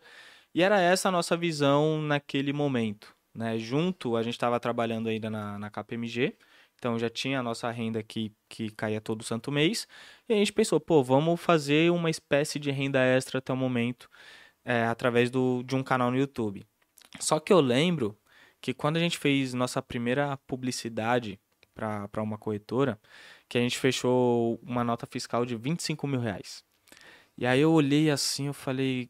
[0.54, 3.16] E era essa a nossa visão naquele momento.
[3.34, 3.58] Né?
[3.58, 6.36] Junto, a gente estava trabalhando ainda na, na KPMG,
[6.76, 9.88] então já tinha a nossa renda que, que caía todo santo mês.
[10.28, 14.10] E a gente pensou, pô, vamos fazer uma espécie de renda extra até o momento,
[14.66, 16.66] é, através do, de um canal no YouTube.
[17.20, 18.18] Só que eu lembro
[18.60, 21.40] que quando a gente fez nossa primeira publicidade
[21.74, 23.00] para uma corretora,
[23.50, 26.64] que a gente fechou uma nota fiscal de 25 mil reais.
[27.42, 29.10] E aí eu olhei assim, eu falei,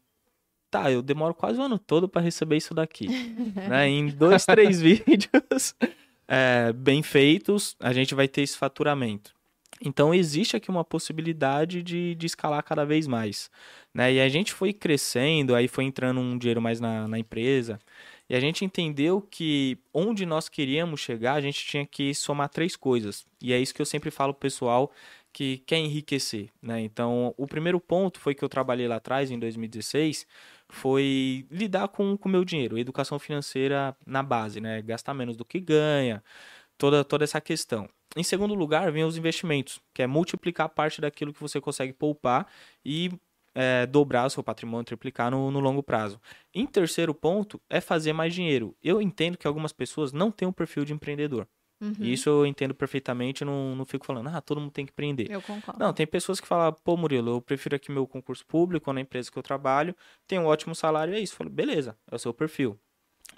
[0.70, 3.06] tá, eu demoro quase o ano todo para receber isso daqui.
[3.68, 3.86] né?
[3.86, 5.74] Em dois, três vídeos
[6.26, 9.34] é, bem feitos, a gente vai ter esse faturamento.
[9.84, 13.50] Então existe aqui uma possibilidade de, de escalar cada vez mais.
[13.92, 14.14] Né?
[14.14, 17.78] E a gente foi crescendo, aí foi entrando um dinheiro mais na, na empresa.
[18.30, 22.76] E a gente entendeu que onde nós queríamos chegar, a gente tinha que somar três
[22.76, 23.26] coisas.
[23.42, 24.90] E é isso que eu sempre falo pro pessoal
[25.32, 26.80] que quer enriquecer, né?
[26.80, 30.26] Então, o primeiro ponto foi que eu trabalhei lá atrás, em 2016,
[30.68, 34.82] foi lidar com o meu dinheiro, educação financeira na base, né?
[34.82, 36.22] Gastar menos do que ganha,
[36.78, 37.88] toda, toda essa questão.
[38.16, 42.46] Em segundo lugar, vem os investimentos, que é multiplicar parte daquilo que você consegue poupar
[42.84, 43.10] e
[43.54, 46.20] é, dobrar o seu patrimônio, triplicar no, no longo prazo.
[46.54, 48.76] Em terceiro ponto, é fazer mais dinheiro.
[48.82, 51.46] Eu entendo que algumas pessoas não têm um perfil de empreendedor.
[51.82, 51.96] Uhum.
[51.98, 55.28] Isso eu entendo perfeitamente, não, não fico falando, ah, todo mundo tem que empreender.
[55.28, 55.80] Eu concordo.
[55.80, 59.00] Não, tem pessoas que falam, pô, Murilo, eu prefiro aqui meu concurso público ou na
[59.00, 61.32] empresa que eu trabalho, tem um ótimo salário, é isso.
[61.32, 62.78] Eu falo, beleza, é o seu perfil.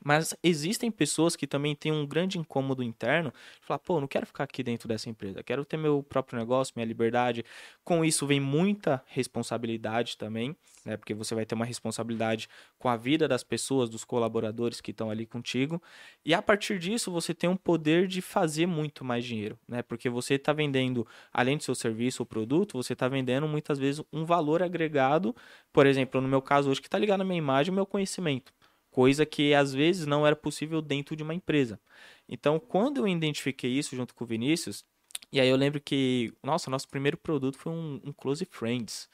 [0.02, 4.26] Mas existem pessoas que também têm um grande incômodo interno de falar, pô, não quero
[4.26, 7.44] ficar aqui dentro dessa empresa, quero ter meu próprio negócio, minha liberdade.
[7.84, 10.96] Com isso vem muita responsabilidade também, né?
[10.96, 15.10] Porque você vai ter uma responsabilidade com a vida das pessoas, dos colaboradores que estão
[15.10, 15.82] ali contigo.
[16.24, 19.82] E a partir disso você tem um poder de fazer muito mais dinheiro, né?
[19.82, 24.02] Porque você está vendendo, além do seu serviço ou produto, você está vendendo muitas vezes
[24.12, 25.34] um valor agregado,
[25.72, 28.52] por exemplo, no meu caso hoje, que está ligado na minha imagem, o meu conhecimento
[28.94, 31.80] coisa que às vezes não era possível dentro de uma empresa.
[32.28, 34.84] Então, quando eu identifiquei isso junto com o Vinícius,
[35.32, 39.08] e aí eu lembro que, nossa, nosso primeiro produto foi um, um Close Friends.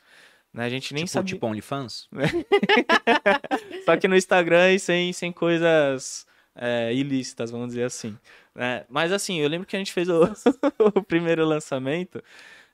[0.53, 0.67] Né?
[0.67, 1.35] A gente nem tipo, sabia.
[1.35, 2.11] Tipo OnlyFans?
[3.87, 8.19] Só que no Instagram e sem, sem coisas é, ilícitas, vamos dizer assim.
[8.55, 8.85] Né?
[8.87, 10.25] Mas assim, eu lembro que a gente fez o,
[10.95, 12.23] o primeiro lançamento.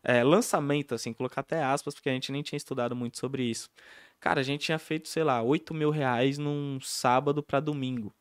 [0.02, 3.70] É, lançamento, assim, colocar até aspas, porque a gente nem tinha estudado muito sobre isso.
[4.20, 8.14] Cara, a gente tinha feito, sei lá, 8 mil reais num sábado para domingo.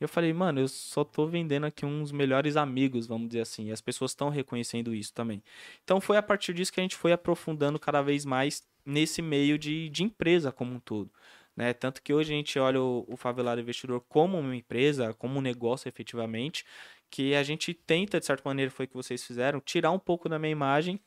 [0.00, 3.68] Eu falei, mano, eu só tô vendendo aqui uns melhores amigos, vamos dizer assim.
[3.68, 5.42] E as pessoas estão reconhecendo isso também.
[5.84, 9.56] Então foi a partir disso que a gente foi aprofundando cada vez mais nesse meio
[9.58, 11.10] de, de empresa como um todo.
[11.56, 11.72] Né?
[11.72, 15.42] Tanto que hoje a gente olha o, o Favelado Investidor como uma empresa, como um
[15.42, 16.64] negócio efetivamente,
[17.10, 20.28] que a gente tenta, de certa maneira, foi o que vocês fizeram, tirar um pouco
[20.28, 20.98] da minha imagem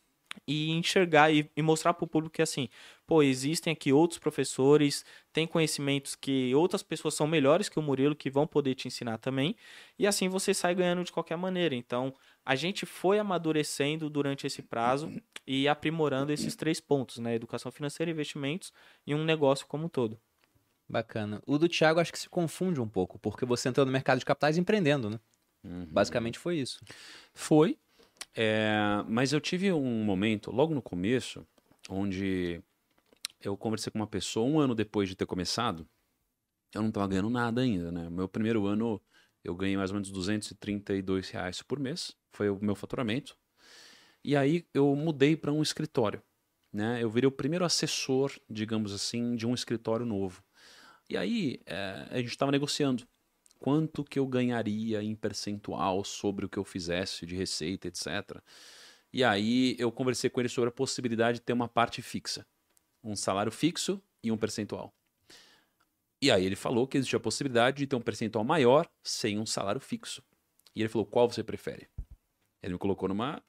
[0.48, 2.70] e enxergar e, e mostrar para o público que assim,
[3.06, 8.16] pô, existem aqui outros professores, tem conhecimentos que outras pessoas são melhores que o Murilo
[8.16, 9.56] que vão poder te ensinar também,
[9.98, 11.76] e assim você sai ganhando de qualquer maneira.
[11.76, 12.14] Então,
[12.46, 15.12] a gente foi amadurecendo durante esse prazo
[15.48, 17.36] e aprimorando esses três pontos, né?
[17.36, 18.72] Educação financeira, investimentos
[19.06, 20.20] e um negócio como um todo.
[20.88, 21.42] Bacana.
[21.46, 24.26] O do Thiago acho que se confunde um pouco, porque você entrou no mercado de
[24.26, 25.20] capitais empreendendo, né?
[25.64, 25.88] Uhum.
[25.92, 26.80] Basicamente foi isso.
[27.34, 27.80] Foi,
[28.36, 31.46] é, mas eu tive um momento, logo no começo,
[31.90, 32.62] onde
[33.42, 35.88] eu conversei com uma pessoa um ano depois de ter começado.
[36.74, 38.10] Eu não estava ganhando nada ainda, né?
[38.10, 39.02] Meu primeiro ano
[39.44, 43.38] eu ganhei mais ou menos 232 reais por mês, foi o meu faturamento.
[44.24, 46.22] E aí eu mudei para um escritório,
[46.74, 47.02] né?
[47.02, 50.44] Eu virei o primeiro assessor, digamos assim, de um escritório novo.
[51.10, 53.08] E aí é, a gente estava negociando
[53.60, 58.40] quanto que eu ganharia em percentual sobre o que eu fizesse de receita, etc.
[59.12, 62.46] E aí eu conversei com ele sobre a possibilidade de ter uma parte fixa,
[63.04, 64.94] um salário fixo e um percentual.
[66.22, 69.46] E aí ele falou que existia a possibilidade de ter um percentual maior sem um
[69.46, 70.24] salário fixo.
[70.76, 71.88] E ele falou: qual você prefere?
[72.62, 73.42] Ele me colocou numa.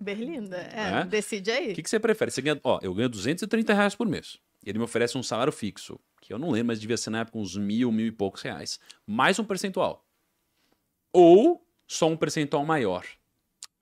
[0.00, 1.04] Berlinda, é, é?
[1.04, 1.72] decide aí.
[1.72, 2.30] O que, que você prefere?
[2.30, 4.38] Você ganha, ó, eu ganho 230 reais por mês.
[4.64, 7.36] Ele me oferece um salário fixo, que eu não lembro, mas devia ser na época
[7.38, 8.80] uns mil, mil e poucos reais.
[9.06, 10.08] Mais um percentual.
[11.12, 13.06] Ou só um percentual maior.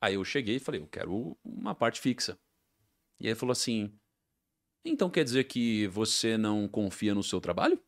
[0.01, 2.36] Aí eu cheguei e falei, eu quero uma parte fixa.
[3.20, 3.97] E ele falou assim:
[4.84, 7.80] então quer dizer que você não confia no seu trabalho?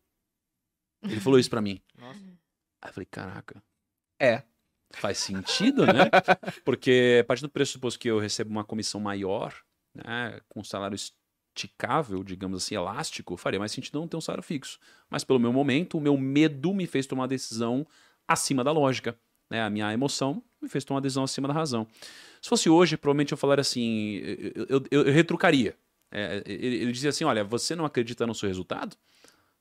[1.03, 1.83] Ele falou isso para mim.
[1.99, 2.21] Nossa.
[2.81, 3.61] Aí eu falei, caraca.
[4.21, 4.45] É.
[4.93, 6.09] Faz sentido, né?
[6.65, 9.53] Porque a partir do pressuposto que eu recebo uma comissão maior,
[9.93, 10.97] né, com salário
[11.55, 14.79] esticável, digamos assim, elástico, faria mais sentido não ter um salário fixo.
[15.09, 17.87] Mas pelo meu momento, o meu medo me fez tomar uma decisão
[18.27, 19.17] acima da lógica.
[19.49, 19.63] Né?
[19.63, 21.87] A minha emoção me fez tomar uma decisão acima da razão.
[22.43, 25.77] Se fosse hoje, provavelmente eu falaria assim, eu, eu, eu, eu retrucaria.
[26.11, 28.97] É, ele, ele dizia assim, olha, você não acredita no seu resultado?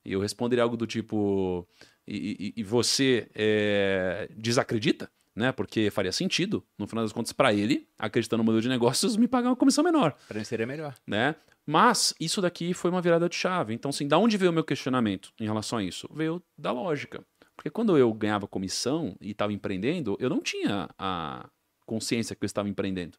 [0.04, 1.66] E eu responderia algo do tipo:
[2.06, 5.10] e, e, e você é, desacredita?
[5.34, 5.50] Né?
[5.50, 9.26] Porque faria sentido, no final das contas, para ele, acreditando no modelo de negócios, me
[9.26, 10.16] pagar uma comissão menor.
[10.28, 10.94] Para mim seria melhor.
[11.06, 11.34] Né?
[11.66, 13.74] Mas isso daqui foi uma virada de chave.
[13.74, 16.08] Então, assim, da onde veio o meu questionamento em relação a isso?
[16.12, 17.24] Veio da lógica.
[17.56, 21.48] Porque quando eu ganhava comissão e estava empreendendo, eu não tinha a
[21.86, 23.16] consciência que eu estava empreendendo.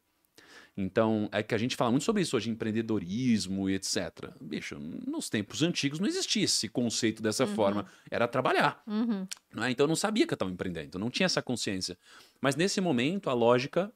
[0.78, 4.30] Então, é que a gente fala muito sobre isso hoje, empreendedorismo e etc.
[4.42, 7.56] Bicho, nos tempos antigos não existia esse conceito dessa uhum.
[7.56, 7.86] forma.
[8.12, 8.84] Era trabalhar.
[8.86, 9.26] Uhum.
[9.58, 9.72] É?
[9.72, 11.98] Então, eu não sabia que eu estava empreendendo, não tinha essa consciência.
[12.42, 13.90] Mas nesse momento, a lógica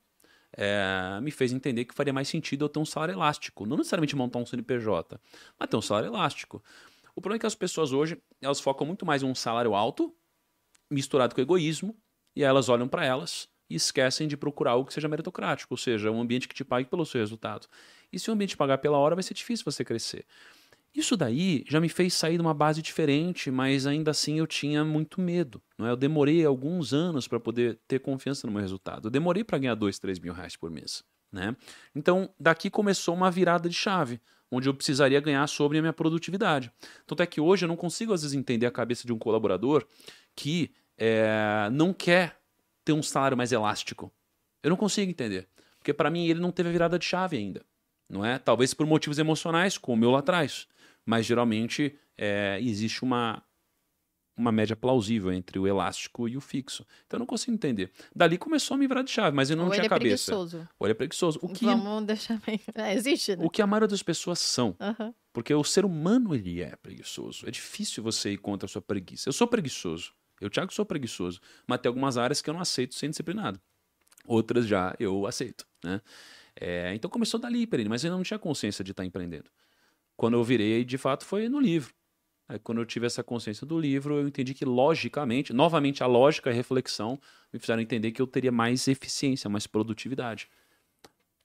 [0.54, 3.66] é, me fez entender que faria mais sentido eu ter um salário elástico.
[3.66, 5.20] Não necessariamente montar um CNPJ,
[5.60, 6.64] mas ter um salário elástico.
[7.14, 10.16] O problema é que as pessoas hoje, elas focam muito mais em um salário alto,
[10.90, 11.94] misturado com egoísmo,
[12.34, 16.12] e elas olham para elas e esquecem de procurar algo que seja meritocrático, ou seja,
[16.12, 17.68] um ambiente que te pague pelo seu resultado.
[18.12, 20.26] E se o ambiente pagar pela hora, vai ser difícil você crescer.
[20.94, 24.84] Isso daí já me fez sair de uma base diferente, mas ainda assim eu tinha
[24.84, 25.62] muito medo.
[25.78, 25.92] Não é?
[25.92, 29.08] Eu demorei alguns anos para poder ter confiança no meu resultado.
[29.08, 31.04] Eu demorei para ganhar dois, três mil reais por mês.
[31.32, 31.56] Né?
[31.94, 34.20] Então, daqui começou uma virada de chave,
[34.52, 36.72] onde eu precisaria ganhar sobre a minha produtividade.
[37.06, 39.86] Tanto é que hoje eu não consigo, às vezes, entender a cabeça de um colaborador
[40.36, 42.39] que é, não quer
[42.90, 44.12] ter um salário mais elástico.
[44.64, 45.48] Eu não consigo entender.
[45.78, 47.64] Porque para mim ele não teve a virada de chave ainda.
[48.10, 48.40] Não é?
[48.40, 50.68] Talvez por motivos emocionais, como o meu lá atrás.
[51.06, 53.44] Mas geralmente é, existe uma,
[54.36, 56.84] uma média plausível entre o elástico e o fixo.
[57.06, 57.92] Então eu não consigo entender.
[58.14, 60.32] Dali começou a me virar de chave, mas eu não Ou tinha ele é cabeça.
[60.32, 60.68] Preguiçoso.
[60.80, 61.40] Ou ele é preguiçoso.
[61.44, 62.60] O que, Vamos deixar bem.
[62.74, 63.46] É, existe, né?
[63.46, 64.76] O que a maioria das pessoas são.
[64.80, 65.14] Uhum.
[65.32, 67.48] Porque o ser humano ele é preguiçoso.
[67.48, 69.30] É difícil você ir contra a sua preguiça.
[69.30, 70.14] Eu sou preguiçoso.
[70.40, 71.40] Eu, Thiago, sou preguiçoso.
[71.68, 73.60] Mas tem algumas áreas que eu não aceito ser disciplinado.
[74.26, 76.02] Outras já eu aceito, né?
[76.60, 79.50] É, então começou dali, Perini, mas eu não tinha consciência de estar empreendendo.
[80.18, 81.94] Quando eu virei, de fato, foi no livro.
[82.50, 86.50] Aí, quando eu tive essa consciência do livro, eu entendi que, logicamente, novamente, a lógica
[86.50, 87.20] e a reflexão
[87.54, 90.50] me fizeram entender que eu teria mais eficiência, mais produtividade.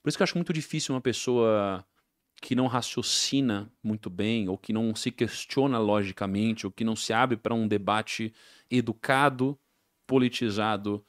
[0.02, 1.84] Por isso que eu acho muito difícil uma pessoa
[2.44, 7.10] que não raciocina muito bem, ou que não se questiona logicamente, ou que não se
[7.10, 8.34] abre para um debate
[8.70, 9.58] educado,
[10.06, 11.02] politizado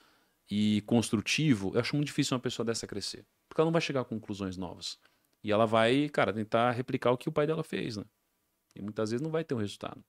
[0.50, 3.26] e construtivo, eu acho muito difícil uma pessoa dessa crescer.
[3.50, 4.98] Porque ela não vai chegar a conclusões novas.
[5.44, 8.06] E ela vai, cara, tentar replicar o que o pai dela fez, né?
[8.74, 10.02] E muitas vezes não vai ter um resultado.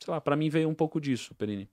[0.00, 1.68] Sei lá, para mim veio um pouco disso, Perini.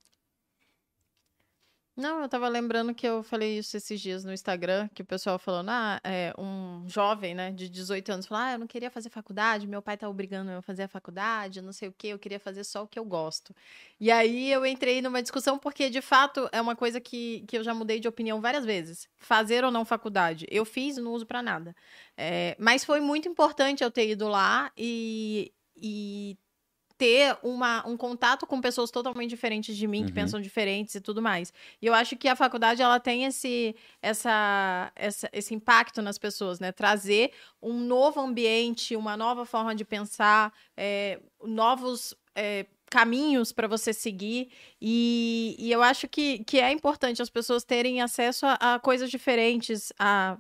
[1.98, 5.40] Não, eu tava lembrando que eu falei isso esses dias no Instagram, que o pessoal
[5.40, 9.10] falando, ah, é, um jovem, né, de 18 anos, falou, ah, eu não queria fazer
[9.10, 12.20] faculdade, meu pai tá obrigando eu a fazer a faculdade, não sei o que, eu
[12.20, 13.52] queria fazer só o que eu gosto.
[14.00, 17.64] E aí eu entrei numa discussão, porque de fato é uma coisa que, que eu
[17.64, 19.10] já mudei de opinião várias vezes.
[19.18, 20.46] Fazer ou não faculdade.
[20.52, 21.76] Eu fiz, não uso para nada.
[22.16, 26.38] É, mas foi muito importante eu ter ido lá e, e
[26.98, 30.08] ter uma, um contato com pessoas totalmente diferentes de mim, uhum.
[30.08, 31.54] que pensam diferentes e tudo mais.
[31.82, 36.60] E eu acho que a faculdade ela tem esse, essa, essa, esse impacto nas pessoas,
[36.60, 36.72] né?
[36.72, 42.16] Trazer um novo ambiente, uma nova forma de pensar, é, novos.
[42.36, 44.50] É, caminhos para você seguir
[44.82, 49.12] e, e, eu acho que, que é importante as pessoas terem acesso a, a coisas
[49.12, 50.38] diferentes, a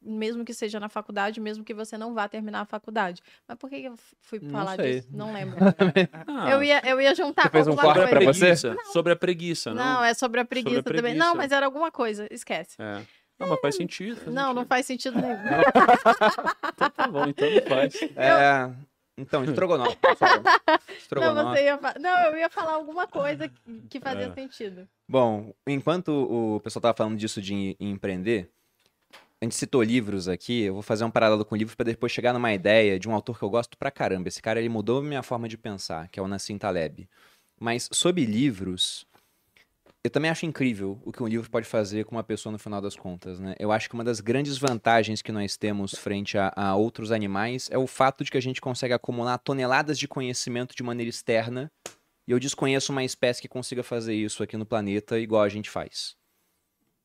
[0.00, 3.20] mesmo que seja na faculdade, mesmo que você não vá terminar a faculdade.
[3.46, 5.00] Mas por que eu fui Não falar sei.
[5.00, 5.08] disso?
[5.12, 5.56] Não lembro.
[6.26, 8.32] Ah, eu, ia, eu ia juntar Você fez um sobre a pra coisa.
[8.32, 8.40] você?
[8.40, 8.76] preguiça.
[8.92, 9.84] Sobre a preguiça, não?
[9.84, 11.02] Não, é sobre a preguiça, a também.
[11.02, 11.24] preguiça.
[11.24, 12.26] Não, mas era alguma coisa.
[12.30, 12.76] Esquece.
[12.80, 13.02] É.
[13.38, 14.16] Não, mas faz sentido.
[14.16, 14.68] faz Não, não sentido.
[14.68, 15.36] faz sentido nenhum.
[16.74, 17.94] Então tá bom, então não faz.
[18.16, 18.70] É,
[19.16, 19.96] então, estrogonofe.
[20.20, 21.56] Não, Estrogonofe.
[21.58, 21.94] você ia fa...
[21.98, 23.50] não, eu ia falar alguma coisa
[23.90, 24.32] que- fazia É.
[24.32, 24.88] sentido.
[25.08, 28.48] Bom, enquanto o pessoal tava falando disso de em- empreender,
[29.40, 32.32] a gente citou livros aqui, eu vou fazer um paralelo com livros para depois chegar
[32.32, 34.28] numa ideia de um autor que eu gosto pra caramba.
[34.28, 37.08] Esse cara, ele mudou minha forma de pensar, que é o Nassim Taleb.
[37.60, 39.06] Mas sobre livros,
[40.02, 42.80] eu também acho incrível o que um livro pode fazer com uma pessoa no final
[42.80, 43.54] das contas, né?
[43.60, 47.68] Eu acho que uma das grandes vantagens que nós temos frente a, a outros animais
[47.70, 51.70] é o fato de que a gente consegue acumular toneladas de conhecimento de maneira externa
[52.26, 55.70] e eu desconheço uma espécie que consiga fazer isso aqui no planeta igual a gente
[55.70, 56.16] faz.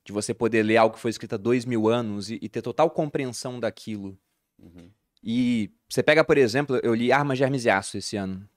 [0.04, 2.62] De você poder ler algo que foi escrito há dois mil anos e, e ter
[2.62, 4.18] total compreensão daquilo.
[5.24, 8.48] E você pega, por exemplo, eu li Armas de Hermes e Aço esse ano,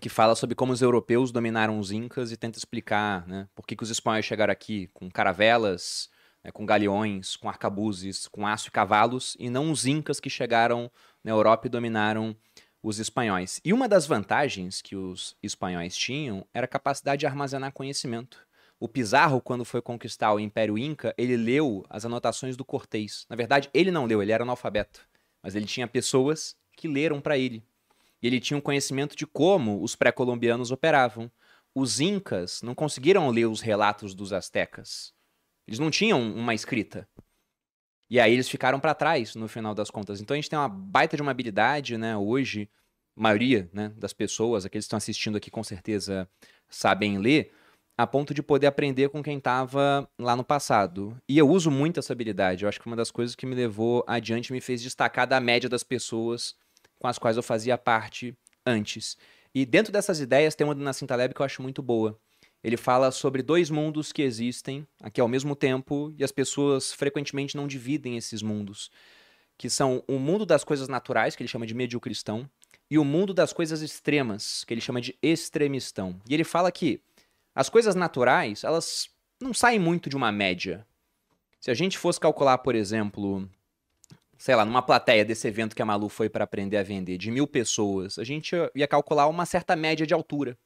[0.00, 3.76] que fala sobre como os europeus dominaram os incas e tenta explicar né, por que,
[3.76, 6.08] que os espanhóis chegaram aqui com caravelas,
[6.42, 10.90] né, com galeões, com arcabuzes, com aço e cavalos, e não os incas que chegaram
[11.22, 12.34] na Europa e dominaram
[12.82, 13.60] os espanhóis.
[13.64, 18.45] E uma das vantagens que os espanhóis tinham era a capacidade de armazenar conhecimento.
[18.78, 23.24] O Pizarro, quando foi conquistar o Império Inca, ele leu as anotações do Cortês.
[23.28, 25.08] Na verdade, ele não leu, ele era analfabeto.
[25.42, 27.64] Mas ele tinha pessoas que leram para ele.
[28.22, 31.30] E ele tinha um conhecimento de como os pré-colombianos operavam.
[31.74, 35.14] Os incas não conseguiram ler os relatos dos astecas.
[35.66, 37.08] Eles não tinham uma escrita.
[38.08, 40.20] E aí eles ficaram para trás no final das contas.
[40.20, 42.70] Então a gente tem uma baita de uma habilidade, né, hoje,
[43.16, 46.28] a maioria, né, das pessoas, aqueles que estão assistindo aqui com certeza
[46.68, 47.52] sabem ler,
[47.98, 51.16] a ponto de poder aprender com quem estava lá no passado.
[51.28, 52.64] E eu uso muito essa habilidade.
[52.64, 55.68] Eu acho que uma das coisas que me levou adiante me fez destacar da média
[55.68, 56.54] das pessoas
[56.98, 59.16] com as quais eu fazia parte antes.
[59.54, 62.18] E dentro dessas ideias tem uma do Nassim Taleb que eu acho muito boa.
[62.62, 67.56] Ele fala sobre dois mundos que existem aqui ao mesmo tempo e as pessoas frequentemente
[67.56, 68.90] não dividem esses mundos,
[69.56, 72.48] que são o mundo das coisas naturais, que ele chama de mediocristão,
[72.90, 76.20] e o mundo das coisas extremas, que ele chama de extremistão.
[76.28, 77.00] E ele fala que
[77.56, 79.08] as coisas naturais, elas
[79.40, 80.86] não saem muito de uma média.
[81.58, 83.48] Se a gente fosse calcular, por exemplo,
[84.36, 87.30] sei lá, numa plateia desse evento que a Malu foi para aprender a vender, de
[87.30, 90.58] mil pessoas, a gente ia calcular uma certa média de altura.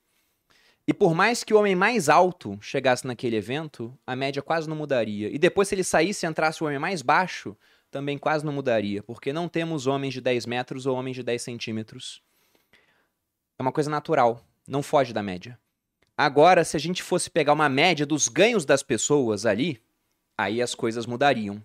[0.84, 4.74] E por mais que o homem mais alto chegasse naquele evento, a média quase não
[4.74, 5.28] mudaria.
[5.32, 7.56] E depois, se ele saísse e entrasse o homem mais baixo,
[7.88, 11.40] também quase não mudaria, porque não temos homens de 10 metros ou homens de 10
[11.40, 12.20] centímetros.
[13.56, 15.56] É uma coisa natural, não foge da média.
[16.22, 19.82] Agora, se a gente fosse pegar uma média dos ganhos das pessoas ali,
[20.36, 21.64] aí as coisas mudariam.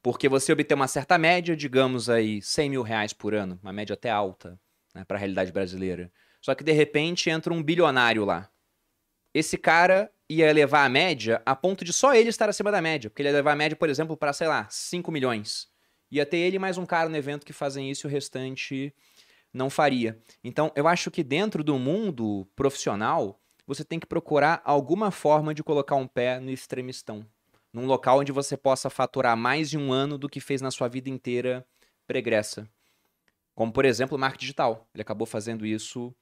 [0.00, 3.94] Porque você obter uma certa média, digamos aí 100 mil reais por ano, uma média
[3.94, 4.56] até alta
[4.94, 6.08] né, para a realidade brasileira.
[6.40, 8.48] Só que de repente entra um bilionário lá.
[9.34, 13.10] Esse cara ia levar a média a ponto de só ele estar acima da média.
[13.10, 15.66] Porque ele ia levar a média, por exemplo, para, sei lá, 5 milhões.
[16.12, 18.94] Ia ter ele mais um cara no evento que fazem isso e o restante
[19.52, 20.16] não faria.
[20.44, 25.62] Então, eu acho que dentro do mundo profissional, você tem que procurar alguma forma de
[25.62, 27.26] colocar um pé no extremistão.
[27.72, 30.88] Num local onde você possa faturar mais de um ano do que fez na sua
[30.88, 31.66] vida inteira
[32.06, 32.68] pregressa.
[33.54, 34.88] Como, por exemplo, o marketing digital.
[34.94, 36.14] Ele acabou fazendo isso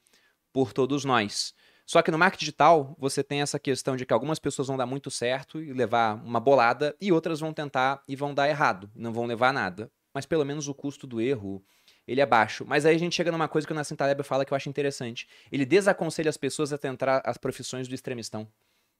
[0.53, 1.55] por todos nós.
[1.87, 4.87] Só que no marketing digital, você tem essa questão de que algumas pessoas vão dar
[4.87, 9.13] muito certo e levar uma bolada, e outras vão tentar e vão dar errado, não
[9.13, 9.91] vão levar nada.
[10.15, 11.63] Mas pelo menos o custo do erro,
[12.07, 12.65] ele é baixo.
[12.67, 14.69] Mas aí a gente chega numa coisa que o Nassim Taleb fala que eu acho
[14.69, 15.27] interessante.
[15.51, 18.47] Ele desaconselha as pessoas a tentar as profissões do extremistão.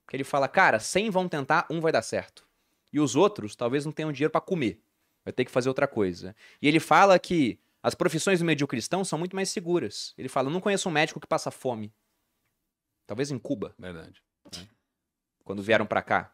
[0.05, 2.47] Porque ele fala, cara, 100 vão tentar, um vai dar certo.
[2.91, 4.81] E os outros talvez não tenham dinheiro para comer.
[5.23, 6.35] Vai ter que fazer outra coisa.
[6.61, 10.13] E ele fala que as profissões do mediocristão são muito mais seguras.
[10.17, 11.93] Ele fala, eu não conheço um médico que passa fome.
[13.05, 14.23] Talvez em Cuba, Verdade.
[15.43, 16.31] quando vieram para cá.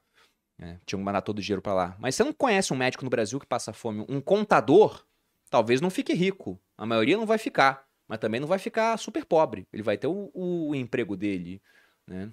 [0.57, 1.95] É, tinham que mandar todo o dinheiro para lá.
[1.99, 4.05] Mas você não conhece um médico no Brasil que passa fome.
[4.07, 5.03] Um contador
[5.51, 6.59] talvez não fique rico.
[6.75, 7.85] A maioria não vai ficar.
[8.07, 9.67] Mas também não vai ficar super pobre.
[9.71, 11.61] Ele vai ter o, o emprego dele.
[12.07, 12.29] Né?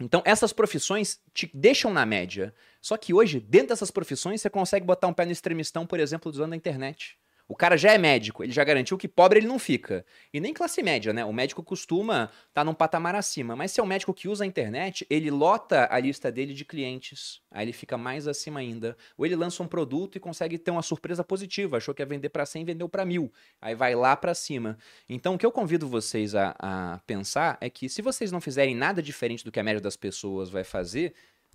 [0.00, 2.54] Então, essas profissões te deixam na média.
[2.80, 6.30] Só que hoje, dentro dessas profissões, você consegue botar um pé no extremistão, por exemplo,
[6.30, 7.18] usando a internet.
[7.52, 10.06] O cara já é médico, ele já garantiu que pobre ele não fica.
[10.32, 11.22] E nem classe média, né?
[11.22, 13.54] O médico costuma estar tá num patamar acima.
[13.54, 16.64] Mas se é um médico que usa a internet, ele lota a lista dele de
[16.64, 17.42] clientes.
[17.50, 18.96] Aí ele fica mais acima ainda.
[19.18, 21.76] Ou ele lança um produto e consegue ter uma surpresa positiva.
[21.76, 23.30] Achou que ia vender para 100, vendeu para mil.
[23.60, 24.78] Aí vai lá para cima.
[25.06, 28.74] Então, o que eu convido vocês a, a pensar é que se vocês não fizerem
[28.74, 31.12] nada diferente do que a média das pessoas vai fazer,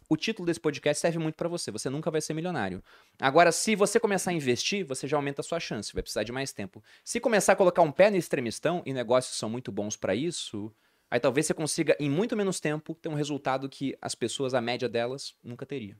[0.10, 1.70] o título desse podcast serve muito para você.
[1.72, 2.84] Você nunca vai ser milionário.
[3.20, 6.32] Agora, se você começar a investir, você já aumenta a sua chance, vai precisar de
[6.32, 6.84] mais tempo.
[7.04, 10.74] Se começar a colocar um pé no extremistão, e negócios são muito bons para isso,
[11.12, 14.62] aí talvez você consiga, em muito menos tempo, ter um resultado que as pessoas, a
[14.62, 15.98] média delas, nunca teria.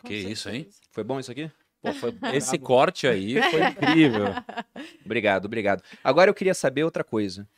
[0.00, 0.62] Com Que isso, hein?
[0.64, 0.80] certeza.
[0.90, 1.50] Foi bom isso aqui?
[1.82, 4.24] Pô, foi- esse corte aí foi incrível.
[5.04, 5.82] Obrigado, obrigado.
[6.02, 7.48] Agora eu queria saber outra coisa.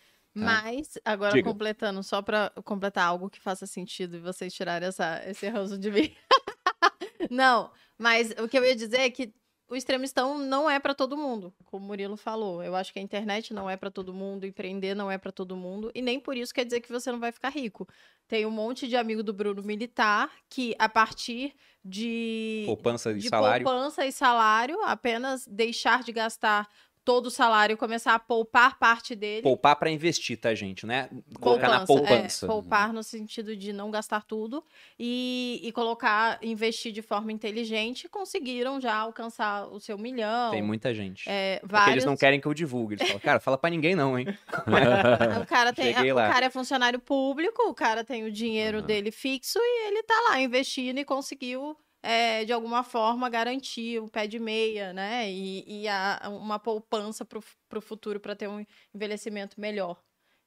[0.45, 1.49] Mas, agora Diga.
[1.49, 5.91] completando, só pra completar algo que faça sentido e vocês tirarem essa, esse ranço de
[5.91, 6.15] mim.
[7.31, 9.33] não, mas o que eu ia dizer é que
[9.69, 12.63] o extremistão não é pra todo mundo, como o Murilo falou.
[12.63, 15.57] Eu acho que a internet não é pra todo mundo, empreender não é pra todo
[15.57, 17.89] mundo, e nem por isso quer dizer que você não vai ficar rico.
[18.29, 21.55] Tem um monte de amigo do Bruno militar que, a partir
[21.85, 23.65] de Poupança de, de salário.
[23.65, 26.69] poupança e salário, apenas deixar de gastar
[27.07, 29.41] todo o salário e começar a poupar parte dele.
[29.41, 30.85] Poupar para investir, tá, gente?
[30.85, 31.09] Né?
[31.41, 32.47] Colocar na poupança.
[32.47, 34.63] É, poupar no sentido de não gastar tudo
[34.99, 40.51] e, e colocar, investir de forma inteligente, conseguiram já alcançar o seu milhão.
[40.51, 41.25] Tem muita gente.
[41.29, 41.93] É, Porque vários.
[41.93, 42.95] eles não querem que eu divulgue.
[42.95, 44.27] Eles falam, cara, fala pra ninguém não, hein?
[45.41, 48.87] O cara, tem, o cara é funcionário público, o cara tem o dinheiro Aham.
[48.87, 54.09] dele fixo e ele tá lá investindo e conseguiu, é, de alguma forma, garantir o
[54.09, 55.31] pé de meia, né?
[55.31, 58.65] E, e a- uma poupança pro, pro futuro para ter um
[58.95, 60.01] envelhecimento melhor.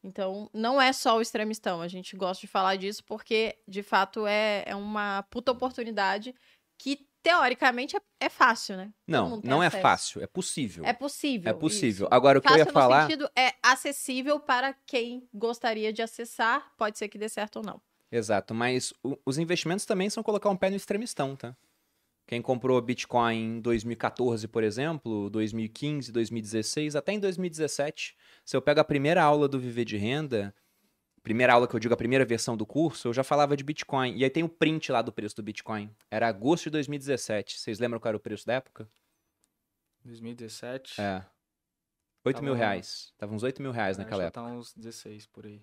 [0.04, 1.82] Então, não é só o extremistão.
[1.82, 6.34] A gente gosta de falar disso porque, de fato, é, é uma puta oportunidade
[6.78, 8.94] que, teoricamente, é, é fácil, né?
[9.06, 9.82] Não, não é acesso.
[9.82, 10.22] fácil.
[10.24, 10.86] É possível.
[10.86, 11.50] É possível.
[11.50, 12.06] É possível.
[12.06, 12.08] isso.
[12.10, 13.02] Agora, o que eu Fácil ia falar.
[13.08, 16.72] sentido é acessível para quem gostaria de acessar.
[16.78, 17.82] Pode ser que dê certo ou não.
[18.12, 21.56] Exato, mas o- os investimentos também são colocar um pé no extremistão, tá?
[22.28, 28.16] Quem comprou Bitcoin em 2014, por exemplo, 2015, 2016, até em 2017,
[28.46, 30.54] se eu pego a primeira aula do Viver de Renda,
[31.24, 34.16] primeira aula que eu digo, a primeira versão do curso, eu já falava de Bitcoin.
[34.16, 35.90] E aí tem o print lá do preço do Bitcoin.
[36.12, 37.60] Era agosto de 2017.
[37.60, 38.88] Vocês lembram qual era o preço da época?
[40.06, 41.00] 2017.
[41.02, 41.26] É.
[42.26, 43.14] 8 mil reais.
[43.18, 44.42] Tava uns 8 mil reais acho naquela que época.
[44.42, 45.62] Tá uns 16 por aí.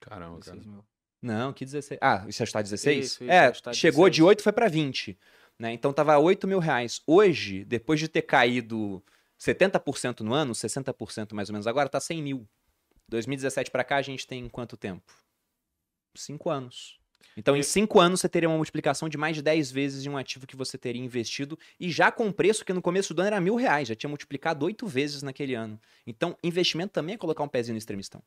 [0.00, 0.56] Caramba, cara.
[0.58, 0.84] 16 mil.
[1.24, 1.98] Não, que 16.
[2.02, 3.04] Ah, isso já está 16?
[3.04, 4.14] Isso, isso, é, já está chegou 16.
[4.14, 5.18] de 8 foi para 20.
[5.58, 5.72] Né?
[5.72, 7.00] Então tava 8 mil reais.
[7.06, 9.02] Hoje, depois de ter caído
[9.38, 12.48] 70% no ano, 60% mais ou menos agora, tá 100 mil.
[13.08, 15.12] 2017 para cá a gente tem quanto tempo?
[16.14, 16.98] 5 anos.
[17.36, 20.10] Então, em E- 5 anos, você teria uma multiplicação de mais de 10 vezes de
[20.10, 23.28] um ativo que você teria investido, e já com preço que no começo do ano
[23.28, 25.80] era mil reais, já tinha multiplicado 8 vezes naquele ano.
[26.06, 28.22] Então, investimento também é colocar um pezinho no extremistão.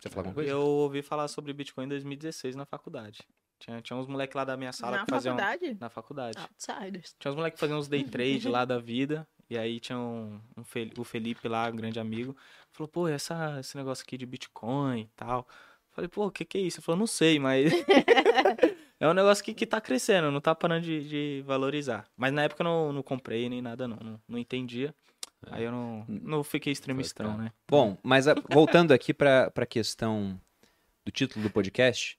[0.00, 0.50] Você falar alguma coisa?
[0.50, 3.18] Eu ouvi falar sobre Bitcoin em 2016 na faculdade.
[3.58, 5.36] Tinha, tinha uns moleques lá da minha sala Na que faziam.
[5.36, 5.76] faculdade?
[5.78, 6.38] Na faculdade.
[6.38, 7.14] Outsiders.
[7.18, 9.28] Tinha uns moleques que faziam uns day trade lá da vida.
[9.50, 12.34] E aí tinha um, um Fel- o Felipe lá, um grande amigo.
[12.72, 15.46] Falou, pô, essa, esse negócio aqui de Bitcoin e tal.
[15.90, 16.78] Falei, pô, o que que é isso?
[16.78, 17.70] Ele falou, não sei, mas.
[18.98, 22.06] é um negócio que, que tá crescendo, não tá parando de, de valorizar.
[22.16, 23.96] Mas na época eu não, não comprei nem nada, não.
[23.96, 24.94] Não, não entendia.
[25.50, 27.52] Aí eu não, não fiquei extremistão, né?
[27.68, 30.40] Bom, mas a- voltando aqui para a questão
[31.04, 32.18] do título do podcast,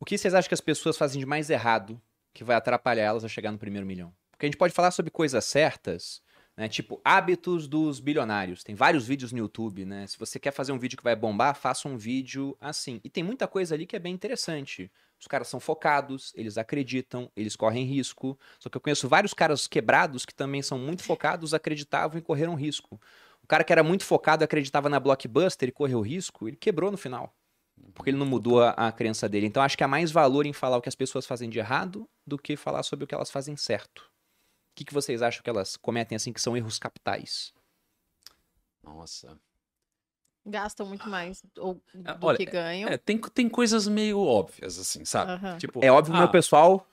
[0.00, 2.00] o que vocês acham que as pessoas fazem de mais errado
[2.32, 4.12] que vai atrapalhar elas a chegar no primeiro milhão?
[4.30, 6.22] Porque a gente pode falar sobre coisas certas,
[6.56, 6.68] né?
[6.68, 8.64] Tipo, hábitos dos bilionários.
[8.64, 10.06] Tem vários vídeos no YouTube, né?
[10.06, 13.00] Se você quer fazer um vídeo que vai bombar, faça um vídeo assim.
[13.04, 14.90] E tem muita coisa ali que é bem interessante.
[15.22, 18.36] Os caras são focados, eles acreditam, eles correm risco.
[18.58, 22.56] Só que eu conheço vários caras quebrados que também são muito focados, acreditavam e correram
[22.56, 23.00] risco.
[23.40, 26.96] O cara que era muito focado, acreditava na blockbuster e correu risco, ele quebrou no
[26.96, 27.32] final.
[27.94, 29.46] Porque ele não mudou a, a crença dele.
[29.46, 32.10] Então acho que há mais valor em falar o que as pessoas fazem de errado
[32.26, 34.00] do que falar sobre o que elas fazem certo.
[34.00, 37.54] O que, que vocês acham que elas cometem assim que são erros capitais?
[38.82, 39.38] Nossa.
[40.44, 42.88] Gastam muito mais ou, Ah, do olha, que ganham.
[42.88, 45.32] É, tem, tem coisas meio óbvias, assim, sabe?
[45.32, 45.58] Aham.
[45.58, 46.84] Tipo, É óbvio, ah, meu pessoal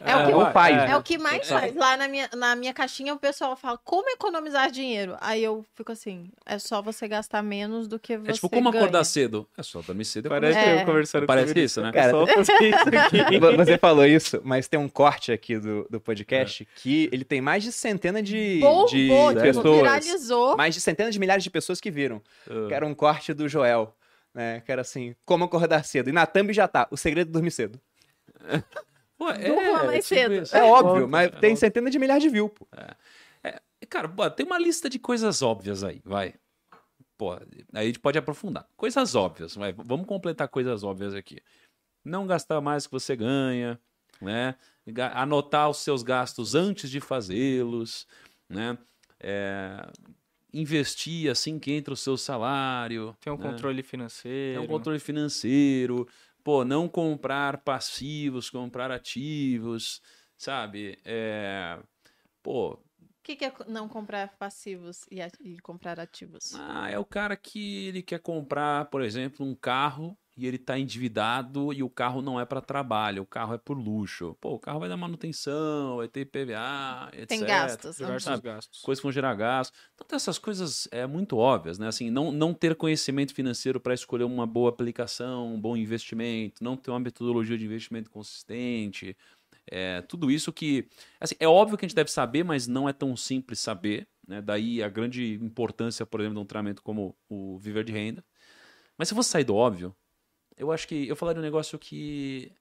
[0.00, 0.90] É o que- não faz.
[0.90, 1.58] É o que mais É.
[1.60, 1.74] faz.
[1.74, 5.16] Lá na minha, na minha caixinha, o pessoal fala, como economizar dinheiro?
[5.20, 8.70] Aí eu fico assim, é só você gastar menos do que você É tipo, como
[8.70, 8.82] ganha.
[8.84, 9.48] acordar cedo?
[9.56, 10.26] É só dormir cedo.
[10.26, 10.82] e Parece É.
[10.82, 11.64] eu conversando Parece com ele.
[11.64, 11.92] isso, né?
[11.92, 13.38] Cara, É só fazer isso aqui.
[13.38, 17.40] Vo- Você falou isso, mas tem um corte aqui do, do podcast que ele tem
[17.40, 19.76] mais de centena de, Bombou, de tipo, pessoas.
[19.76, 20.56] viralizou.
[20.56, 22.20] Mais de centenas de milhares de pessoas que viram.
[22.50, 22.66] Ah.
[22.68, 23.94] Que era um corte do Joel.
[24.34, 24.60] Né?
[24.66, 26.08] Que era assim, como acordar cedo.
[26.10, 27.80] E na thumb já tá, o segredo é dormir cedo.
[29.32, 30.34] Pô, Durma mais cedo.
[30.34, 30.56] isso.
[30.56, 31.56] É óbvio, óbvio, mas é tem óbvio.
[31.56, 32.66] centenas de milhares de views, pô.
[33.88, 36.34] Cara, pô, tem uma lista de coisas óbvias aí, vai.
[37.16, 37.40] Pô, aí
[37.74, 38.68] a gente pode aprofundar.
[38.76, 39.72] Coisas óbvias, vai.
[39.72, 41.38] Vamos completar coisas óbvias aqui.
[42.04, 43.78] Não gastar mais que você ganha,
[44.20, 44.56] né?
[45.14, 48.06] Anotar os seus gastos antes de fazê-los,
[48.48, 48.76] né?
[49.20, 49.86] É,
[50.52, 53.16] investir assim que entra o seu salário.
[53.20, 53.50] Tem um né?
[53.50, 54.58] controle financeiro.
[54.58, 56.06] É um controle financeiro.
[56.44, 60.02] Pô, não comprar passivos, comprar ativos,
[60.36, 60.98] sabe?
[61.04, 61.82] É,
[62.42, 62.74] pô.
[62.74, 66.54] O que, que é não comprar passivos e, e comprar ativos?
[66.54, 70.78] Ah, é o cara que ele quer comprar, por exemplo, um carro e ele está
[70.78, 74.36] endividado e o carro não é para trabalho, o carro é por luxo.
[74.40, 77.28] Pô, o carro vai dar manutenção, vai ter PVA, etc.
[77.28, 77.96] Tem gastos.
[77.96, 78.80] Diversos gastos.
[78.82, 79.78] Coisas que vão gerar gastos.
[79.94, 81.86] Então, tem essas coisas é muito óbvias, né?
[81.86, 86.76] Assim, não, não ter conhecimento financeiro para escolher uma boa aplicação, um bom investimento, não
[86.76, 89.16] ter uma metodologia de investimento consistente,
[89.70, 90.88] é, tudo isso que...
[91.20, 94.42] Assim, é óbvio que a gente deve saber, mas não é tão simples saber, né?
[94.42, 98.24] Daí a grande importância, por exemplo, de um treinamento como o Viver de Renda.
[98.98, 99.94] Mas se você sair do óbvio,
[100.56, 102.52] eu acho que eu falaria um negócio que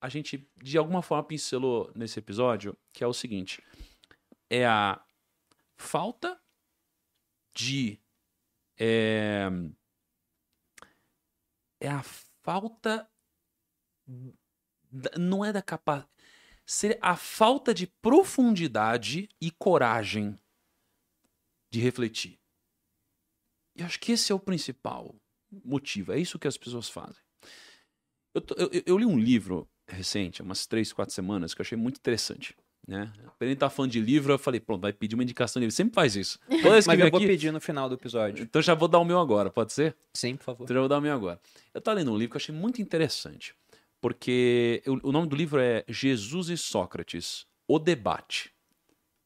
[0.00, 3.62] a gente, de alguma forma, pincelou nesse episódio, que é o seguinte:
[4.50, 5.04] é a
[5.76, 6.40] falta
[7.54, 8.00] de.
[8.78, 9.48] É,
[11.80, 12.02] é a
[12.42, 13.08] falta.
[15.18, 16.10] Não é da capacidade.
[16.64, 20.36] Seria a falta de profundidade e coragem
[21.70, 22.40] de refletir.
[23.76, 25.14] E acho que esse é o principal
[25.64, 26.12] motivo.
[26.12, 27.25] É isso que as pessoas fazem.
[28.36, 31.96] Eu, eu, eu, li um livro recente, umas três, quatro semanas, que eu achei muito
[31.96, 32.54] interessante.
[32.86, 33.10] Né?
[33.38, 35.74] Pra ele tá falando de livro, eu falei, pronto, vai pedir uma indicação de livro.
[35.74, 36.38] Sempre faz isso.
[36.86, 38.42] Mas eu vou pedir no final do episódio.
[38.42, 39.96] Então já vou dar o meu agora, pode ser?
[40.12, 40.64] Sim, por favor.
[40.64, 41.40] Então já vou dar o meu agora.
[41.72, 43.54] Eu tava lendo um livro que eu achei muito interessante.
[44.02, 48.52] Porque eu, o nome do livro é Jesus e Sócrates, O Debate.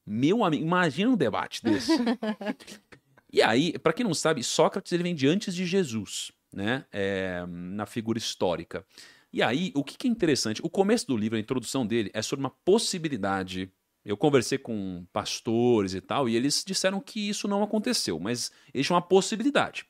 [0.06, 1.92] Meu amigo, imagina um debate desse.
[3.30, 7.44] e aí, para quem não sabe, Sócrates ele vem de antes de Jesus né, é,
[7.46, 8.84] na figura histórica.
[9.32, 10.60] E aí, o que, é interessante?
[10.64, 13.72] O começo do livro, a introdução dele, é sobre uma possibilidade.
[14.04, 18.92] Eu conversei com pastores e tal, e eles disseram que isso não aconteceu, mas existe
[18.92, 19.86] uma possibilidade.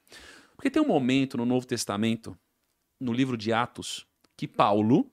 [0.57, 2.37] Porque tem um momento no Novo Testamento,
[3.01, 4.07] no livro de Atos,
[4.37, 5.11] que Paulo,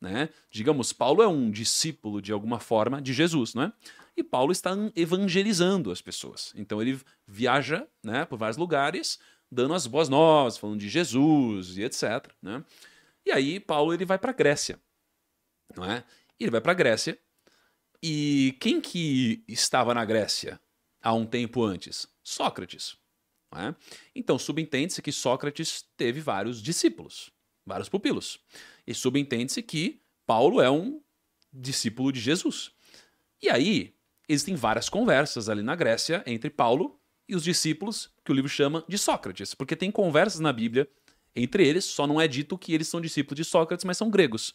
[0.00, 3.72] né, digamos, Paulo é um discípulo de alguma forma de Jesus, não é?
[4.16, 6.54] E Paulo está evangelizando as pessoas.
[6.56, 9.18] Então ele viaja né, por vários lugares,
[9.50, 12.32] dando as boas novas, falando de Jesus e etc.
[12.42, 12.64] Né?
[13.24, 14.80] E aí Paulo ele vai para a Grécia,
[15.76, 16.04] não é?
[16.38, 17.18] Ele vai para a Grécia
[18.02, 20.60] e quem que estava na Grécia
[21.02, 22.06] há um tempo antes?
[22.22, 22.96] Sócrates.
[23.54, 23.74] É?
[24.14, 27.30] Então subentende-se que Sócrates teve vários discípulos,
[27.64, 28.38] vários pupilos.
[28.86, 31.00] E subentende-se que Paulo é um
[31.52, 32.72] discípulo de Jesus.
[33.40, 33.94] E aí
[34.28, 38.84] existem várias conversas ali na Grécia entre Paulo e os discípulos, que o livro chama
[38.88, 40.88] de Sócrates, porque tem conversas na Bíblia
[41.34, 44.54] entre eles, só não é dito que eles são discípulos de Sócrates, mas são gregos.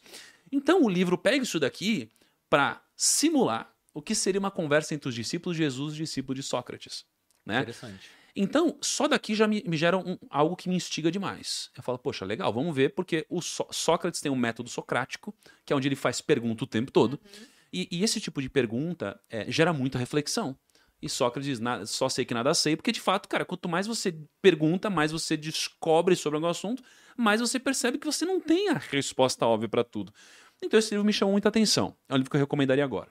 [0.52, 2.10] Então o livro pega isso daqui
[2.49, 6.43] para simular o que seria uma conversa entre os discípulos de Jesus e os discípulos
[6.43, 7.06] de Sócrates.
[7.45, 7.60] Né?
[7.60, 8.10] Interessante.
[8.35, 11.69] Então, só daqui já me, me gera um, algo que me instiga demais.
[11.76, 15.35] Eu falo, poxa, legal, vamos ver, porque o Só Sócrates tem um método socrático,
[15.65, 17.14] que é onde ele faz pergunta o tempo todo.
[17.14, 17.45] Uhum.
[17.73, 20.57] E, e, esse tipo de pergunta é, gera muita reflexão.
[21.02, 23.88] E Sócrates diz, nada, só sei que nada sei, porque de fato, cara, quanto mais
[23.88, 26.84] você pergunta, mais você descobre sobre algum assunto,
[27.18, 30.14] mais você percebe que você não tem a resposta óbvia para tudo.
[30.61, 31.95] Então esse livro me chamou muita atenção.
[32.07, 33.10] É um livro que eu recomendaria agora.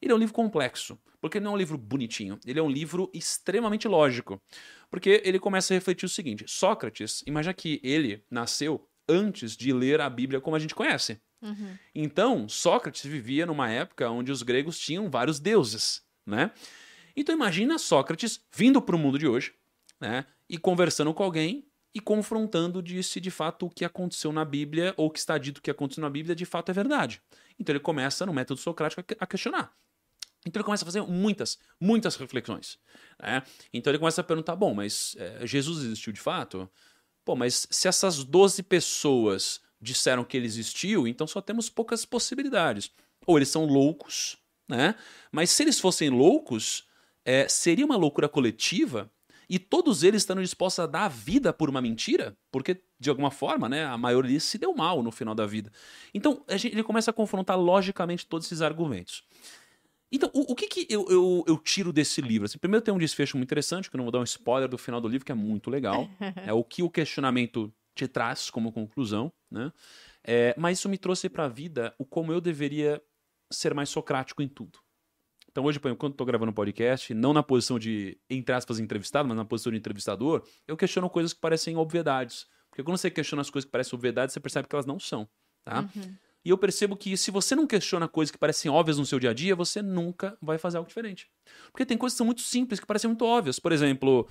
[0.00, 2.70] Ele é um livro complexo, porque ele não é um livro bonitinho, ele é um
[2.70, 4.40] livro extremamente lógico.
[4.90, 10.00] Porque ele começa a refletir o seguinte: Sócrates, imagina que ele nasceu antes de ler
[10.00, 11.20] a Bíblia como a gente conhece.
[11.42, 11.76] Uhum.
[11.94, 16.52] Então, Sócrates vivia numa época onde os gregos tinham vários deuses, né?
[17.20, 19.52] Então imagina Sócrates vindo para o mundo de hoje,
[20.00, 24.44] né, e conversando com alguém e confrontando de se de fato o que aconteceu na
[24.44, 27.20] Bíblia ou o que está dito que aconteceu na Bíblia de fato é verdade.
[27.58, 29.72] Então ele começa no método socrático a questionar.
[30.46, 32.78] Então ele começa a fazer muitas, muitas reflexões.
[33.20, 33.42] Né?
[33.72, 36.70] Então ele começa a perguntar: bom, mas é, Jesus existiu de fato?
[37.24, 42.92] Pô, mas se essas 12 pessoas disseram que ele existiu, então só temos poucas possibilidades.
[43.26, 44.36] Ou eles são loucos,
[44.68, 44.94] né?
[45.32, 46.87] Mas se eles fossem loucos,
[47.28, 49.12] é, seria uma loucura coletiva
[49.50, 53.30] e todos eles estando dispostos a dar a vida por uma mentira, porque de alguma
[53.30, 55.70] forma, né, a maioria se deu mal no final da vida.
[56.14, 59.24] Então gente, ele começa a confrontar logicamente todos esses argumentos.
[60.10, 62.46] Então, o, o que, que eu, eu, eu, tiro desse livro?
[62.46, 64.78] Assim, primeiro tem um desfecho muito interessante, que eu não vou dar um spoiler do
[64.78, 66.08] final do livro, que é muito legal.
[66.46, 69.70] é o que o questionamento te traz como conclusão, né?
[70.24, 73.02] É, mas isso me trouxe para a vida o como eu deveria
[73.50, 74.78] ser mais socrático em tudo.
[75.58, 78.78] Então hoje, por exemplo, quando estou gravando um podcast, não na posição de, entre aspas,
[78.78, 82.46] entrevistado, mas na posição de entrevistador, eu questiono coisas que parecem obviedades.
[82.70, 85.28] Porque quando você questiona as coisas que parecem obviedades, você percebe que elas não são,
[85.64, 85.80] tá?
[85.80, 86.14] Uhum.
[86.44, 89.30] E eu percebo que se você não questiona coisas que parecem óbvias no seu dia
[89.30, 91.28] a dia, você nunca vai fazer algo diferente.
[91.72, 93.58] Porque tem coisas que são muito simples, que parecem muito óbvias.
[93.58, 94.28] Por exemplo,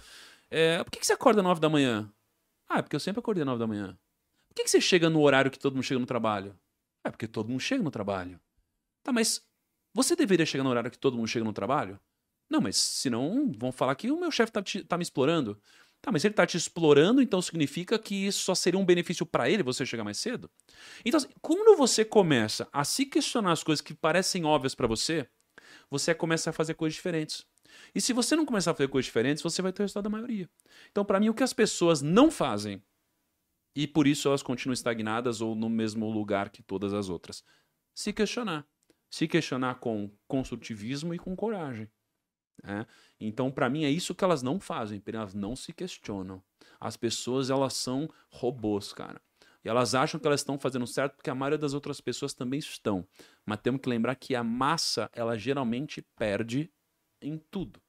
[0.50, 2.10] é, por que, que você acorda às 9 da manhã?
[2.70, 4.00] Ah, é porque eu sempre acordei às 9 da manhã.
[4.48, 6.58] Por que, que você chega no horário que todo mundo chega no trabalho?
[7.04, 8.40] É porque todo mundo chega no trabalho.
[9.04, 9.46] Tá, mas
[9.98, 12.00] você deveria chegar no horário que todo mundo chega no trabalho?
[12.50, 15.60] Não, mas senão vão falar que o meu chefe tá, tá me explorando.
[16.02, 19.50] Tá, mas ele tá te explorando, então significa que isso só seria um benefício para
[19.50, 20.50] ele você chegar mais cedo?
[21.04, 25.28] Então, assim, quando você começa a se questionar as coisas que parecem óbvias para você,
[25.90, 27.46] você começa a fazer coisas diferentes.
[27.96, 30.10] E se você não começar a fazer coisas diferentes, você vai ter o resultado da
[30.10, 30.48] maioria.
[30.92, 32.82] Então, para mim, o que as pessoas não fazem,
[33.76, 37.44] e por isso elas continuam estagnadas ou no mesmo lugar que todas as outras,
[37.96, 38.66] se questionar.
[39.10, 41.90] Se questionar com construtivismo e com coragem.
[42.64, 42.86] Né?
[43.20, 46.42] Então, para mim, é isso que elas não fazem, elas não se questionam.
[46.80, 49.22] As pessoas, elas são robôs, cara.
[49.64, 52.60] E elas acham que elas estão fazendo certo porque a maioria das outras pessoas também
[52.60, 53.08] estão.
[53.46, 56.72] Mas temos que lembrar que a massa, ela geralmente perde
[57.22, 57.82] em tudo.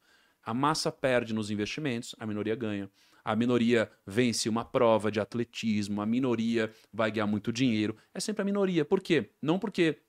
[0.43, 2.91] A massa perde nos investimentos, a minoria ganha.
[3.25, 7.95] A minoria vence uma prova de atletismo, a minoria vai ganhar muito dinheiro.
[8.15, 8.85] É sempre a minoria.
[8.85, 9.31] Por quê?
[9.43, 10.01] Não porque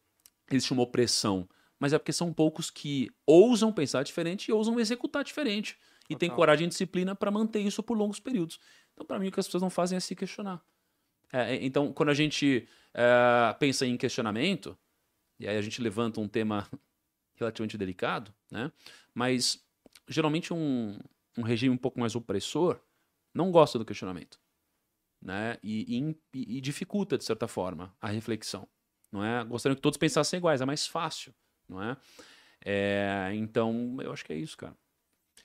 [0.55, 1.47] existe uma opressão,
[1.80, 5.77] mas é porque são poucos que ousam pensar diferente e ousam executar diferente.
[6.09, 8.59] E tem coragem e disciplina para manter isso por longos períodos.
[8.93, 10.59] Então, para mim, o que as pessoas não fazem é se questionar.
[11.31, 14.77] É, então, quando a gente é, pensa em questionamento,
[15.39, 16.67] e aí a gente levanta um tema
[17.35, 18.71] relativamente delicado, né?
[19.13, 19.63] Mas
[20.07, 20.97] geralmente um,
[21.38, 22.80] um regime um pouco mais opressor
[23.34, 24.39] não gosta do questionamento,
[25.21, 25.57] né?
[25.63, 28.67] E, e, e dificulta de certa forma a reflexão,
[29.11, 29.44] não é?
[29.44, 31.34] Gostaria que todos pensassem iguais, é mais fácil,
[31.68, 31.98] não é?
[32.64, 34.76] é então eu acho que é isso, cara.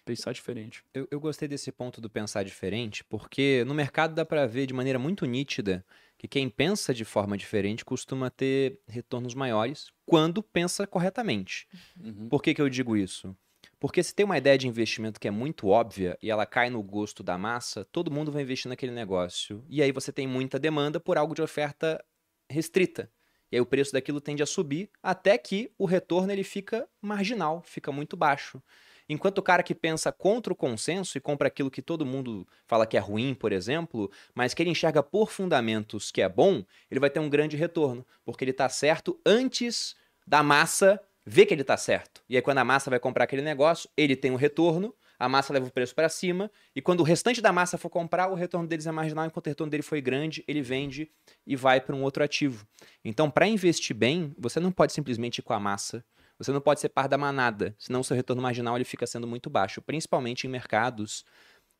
[0.05, 0.85] Pensar diferente.
[0.93, 4.75] Eu, eu gostei desse ponto do pensar diferente, porque no mercado dá para ver de
[4.75, 5.85] maneira muito nítida
[6.19, 11.67] que quem pensa de forma diferente costuma ter retornos maiores quando pensa corretamente.
[11.99, 12.29] Uhum.
[12.29, 13.37] Por que, que eu digo isso?
[13.79, 16.83] Porque se tem uma ideia de investimento que é muito óbvia e ela cai no
[16.83, 19.65] gosto da massa, todo mundo vai investir naquele negócio.
[19.69, 22.03] E aí você tem muita demanda por algo de oferta
[22.49, 23.11] restrita.
[23.55, 27.63] E aí o preço daquilo tende a subir até que o retorno ele fica marginal,
[27.65, 28.61] fica muito baixo.
[29.09, 32.85] Enquanto o cara que pensa contra o consenso e compra aquilo que todo mundo fala
[32.85, 36.99] que é ruim, por exemplo, mas que ele enxerga por fundamentos que é bom, ele
[36.99, 39.95] vai ter um grande retorno, porque ele está certo antes
[40.27, 42.25] da massa ver que ele está certo.
[42.29, 44.93] E aí quando a massa vai comprar aquele negócio, ele tem um retorno,
[45.25, 48.29] a massa leva o preço para cima, e quando o restante da massa for comprar,
[48.29, 51.11] o retorno deles é marginal, enquanto o retorno dele foi grande, ele vende
[51.47, 52.67] e vai para um outro ativo.
[53.05, 56.05] Então, para investir bem, você não pode simplesmente ir com a massa
[56.39, 59.27] você não pode ser par da manada, senão o seu retorno marginal ele fica sendo
[59.27, 61.25] muito baixo, principalmente em mercados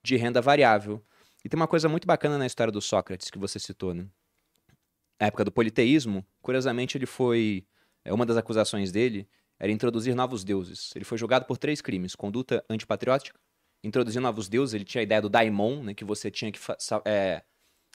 [0.03, 1.03] de renda variável.
[1.45, 4.07] E tem uma coisa muito bacana na história do Sócrates que você citou, né?
[5.19, 7.67] A época do politeísmo, curiosamente ele foi
[8.05, 9.29] é, uma das acusações dele
[9.65, 10.93] era introduzir novos deuses.
[10.95, 13.39] Ele foi julgado por três crimes: conduta antipatriótica,
[13.83, 14.75] introduzir novos deuses.
[14.75, 16.77] Ele tinha a ideia do daimon, né, que você tinha que fa
[17.07, 17.43] é,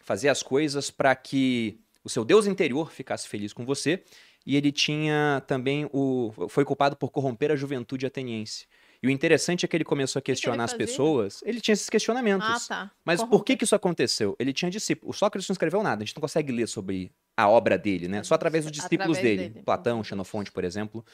[0.04, 4.04] fazer as coisas para que o seu deus interior ficasse feliz com você
[4.46, 6.34] e ele tinha também o.
[6.50, 8.66] foi culpado por corromper a juventude ateniense.
[9.02, 11.40] E o interessante é que ele começou a questionar as pessoas.
[11.46, 12.48] Ele tinha esses questionamentos.
[12.48, 12.91] Ah, tá.
[13.06, 14.36] Mas por que, que isso aconteceu?
[14.38, 15.16] Ele tinha discípulos.
[15.16, 18.24] O Sócrates não escreveu nada, a gente não consegue ler sobre a obra dele, né?
[18.24, 19.50] Só através dos discípulos através dele.
[19.50, 19.64] dele.
[19.64, 21.06] Platão, Xenofonte, por exemplo.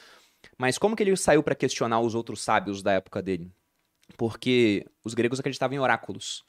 [0.58, 3.52] Mas como que ele saiu para questionar os outros sábios da época dele?
[4.16, 6.44] Porque os gregos acreditavam em oráculos.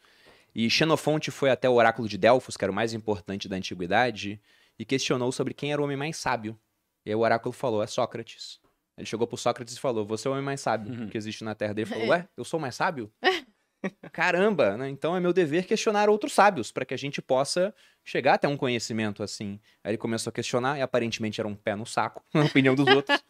[0.54, 4.42] E Xenofonte foi até o oráculo de Delfos, que era o mais importante da antiguidade,
[4.78, 6.58] e questionou sobre quem era o homem mais sábio.
[7.06, 8.60] E aí o oráculo falou: é Sócrates.
[8.98, 11.10] Ele chegou pro Sócrates e falou: Você é o homem mais sábio uhum.
[11.10, 11.74] que existe na Terra.
[11.74, 13.12] Ele falou: Ué, eu sou mais sábio?
[14.18, 14.90] Caramba, né?
[14.90, 17.72] Então é meu dever questionar outros sábios para que a gente possa
[18.04, 19.60] chegar até um conhecimento assim.
[19.84, 22.88] Aí ele começou a questionar e aparentemente era um pé no saco, na opinião dos
[22.88, 23.24] outros,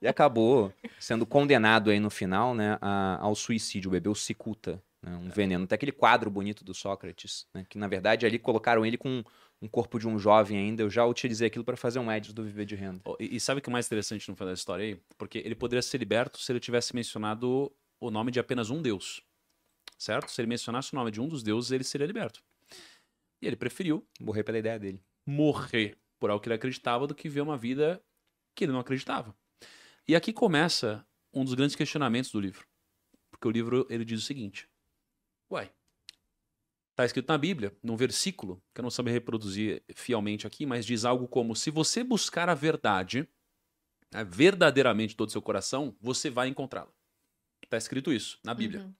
[0.00, 3.90] e acabou sendo condenado aí no final, né, a, ao suicídio.
[3.90, 5.64] Bebeu cicuta, né, um veneno.
[5.64, 9.24] Até aquele quadro bonito do Sócrates, né, que na verdade ali colocaram ele com
[9.60, 12.44] um corpo de um jovem ainda, eu já utilizei aquilo para fazer um edit do
[12.44, 13.00] Viver de Renda.
[13.04, 15.00] Oh, e, e, sabe o que é mais interessante no final da história aí?
[15.18, 19.26] Porque ele poderia ser liberto se ele tivesse mencionado o nome de apenas um deus.
[19.98, 20.30] Certo?
[20.30, 22.42] Se ele mencionasse o nome de um dos deuses, ele seria liberto.
[23.42, 25.02] E ele preferiu morrer pela ideia dele.
[25.26, 28.02] Morrer por algo que ele acreditava do que ver uma vida
[28.54, 29.36] que ele não acreditava.
[30.06, 32.66] E aqui começa um dos grandes questionamentos do livro.
[33.30, 34.68] Porque o livro ele diz o seguinte:
[35.50, 35.70] Uai,
[36.98, 41.04] Está escrito na Bíblia, num versículo, que eu não sabe reproduzir fielmente aqui, mas diz
[41.04, 43.28] algo como: se você buscar a verdade,
[44.12, 46.90] né, verdadeiramente todo o seu coração, você vai encontrá-la.
[47.62, 48.80] Está escrito isso na Bíblia.
[48.80, 48.94] Uhum.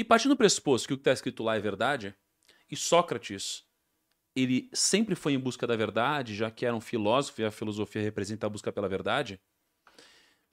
[0.00, 2.16] E partindo do pressuposto que o que está escrito lá é verdade,
[2.70, 3.66] e Sócrates,
[4.34, 8.00] ele sempre foi em busca da verdade, já que era um filósofo e a filosofia
[8.00, 9.38] representa a busca pela verdade,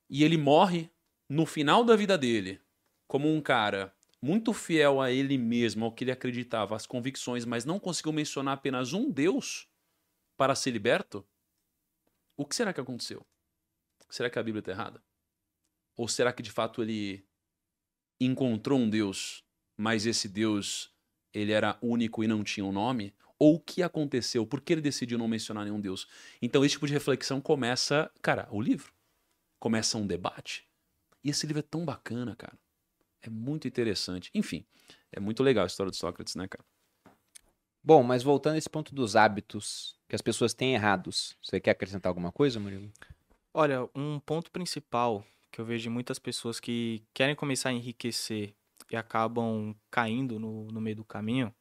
[0.10, 0.92] e ele morre
[1.30, 2.60] no final da vida dele
[3.08, 7.64] como um cara muito fiel a ele mesmo, ao que ele acreditava, às convicções, mas
[7.64, 9.70] não conseguiu mencionar apenas um Deus
[10.36, 11.26] para ser liberto,
[12.36, 13.26] o que será que aconteceu?
[14.10, 15.02] Será que a Bíblia está errada?
[15.96, 17.26] Ou será que de fato ele
[18.20, 19.44] encontrou um Deus,
[19.76, 20.92] mas esse Deus
[21.34, 23.14] ele era único e não tinha um nome?
[23.40, 24.46] Ou o que aconteceu?
[24.46, 26.08] Por que ele decidiu não mencionar nenhum Deus?
[26.42, 28.92] Então, esse tipo de reflexão começa, cara, o livro.
[29.60, 30.68] Começa um debate.
[31.24, 32.58] E esse livro é tão bacana, cara.
[33.22, 34.32] É muito interessante.
[34.34, 34.66] Enfim,
[35.12, 36.66] é muito legal a história de Sócrates, né, cara?
[37.84, 41.72] Bom, mas voltando a esse ponto dos hábitos que as pessoas têm errados, você quer
[41.72, 42.92] acrescentar alguma coisa, Murilo?
[43.54, 45.26] Olha, um ponto principal
[45.58, 48.54] que eu vejo de muitas pessoas que querem começar a enriquecer
[48.92, 51.52] e acabam caindo no, no meio do caminho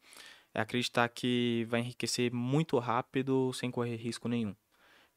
[0.52, 4.54] é acreditar que vai enriquecer muito rápido sem correr risco nenhum.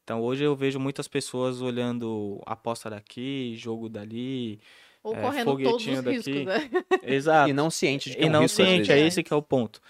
[0.02, 4.58] Então hoje eu vejo muitas pessoas olhando aposta daqui, jogo dali,
[5.02, 6.44] Ou é, correndo todos os foguetinho riscos, daqui.
[6.46, 6.70] né?
[7.02, 7.50] Exato.
[7.50, 9.36] E não ciente de que é E um não risco, ciente, é esse que é
[9.36, 9.82] o ponto.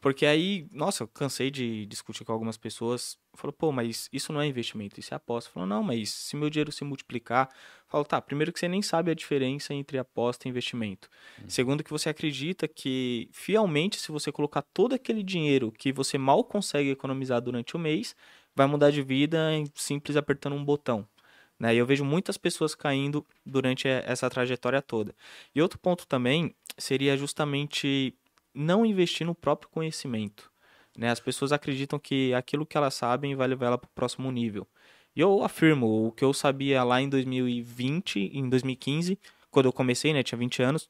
[0.00, 3.18] Porque aí, nossa, eu cansei de discutir com algumas pessoas.
[3.34, 5.50] Falou, pô, mas isso não é investimento, isso é aposta.
[5.50, 7.48] Falou, não, mas se meu dinheiro se multiplicar.
[7.88, 11.08] Falo, tá, primeiro que você nem sabe a diferença entre aposta e investimento.
[11.48, 16.44] Segundo, que você acredita que, fielmente, se você colocar todo aquele dinheiro que você mal
[16.44, 18.14] consegue economizar durante o mês,
[18.54, 21.08] vai mudar de vida em simples apertando um botão.
[21.58, 21.74] Né?
[21.74, 25.12] E eu vejo muitas pessoas caindo durante essa trajetória toda.
[25.54, 28.14] E outro ponto também seria justamente
[28.54, 30.50] não investir no próprio conhecimento.
[30.96, 31.10] Né?
[31.10, 34.66] As pessoas acreditam que aquilo que elas sabem vai levar ela para o próximo nível.
[35.14, 39.18] E eu afirmo, o que eu sabia lá em 2020, em 2015,
[39.50, 40.88] quando eu comecei, né, tinha 20 anos,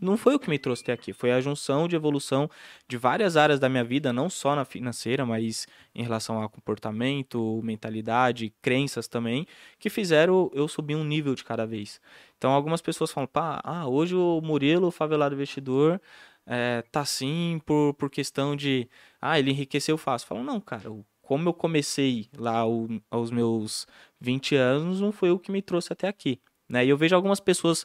[0.00, 2.48] não foi o que me trouxe até aqui, foi a junção de evolução
[2.86, 7.60] de várias áreas da minha vida, não só na financeira, mas em relação a comportamento,
[7.64, 9.46] mentalidade, crenças também,
[9.78, 12.00] que fizeram eu subir um nível de cada vez.
[12.36, 16.00] Então algumas pessoas falam, pá, ah, hoje o Murilo, o favelado investidor,
[16.48, 18.88] é, tá assim por, por questão de,
[19.20, 20.26] ah, ele enriqueceu fácil.
[20.28, 20.90] Falam, não, cara,
[21.22, 23.86] como eu comecei lá o- aos meus
[24.20, 26.40] 20 anos, não foi o que me trouxe até aqui.
[26.68, 26.84] Né?
[26.86, 27.84] E eu vejo algumas pessoas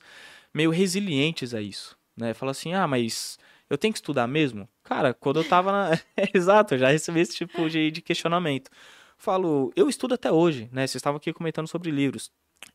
[0.54, 1.98] meio resilientes a isso.
[2.16, 2.34] Né?
[2.34, 3.38] Fala assim, ah, mas
[3.70, 4.68] eu tenho que estudar mesmo?
[4.84, 6.00] Cara, quando eu tava na.
[6.34, 8.70] Exato, eu já recebi esse tipo de, de questionamento.
[9.18, 10.82] Falo, eu estudo até hoje, né?
[10.88, 12.32] Vocês estavam aqui comentando sobre livros.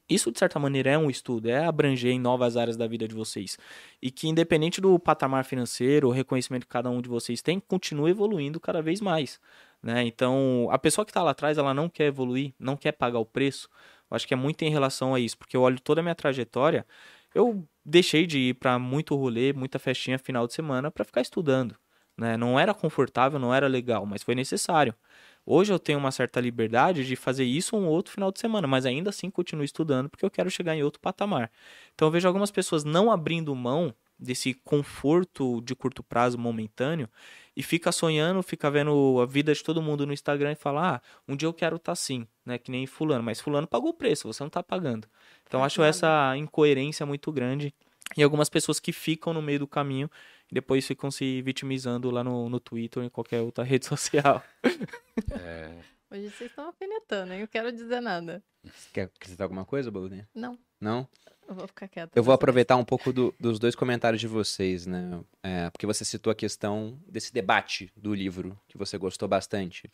[0.08, 3.14] Isso, de certa maneira, é um estudo, é abranger em novas áreas da vida de
[3.14, 3.58] vocês.
[4.00, 8.10] E que, independente do patamar financeiro, o reconhecimento que cada um de vocês tem, continue
[8.10, 9.38] evoluindo cada vez mais.
[9.82, 10.04] Né?
[10.04, 13.26] Então, a pessoa que está lá atrás, ela não quer evoluir, não quer pagar o
[13.26, 13.68] preço.
[14.10, 16.14] Eu acho que é muito em relação a isso, porque eu olho toda a minha
[16.14, 16.86] trajetória,
[17.34, 21.76] eu deixei de ir para muito rolê, muita festinha final de semana para ficar estudando.
[22.16, 22.36] Né?
[22.36, 24.94] Não era confortável, não era legal, mas foi necessário.
[25.50, 28.84] Hoje eu tenho uma certa liberdade de fazer isso um outro final de semana, mas
[28.84, 31.50] ainda assim continuo estudando porque eu quero chegar em outro patamar.
[31.94, 37.08] Então eu vejo algumas pessoas não abrindo mão desse conforto de curto prazo momentâneo
[37.56, 41.00] e fica sonhando, fica vendo a vida de todo mundo no Instagram e fala: "Ah,
[41.26, 44.30] um dia eu quero estar assim", né, que nem fulano, mas fulano pagou o preço,
[44.30, 45.08] você não tá pagando.
[45.46, 47.72] Então eu acho essa incoerência muito grande
[48.16, 50.10] e algumas pessoas que ficam no meio do caminho
[50.50, 54.42] depois ficam se vitimizando lá no, no Twitter ou em qualquer outra rede social.
[56.10, 57.40] Hoje vocês estão alfinetando, hein?
[57.40, 58.42] Eu quero dizer nada.
[58.64, 60.26] Você quer acrescentar alguma coisa, Boludinha?
[60.34, 61.06] Não, Não?
[61.46, 62.12] eu vou ficar quieta.
[62.18, 65.20] Eu vou aproveitar um pouco do- dos dois comentários de vocês, né?
[65.42, 69.90] É, porque você citou a questão desse debate do livro, que você gostou bastante.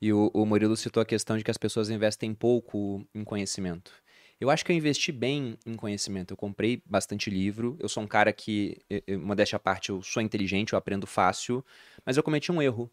[0.00, 3.92] E o, o Murilo citou a questão de que as pessoas investem pouco em conhecimento.
[4.40, 6.32] Eu acho que eu investi bem em conhecimento.
[6.32, 7.76] Eu comprei bastante livro.
[7.78, 8.78] Eu sou um cara que,
[9.20, 11.62] modéstia à parte, eu sou inteligente, eu aprendo fácil.
[12.06, 12.90] Mas eu cometi um erro.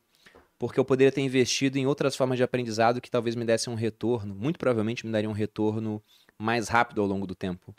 [0.59, 3.75] Porque eu poderia ter investido em outras formas de aprendizado que talvez me dessem um
[3.75, 4.35] retorno.
[4.35, 6.03] Muito provavelmente me daria um retorno
[6.37, 7.73] mais rápido ao longo do tempo.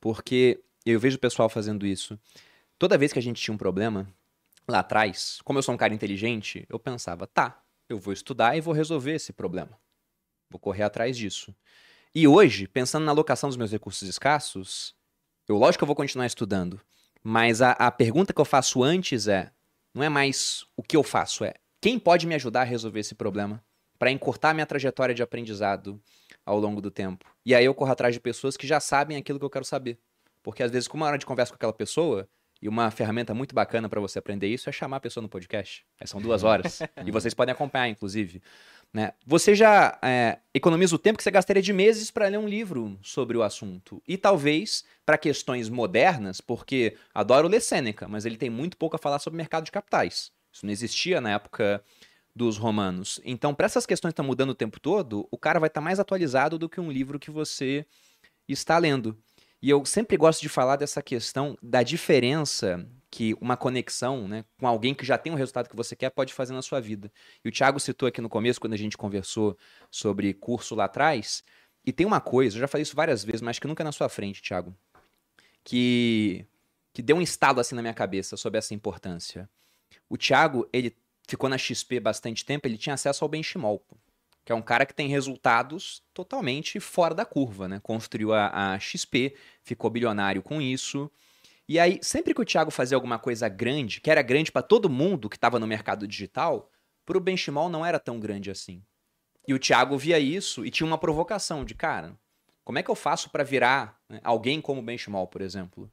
[0.00, 2.16] Porque eu vejo o pessoal fazendo isso.
[2.78, 4.06] Toda vez que a gente tinha um problema,
[4.68, 8.60] lá atrás, como eu sou um cara inteligente, eu pensava, tá, eu vou estudar e
[8.60, 9.76] vou resolver esse problema.
[10.48, 11.52] Vou correr atrás disso.
[12.18, 14.92] E hoje, pensando na alocação dos meus recursos escassos,
[15.46, 16.80] eu lógico que eu vou continuar estudando.
[17.22, 19.52] Mas a, a pergunta que eu faço antes é:
[19.94, 23.14] não é mais o que eu faço, é quem pode me ajudar a resolver esse
[23.14, 23.62] problema?
[24.00, 26.02] Para encurtar minha trajetória de aprendizado
[26.44, 27.24] ao longo do tempo.
[27.46, 29.96] E aí eu corro atrás de pessoas que já sabem aquilo que eu quero saber.
[30.42, 32.28] Porque às vezes, como uma hora de conversa com aquela pessoa,
[32.60, 35.86] e uma ferramenta muito bacana para você aprender isso é chamar a pessoa no podcast.
[36.04, 36.80] São duas horas.
[37.06, 38.42] e vocês podem acompanhar, inclusive.
[38.92, 39.12] Né?
[39.26, 42.98] Você já é, economiza o tempo que você gastaria de meses para ler um livro
[43.02, 44.02] sobre o assunto.
[44.08, 48.98] E talvez para questões modernas, porque adoro ler Sêneca, mas ele tem muito pouco a
[48.98, 50.32] falar sobre mercado de capitais.
[50.50, 51.82] Isso não existia na época
[52.34, 53.20] dos romanos.
[53.24, 56.00] Então, para essas questões que estão mudando o tempo todo, o cara vai estar mais
[56.00, 57.84] atualizado do que um livro que você
[58.48, 59.18] está lendo.
[59.60, 64.66] E eu sempre gosto de falar dessa questão da diferença que uma conexão né, com
[64.66, 67.10] alguém que já tem um resultado que você quer pode fazer na sua vida.
[67.44, 69.56] E o Thiago citou aqui no começo, quando a gente conversou
[69.90, 71.42] sobre curso lá atrás,
[71.84, 73.92] e tem uma coisa, eu já falei isso várias vezes, mas que nunca é na
[73.92, 74.76] sua frente, Thiago,
[75.64, 76.44] que,
[76.92, 79.48] que deu um estalo assim na minha cabeça sobre essa importância.
[80.08, 80.94] O Thiago, ele
[81.26, 83.82] ficou na XP bastante tempo, ele tinha acesso ao benchmark,
[84.44, 87.80] que é um cara que tem resultados totalmente fora da curva, né?
[87.82, 91.10] Construiu a, a XP, ficou bilionário com isso,
[91.68, 94.88] e aí, sempre que o Thiago fazia alguma coisa grande, que era grande para todo
[94.88, 96.70] mundo que estava no mercado digital,
[97.04, 98.82] para o benchmark não era tão grande assim.
[99.46, 102.18] E o Thiago via isso e tinha uma provocação de, cara,
[102.64, 105.90] como é que eu faço para virar né, alguém como benchmark, por exemplo?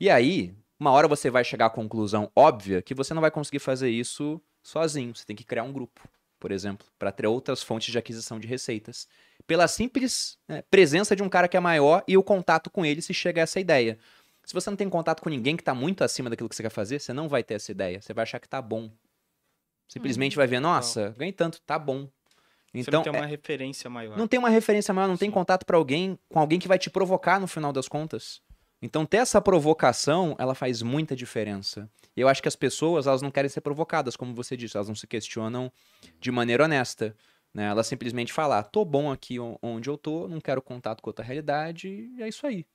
[0.00, 3.60] E aí, uma hora você vai chegar à conclusão óbvia que você não vai conseguir
[3.60, 5.14] fazer isso sozinho.
[5.14, 6.08] Você tem que criar um grupo,
[6.40, 9.06] por exemplo, para ter outras fontes de aquisição de receitas.
[9.46, 13.00] Pela simples né, presença de um cara que é maior e o contato com ele
[13.00, 13.96] se chega a essa ideia.
[14.44, 16.70] Se você não tem contato com ninguém que está muito acima daquilo que você quer
[16.70, 18.00] fazer, você não vai ter essa ideia.
[18.00, 18.90] Você vai achar que tá bom.
[19.88, 21.16] Simplesmente hum, vai ver, nossa, não.
[21.16, 22.08] ganhei tanto, tá bom.
[22.74, 23.28] Então, você não tem uma é...
[23.28, 24.16] referência maior.
[24.16, 25.26] Não tem uma referência maior, não Sim.
[25.26, 28.40] tem contato para alguém, com alguém que vai te provocar no final das contas.
[28.80, 31.88] Então, ter essa provocação, ela faz muita diferença.
[32.16, 34.88] E eu acho que as pessoas, elas não querem ser provocadas, como você disse, elas
[34.88, 35.70] não se questionam
[36.18, 37.14] de maneira honesta.
[37.54, 37.66] Né?
[37.66, 41.24] Elas simplesmente falam, ah, tô bom aqui onde eu tô, não quero contato com outra
[41.24, 42.66] realidade, e é isso aí.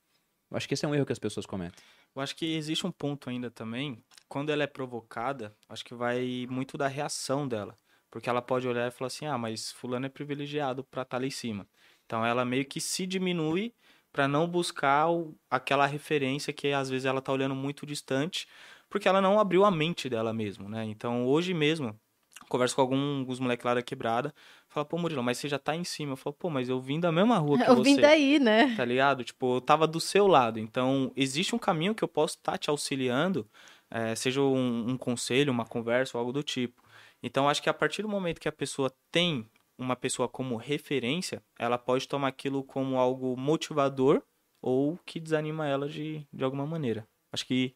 [0.50, 1.84] Eu acho que esse é um erro que as pessoas cometem.
[2.16, 6.48] Eu acho que existe um ponto ainda também, quando ela é provocada, acho que vai
[6.50, 7.76] muito da reação dela.
[8.10, 11.18] Porque ela pode olhar e falar assim: ah, mas Fulano é privilegiado para estar tá
[11.18, 11.68] ali em cima.
[12.06, 13.74] Então ela meio que se diminui
[14.12, 18.48] para não buscar o, aquela referência que às vezes ela tá olhando muito distante,
[18.90, 20.86] porque ela não abriu a mente dela mesmo, né?
[20.86, 22.00] Então hoje mesmo,
[22.50, 24.34] converso com alguns moleques lá da quebrada,
[24.78, 26.14] fala, pô, Murilo, mas você já tá em cima.
[26.14, 27.80] Eu falo, pô, mas eu vim da mesma rua que eu você.
[27.80, 28.76] Eu vim daí, né?
[28.76, 29.24] Tá ligado?
[29.24, 30.60] Tipo, eu tava do seu lado.
[30.60, 33.48] Então, existe um caminho que eu posso estar tá te auxiliando,
[33.90, 36.82] é, seja um, um, conselho, uma conversa ou algo do tipo.
[37.24, 39.48] Então, acho que a partir do momento que a pessoa tem
[39.78, 44.22] uma pessoa como referência, ela pode tomar aquilo como algo motivador
[44.62, 47.08] ou que desanima ela de, de alguma maneira.
[47.32, 47.76] Acho que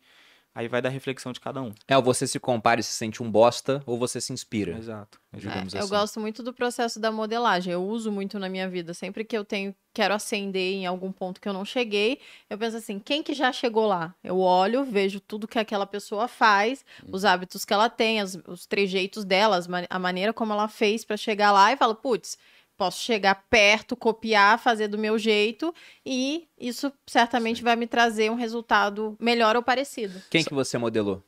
[0.54, 1.74] Aí vai da reflexão de cada um.
[1.88, 4.78] É, ou você se compara e se sente um bosta, ou você se inspira.
[4.78, 5.20] Exato.
[5.34, 5.78] É, assim.
[5.78, 7.72] Eu gosto muito do processo da modelagem.
[7.72, 8.94] Eu uso muito na minha vida.
[8.94, 12.20] Sempre que eu tenho, quero ascender em algum ponto que eu não cheguei,
[12.50, 14.14] eu penso assim, quem que já chegou lá?
[14.22, 17.10] Eu olho, vejo tudo que aquela pessoa faz, uhum.
[17.14, 19.60] os hábitos que ela tem, as, os trejeitos dela,
[19.90, 22.38] a maneira como ela fez para chegar lá, e falo, putz,
[22.82, 25.72] posso chegar perto, copiar, fazer do meu jeito
[26.04, 27.64] e isso certamente Sim.
[27.64, 30.20] vai me trazer um resultado melhor ou parecido.
[30.32, 31.22] Quem que você modelou?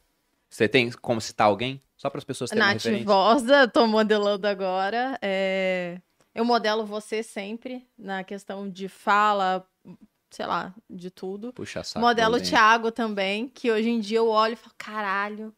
[0.49, 1.79] Você tem como citar alguém?
[1.95, 3.05] Só para as pessoas terem Nath referência.
[3.05, 5.15] Vosa, tô modelando agora.
[5.21, 6.01] É...
[6.33, 9.63] Eu modelo você sempre na questão de fala,
[10.31, 11.53] sei lá, de tudo.
[11.53, 12.03] Puxa saco.
[12.03, 15.53] Modelo o Thiago também, que hoje em dia eu olho e falo, caralho,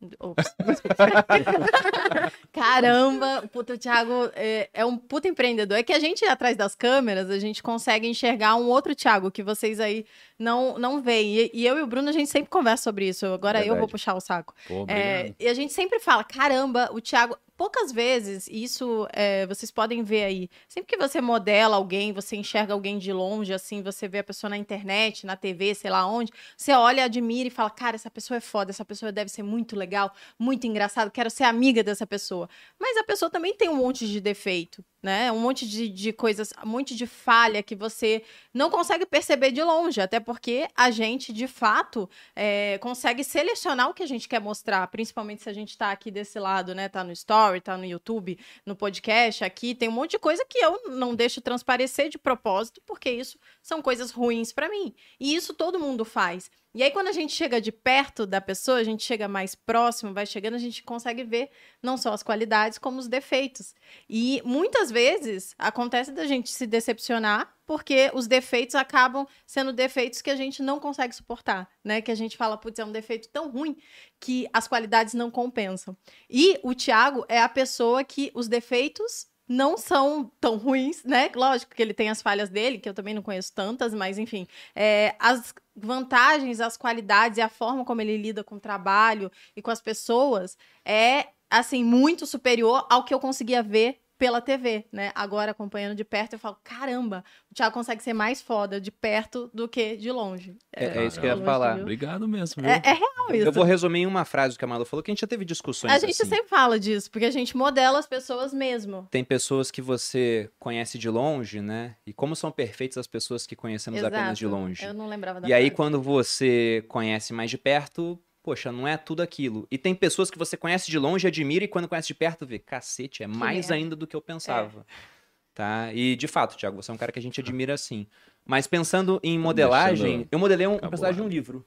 [2.52, 5.76] Caramba, o puta, o Thiago é, é, um puta empreendedor.
[5.76, 9.42] É que a gente, atrás das câmeras, a gente consegue enxergar um outro Thiago que
[9.42, 10.06] vocês aí
[10.38, 11.36] não, não veem.
[11.36, 13.26] E, e eu e o Bruno, a gente sempre conversa sobre isso.
[13.26, 13.68] Agora Verdade.
[13.68, 14.54] eu vou puxar o saco.
[14.66, 19.70] Pô, é, e a gente sempre fala: caramba, o Thiago poucas vezes, isso é, vocês
[19.70, 24.08] podem ver aí, sempre que você modela alguém, você enxerga alguém de longe, assim, você
[24.08, 27.68] vê a pessoa na internet, na TV, sei lá onde, você olha, admira e fala,
[27.68, 31.44] cara, essa pessoa é foda, essa pessoa deve ser muito legal, muito engraçado, quero ser
[31.44, 32.48] amiga dessa pessoa.
[32.80, 35.32] Mas a pessoa também tem um monte de defeito né?
[35.32, 38.22] Um monte de, de coisas, um monte de falha que você
[38.52, 43.94] não consegue perceber de longe, até porque a gente, de fato, é, consegue selecionar o
[43.94, 46.88] que a gente quer mostrar, principalmente se a gente está aqui desse lado, né?
[46.88, 50.58] Tá no Story, tá no YouTube, no podcast, aqui, tem um monte de coisa que
[50.58, 54.94] eu não deixo transparecer de propósito, porque isso são coisas ruins para mim.
[55.18, 56.50] E isso todo mundo faz.
[56.72, 60.14] E aí, quando a gente chega de perto da pessoa, a gente chega mais próximo,
[60.14, 61.50] vai chegando, a gente consegue ver
[61.82, 63.74] não só as qualidades, como os defeitos.
[64.08, 70.30] E muitas vezes acontece da gente se decepcionar, porque os defeitos acabam sendo defeitos que
[70.30, 72.00] a gente não consegue suportar, né?
[72.00, 73.76] Que a gente fala, putz, é um defeito tão ruim
[74.20, 75.96] que as qualidades não compensam.
[76.28, 81.28] E o Thiago é a pessoa que os defeitos não são tão ruins, né?
[81.34, 84.46] Lógico que ele tem as falhas dele, que eu também não conheço tantas, mas enfim,
[84.76, 89.60] é, as vantagens, as qualidades e a forma como ele lida com o trabalho e
[89.60, 95.10] com as pessoas é assim muito superior ao que eu conseguia ver pela TV, né?
[95.14, 99.50] Agora acompanhando de perto, eu falo, caramba, o Thiago consegue ser mais foda de perto
[99.54, 100.58] do que de longe.
[100.70, 101.72] É, é, isso que eu ia falar.
[101.72, 101.82] Viu?
[101.84, 102.62] Obrigado mesmo.
[102.66, 103.46] É, é, real isso.
[103.46, 105.42] Eu vou resumir em uma frase que a Malu falou, que a gente já teve
[105.46, 105.90] discussões.
[105.90, 106.26] A gente assim.
[106.26, 109.08] sempre fala disso, porque a gente modela as pessoas mesmo.
[109.10, 111.96] Tem pessoas que você conhece de longe, né?
[112.06, 114.14] E como são perfeitas as pessoas que conhecemos Exato.
[114.14, 114.84] apenas de longe.
[114.84, 115.64] Eu não lembrava da E frase.
[115.64, 119.66] aí, quando você conhece mais de perto, poxa, não é tudo aquilo.
[119.70, 122.58] E tem pessoas que você conhece de longe, admira, e quando conhece de perto, vê,
[122.58, 124.80] cacete, é mais ainda do que eu pensava.
[124.80, 125.20] É.
[125.54, 125.92] Tá?
[125.92, 128.06] E, de fato, Thiago, você é um cara que a gente admira assim.
[128.44, 131.64] Mas pensando em modelagem, eu modelei um, um personagem de um livro.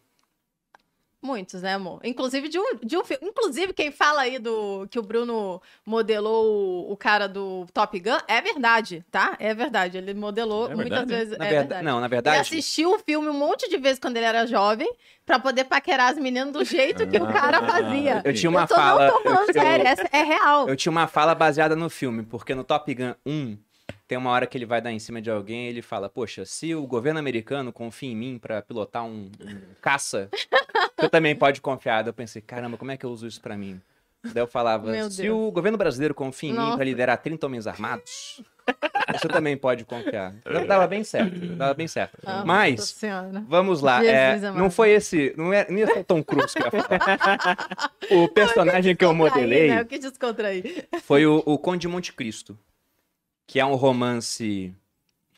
[1.24, 2.02] Muitos, né, amor?
[2.04, 3.26] Inclusive de um, de um filme.
[3.26, 8.18] Inclusive, quem fala aí do que o Bruno modelou o, o, cara do Top Gun,
[8.28, 9.38] é verdade, tá?
[9.40, 9.98] É verdade.
[9.98, 11.38] Ele modelou é muitas vezes.
[11.38, 11.86] Na é verdade.
[11.86, 12.36] Não, na verdade.
[12.36, 14.94] Ele assistiu o filme um monte de vezes quando ele era jovem
[15.26, 18.22] pra poder paquerar as meninas do jeito que ah, o cara fazia.
[18.26, 19.08] Eu tinha uma eu tô, fala.
[19.08, 20.68] Não tô falando eu, sério, eu, é, é real.
[20.68, 23.58] Eu tinha uma fala baseada no filme, porque no Top Gun 1
[24.14, 26.46] tem uma hora que ele vai dar em cima de alguém e ele fala: Poxa,
[26.46, 30.30] se o governo americano confia em mim para pilotar um, um caça,
[30.96, 32.04] você também pode confiar.
[32.04, 33.82] Daí eu pensei: Caramba, como é que eu uso isso para mim?
[34.24, 36.70] Daí eu falava: Se o governo brasileiro confia em Nossa.
[36.70, 38.44] mim para liderar 30 homens armados,
[39.12, 40.36] você também pode confiar.
[40.68, 42.20] Dava bem certo, dava bem certo.
[42.24, 42.96] Ah, Mas,
[43.48, 44.06] vamos lá.
[44.06, 47.92] É, não foi esse, não é nem o Tom Cruise que eu ia falar.
[48.12, 49.70] O personagem que eu modelei.
[49.70, 49.82] Né?
[49.82, 51.00] Eu.
[51.02, 52.56] Foi o, o Conde de Monte Cristo
[53.54, 54.74] que é um romance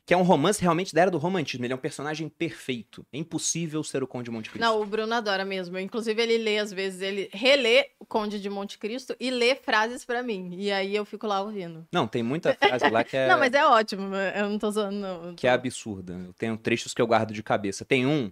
[0.06, 1.66] que é um romance realmente da era do romantismo.
[1.66, 3.06] Ele é um personagem perfeito.
[3.12, 4.64] É impossível ser o Conde de Monte Cristo.
[4.64, 5.78] Não, o Bruno adora mesmo.
[5.78, 10.06] Inclusive, ele lê, às vezes, ele relê o Conde de Monte Cristo e lê frases
[10.06, 10.56] para mim.
[10.58, 11.86] E aí eu fico lá ouvindo.
[11.92, 13.28] Não, tem muita frase lá que é.
[13.28, 14.16] não, mas é ótimo.
[14.16, 15.36] Eu não tô zoando, não.
[15.36, 16.14] Que é absurda.
[16.14, 17.84] Eu tenho trechos que eu guardo de cabeça.
[17.84, 18.32] Tem um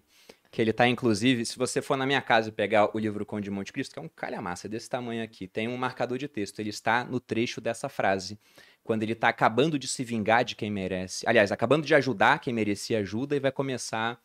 [0.49, 3.45] que ele tá, inclusive, se você for na minha casa e pegar o livro Conde
[3.45, 6.59] de Monte Cristo, que é um calhamaça desse tamanho aqui, tem um marcador de texto.
[6.59, 8.37] Ele está no trecho dessa frase
[8.83, 11.27] quando ele está acabando de se vingar de quem merece.
[11.27, 14.19] Aliás, acabando de ajudar quem merecia ajuda e vai começar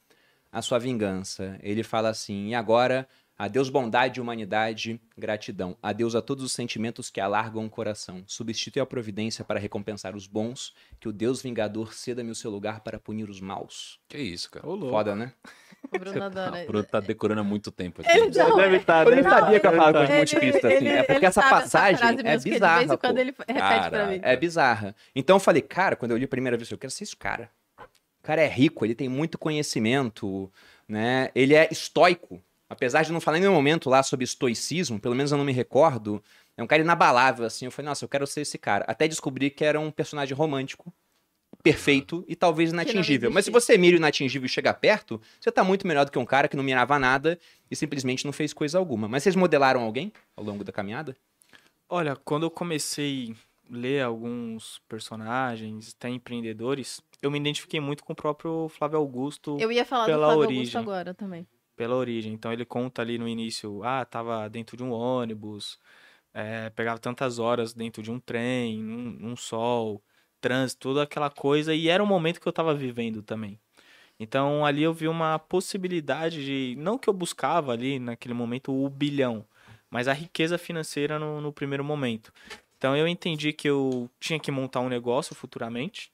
[0.51, 1.59] a sua vingança.
[1.63, 3.07] Ele fala assim: e agora,
[3.39, 5.77] adeus bondade, humanidade, gratidão.
[5.81, 8.25] Adeus a todos os sentimentos que alargam o coração.
[8.27, 12.81] Substitui a providência para recompensar os bons, que o Deus vingador ceda-me o seu lugar
[12.81, 14.01] para punir os maus.
[14.09, 14.67] Que isso, cara.
[14.67, 15.33] Foda, né?
[15.93, 16.65] O Bruno adora.
[16.65, 18.11] O Bruno tá decorando há muito tempo aqui.
[18.11, 19.05] Ele não, deve estar.
[19.05, 20.89] Tá, eu nem sabia que eu falava com os Cristo assim.
[20.89, 22.81] é porque essa passagem essa é bizarra.
[22.81, 24.21] De vez em quando ele repete cara, pra mim.
[24.23, 24.97] É bizarra.
[25.15, 27.51] Então eu falei, cara, quando eu li a primeira vez, eu quero ser esse cara.
[27.79, 30.53] O cara é rico, ele tem muito conhecimento,
[30.87, 31.31] né?
[31.35, 32.43] Ele é estoico.
[32.69, 35.53] Apesar de não falar em nenhum momento lá sobre estoicismo, pelo menos eu não me
[35.53, 36.23] recordo,
[36.57, 37.65] é um cara inabalável, assim.
[37.65, 38.85] Eu falei, nossa, eu quero ser esse cara.
[38.87, 40.93] Até descobri que era um personagem romântico
[41.63, 43.31] perfeito e talvez inatingível.
[43.31, 46.19] Mas se você mira o inatingível e chega perto, você tá muito melhor do que
[46.19, 47.39] um cara que não mirava nada
[47.71, 49.09] e simplesmente não fez coisa alguma.
[49.09, 51.17] Mas vocês modelaram alguém ao longo da caminhada?
[51.89, 53.35] Olha, quando eu comecei
[53.71, 59.57] a ler alguns personagens, até empreendedores, eu me identifiquei muito com o próprio Flávio Augusto.
[59.59, 61.47] Eu ia falar pela do Flávio origem, Augusto agora também.
[61.79, 62.33] Pela origem.
[62.33, 65.79] Então ele conta ali no início, ah, tava dentro de um ônibus,
[66.35, 70.03] é, pegava tantas horas dentro de um trem, num, num sol
[70.41, 73.61] trânsito, toda aquela coisa, e era o momento que eu estava vivendo também.
[74.19, 78.89] Então ali eu vi uma possibilidade de, não que eu buscava ali naquele momento o
[78.91, 79.47] bilhão,
[79.89, 82.33] mas a riqueza financeira no, no primeiro momento.
[82.77, 86.13] Então eu entendi que eu tinha que montar um negócio futuramente,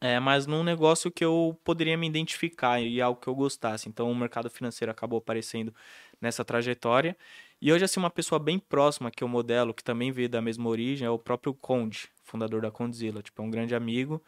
[0.00, 3.88] é, mas num negócio que eu poderia me identificar e algo que eu gostasse.
[3.88, 5.74] Então o mercado financeiro acabou aparecendo
[6.20, 7.16] nessa trajetória.
[7.60, 10.68] E hoje, assim, uma pessoa bem próxima que eu modelo, que também veio da mesma
[10.68, 13.22] origem, é o próprio Conde fundador da Condzilla.
[13.22, 14.22] Tipo, é um grande amigo.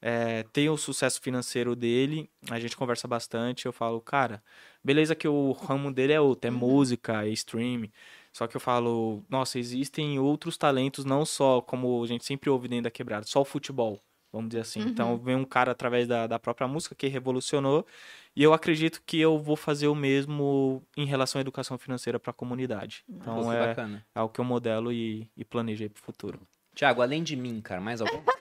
[0.00, 3.66] É, tem o sucesso financeiro dele, a gente conversa bastante.
[3.66, 4.42] Eu falo, cara,
[4.84, 6.58] beleza que o ramo dele é outro, é uhum.
[6.58, 7.90] música, é streaming.
[8.32, 12.68] Só que eu falo, nossa, existem outros talentos, não só como a gente sempre ouve
[12.68, 14.02] dentro da quebrada, só o futebol,
[14.36, 14.80] vamos dizer assim.
[14.80, 15.14] Então, uhum.
[15.14, 17.86] Então, vem um cara através da, da própria música que revolucionou,
[18.34, 22.30] e eu acredito que eu vou fazer o mesmo em relação à educação financeira para
[22.30, 23.02] a comunidade.
[23.08, 23.74] Então, é,
[24.14, 26.40] é o que eu modelo e, e planejei para o futuro.
[26.76, 28.22] Tiago, além de mim, cara, mais algum?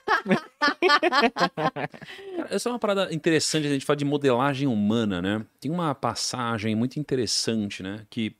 [1.55, 1.89] cara,
[2.49, 5.45] essa é uma parada interessante, a gente fala de modelagem humana, né?
[5.61, 8.05] Tem uma passagem muito interessante, né?
[8.09, 8.35] Que,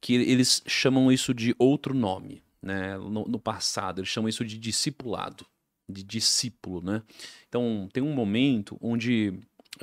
[0.00, 2.96] que eles chamam isso de outro nome, né?
[2.96, 5.44] No, no passado, eles chamam isso de discipulado,
[5.90, 7.02] de discípulo, né?
[7.48, 9.34] Então, tem um momento onde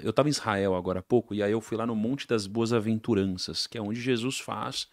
[0.01, 2.45] eu estava em Israel agora há pouco, e aí eu fui lá no Monte das
[2.47, 4.87] Boas Aventuranças, que é onde Jesus faz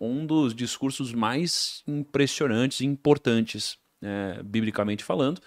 [0.00, 5.40] um dos discursos mais impressionantes e importantes, é, biblicamente falando.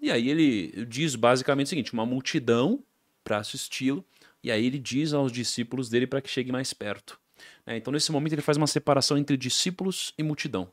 [0.00, 2.82] E aí ele diz basicamente o seguinte: uma multidão
[3.22, 4.04] para assisti-lo,
[4.42, 7.20] e aí ele diz aos discípulos dele para que chegue mais perto.
[7.66, 10.68] É, então, nesse momento, ele faz uma separação entre discípulos e multidão.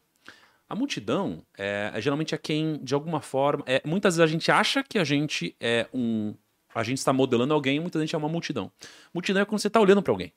[0.69, 4.51] A multidão é, é geralmente é quem, de alguma forma, é, muitas vezes a gente
[4.51, 6.35] acha que a gente é um.
[6.75, 8.71] A gente está modelando alguém muita gente é uma multidão.
[9.11, 10.31] Multidão é quando você está olhando para alguém.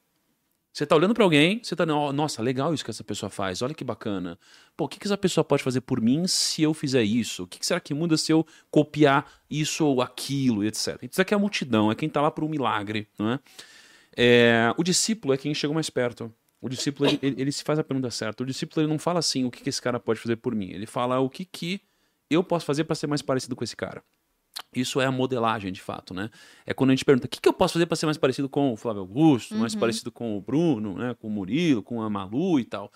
[0.72, 3.74] Você tá olhando para alguém, você tá, nossa, legal isso que essa pessoa faz, olha
[3.74, 4.38] que bacana.
[4.74, 7.42] Pô, o que, que essa pessoa pode fazer por mim se eu fizer isso?
[7.42, 10.98] O que, que será que muda se eu copiar isso ou aquilo, etc.
[11.10, 13.40] Isso aqui é a multidão, é quem tá lá por um milagre, não é?
[14.16, 16.32] é o discípulo é quem chega mais perto.
[16.62, 18.44] O discípulo, ele, ele, ele, se faz a pergunta certa.
[18.44, 20.70] O discípulo, ele não fala assim, o que, que esse cara pode fazer por mim.
[20.70, 21.80] Ele fala o que, que
[22.30, 24.02] eu posso fazer para ser mais parecido com esse cara.
[24.74, 26.30] Isso é a modelagem, de fato, né?
[26.64, 28.48] É quando a gente pergunta o que, que eu posso fazer para ser mais parecido
[28.48, 29.60] com o Flávio Augusto, uhum.
[29.60, 31.14] mais parecido com o Bruno, né?
[31.14, 32.90] com o Murilo, com a Malu e tal.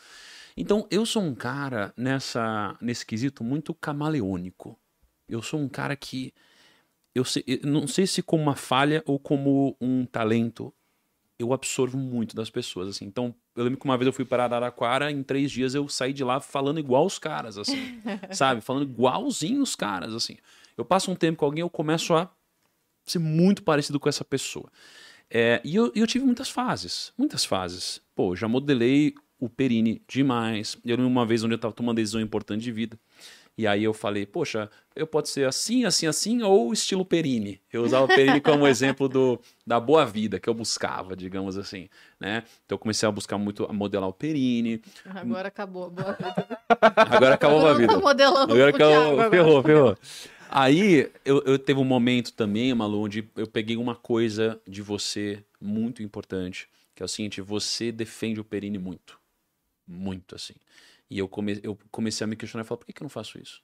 [0.56, 4.78] Então, eu sou um cara nessa, nesse quesito muito camaleônico.
[5.28, 6.32] Eu sou um cara que.
[7.14, 10.72] Eu, sei, eu não sei se como uma falha ou como um talento,
[11.38, 13.06] eu absorvo muito das pessoas, assim.
[13.06, 16.12] Então, eu lembro que uma vez eu fui para Araraquara, em três dias eu saí
[16.12, 18.00] de lá falando igual os caras, assim.
[18.32, 18.60] sabe?
[18.60, 20.36] Falando igualzinho os caras, assim.
[20.76, 22.30] Eu passo um tempo com alguém, eu começo a
[23.04, 24.70] ser muito parecido com essa pessoa.
[25.30, 28.00] É, e eu, eu tive muitas fases, muitas fases.
[28.14, 30.76] Pô, já modelei o Perini demais.
[30.84, 32.98] Eu lembro uma vez onde eu estava tomando uma decisão importante de vida.
[33.58, 37.58] E aí eu falei, poxa, eu posso ser assim, assim, assim, ou estilo Perini.
[37.72, 41.88] Eu usava o Perini como exemplo do, da boa vida que eu buscava, digamos assim,
[42.20, 42.44] né?
[42.66, 44.82] Então eu comecei a buscar muito, a modelar o Perini.
[45.06, 46.58] Agora acabou a boa vida.
[46.96, 47.94] Agora acabou a vida.
[47.94, 49.98] Tô modelando agora acabou, ferrou, ferrou.
[50.50, 55.42] Aí eu, eu teve um momento também, Malu, onde eu peguei uma coisa de você
[55.60, 59.18] muito importante, que é o seguinte, você defende o Perini muito.
[59.86, 60.54] Muito, assim.
[61.10, 63.10] E eu, come, eu comecei a me questionar e falar, por que, que eu não
[63.10, 63.62] faço isso?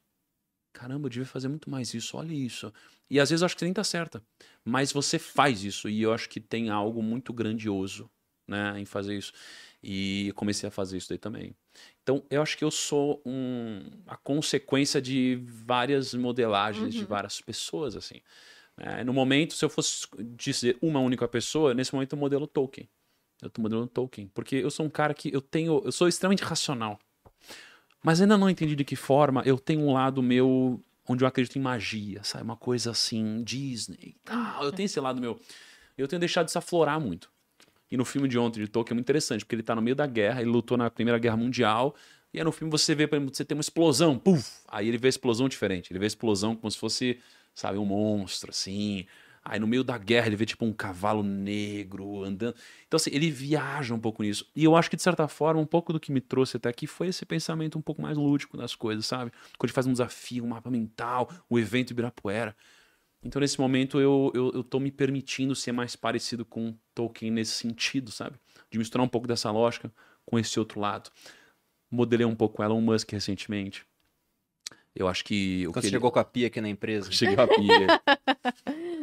[0.73, 2.73] Caramba, eu devia fazer muito mais isso, olha isso.
[3.10, 4.24] E às vezes eu acho que nem tá certa.
[4.64, 8.10] Mas você faz isso, e eu acho que tem algo muito grandioso
[8.48, 9.32] né, em fazer isso.
[9.82, 11.55] E comecei a fazer isso daí também.
[12.02, 17.01] Então, eu acho que eu sou um, a consequência de várias modelagens uhum.
[17.01, 18.20] de várias pessoas, assim.
[18.77, 20.06] É, no momento, se eu fosse
[20.36, 22.89] dizer uma única pessoa, nesse momento eu modelo Tolkien.
[23.40, 24.28] Eu tô modelando Tolkien.
[24.28, 25.82] Porque eu sou um cara que eu tenho.
[25.85, 26.98] Eu sou extremamente racional.
[28.02, 31.58] Mas ainda não entendi de que forma eu tenho um lado meu onde eu acredito
[31.58, 32.44] em magia, sabe?
[32.44, 34.16] Uma coisa assim, Disney.
[34.26, 35.38] Ah, eu tenho esse lado meu.
[35.96, 37.30] Eu tenho deixado de se aflorar muito.
[37.90, 39.94] E no filme de ontem de Tolkien é muito interessante, porque ele tá no meio
[39.94, 41.94] da guerra, ele lutou na Primeira Guerra Mundial,
[42.32, 44.62] e aí no filme você vê, por exemplo, você tem uma explosão, puf!
[44.66, 47.18] Aí ele vê a explosão diferente, ele vê a explosão como se fosse,
[47.54, 49.06] sabe, um monstro, assim.
[49.44, 52.55] Aí no meio da guerra ele vê tipo um cavalo negro andando.
[52.86, 54.48] Então assim, ele viaja um pouco nisso.
[54.55, 56.86] E eu acho que de certa forma um pouco do que me trouxe até aqui
[56.86, 59.32] foi esse pensamento um pouco mais lúdico das coisas, sabe?
[59.59, 62.56] Quando ele faz um desafio, um mapa mental, o evento Ibirapuera.
[63.24, 67.52] Então nesse momento eu, eu, eu tô me permitindo ser mais parecido com Tolkien nesse
[67.52, 68.36] sentido, sabe?
[68.70, 69.93] De misturar um pouco dessa lógica
[70.24, 71.10] com esse outro lado.
[71.90, 73.85] Modelei um pouco Elon Musk recentemente.
[74.94, 75.64] Eu acho que.
[75.66, 75.97] Quando você ele...
[75.97, 77.10] chegou com a pia aqui na empresa?
[77.12, 78.01] Cheguei com a pia.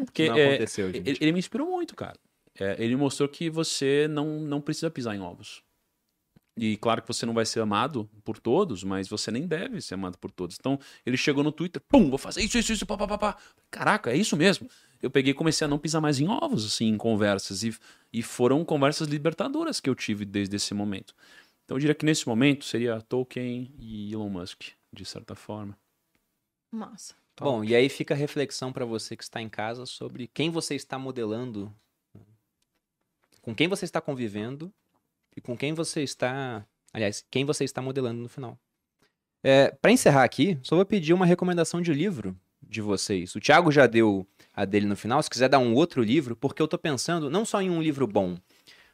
[0.06, 1.10] Porque, não é, aconteceu, gente.
[1.10, 2.18] Ele, ele, me inspirou muito, cara.
[2.60, 5.64] É, ele mostrou que você não, não precisa pisar em ovos.
[6.58, 9.94] E claro que você não vai ser amado por todos, mas você nem deve ser
[9.94, 10.58] amado por todos.
[10.60, 13.38] Então, ele chegou no Twitter, pum, vou fazer isso, isso, isso, pá, pá, pá.
[13.72, 14.70] Caraca, é isso mesmo.
[15.02, 17.64] Eu peguei e comecei a não pisar mais em ovos, assim, em conversas.
[17.64, 17.74] E,
[18.12, 21.16] e foram conversas libertadoras que eu tive desde esse momento.
[21.64, 25.78] Então, eu diria que nesse momento seria Tolkien e Elon Musk, de certa forma.
[26.72, 27.16] Massa.
[27.40, 30.76] Bom, e aí fica a reflexão para você que está em casa sobre quem você
[30.76, 31.74] está modelando,
[33.42, 34.74] com quem você está convivendo
[35.36, 38.60] e com quem você está, aliás, quem você está modelando no final.
[39.42, 43.34] É, para encerrar aqui, só vou pedir uma recomendação de livro de vocês.
[43.36, 46.62] O Thiago já deu a dele no final, se quiser dar um outro livro, porque
[46.62, 48.38] eu estou pensando não só em um livro bom,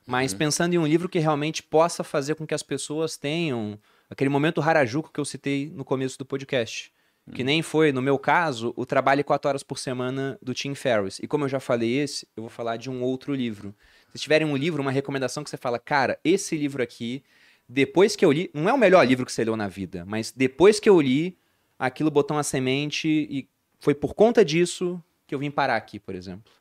[0.06, 0.38] mas uhum.
[0.38, 4.62] pensando em um livro que realmente possa fazer com que as pessoas tenham aquele momento
[4.62, 6.92] harajuco que eu citei no começo do podcast.
[7.34, 11.18] Que nem foi, no meu caso, o trabalho quatro horas por semana do Tim Ferriss.
[11.20, 13.74] E como eu já falei esse, eu vou falar de um outro livro.
[14.14, 17.24] Se tiverem um livro, uma recomendação que você fala, cara, esse livro aqui,
[17.68, 20.32] depois que eu li, não é o melhor livro que você leu na vida, mas
[20.32, 21.36] depois que eu li,
[21.80, 23.50] aquilo botou uma semente e
[23.80, 26.54] foi por conta disso que eu vim parar aqui, por exemplo.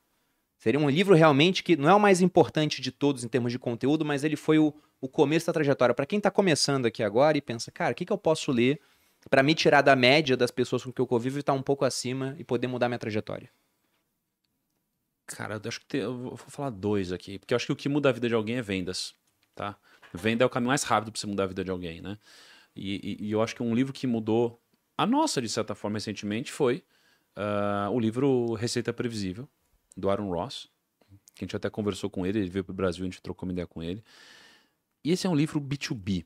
[0.65, 3.59] Seria um livro realmente que não é o mais importante de todos em termos de
[3.59, 5.95] conteúdo, mas ele foi o, o começo da trajetória.
[5.95, 8.81] Para quem está começando aqui agora e pensa, cara, o que, que eu posso ler
[9.29, 11.63] para me tirar da média das pessoas com que eu convivo e estar tá um
[11.63, 13.51] pouco acima e poder mudar minha trajetória?
[15.27, 17.77] Cara, eu acho que tem, eu vou falar dois aqui, porque eu acho que o
[17.77, 19.15] que muda a vida de alguém é vendas,
[19.55, 19.77] tá?
[20.15, 22.17] Venda é o caminho mais rápido para você mudar a vida de alguém, né?
[22.75, 24.59] E, e, e, eu acho que um livro que mudou
[24.97, 26.83] a nossa, de certa forma, recentemente foi
[27.37, 29.47] uh, o livro Receita Previsível,
[29.97, 30.69] do Aaron Ross,
[31.35, 33.47] que a gente até conversou com ele, ele veio para o Brasil, a gente trocou
[33.47, 34.03] uma ideia com ele.
[35.05, 36.25] E esse é um livro B2B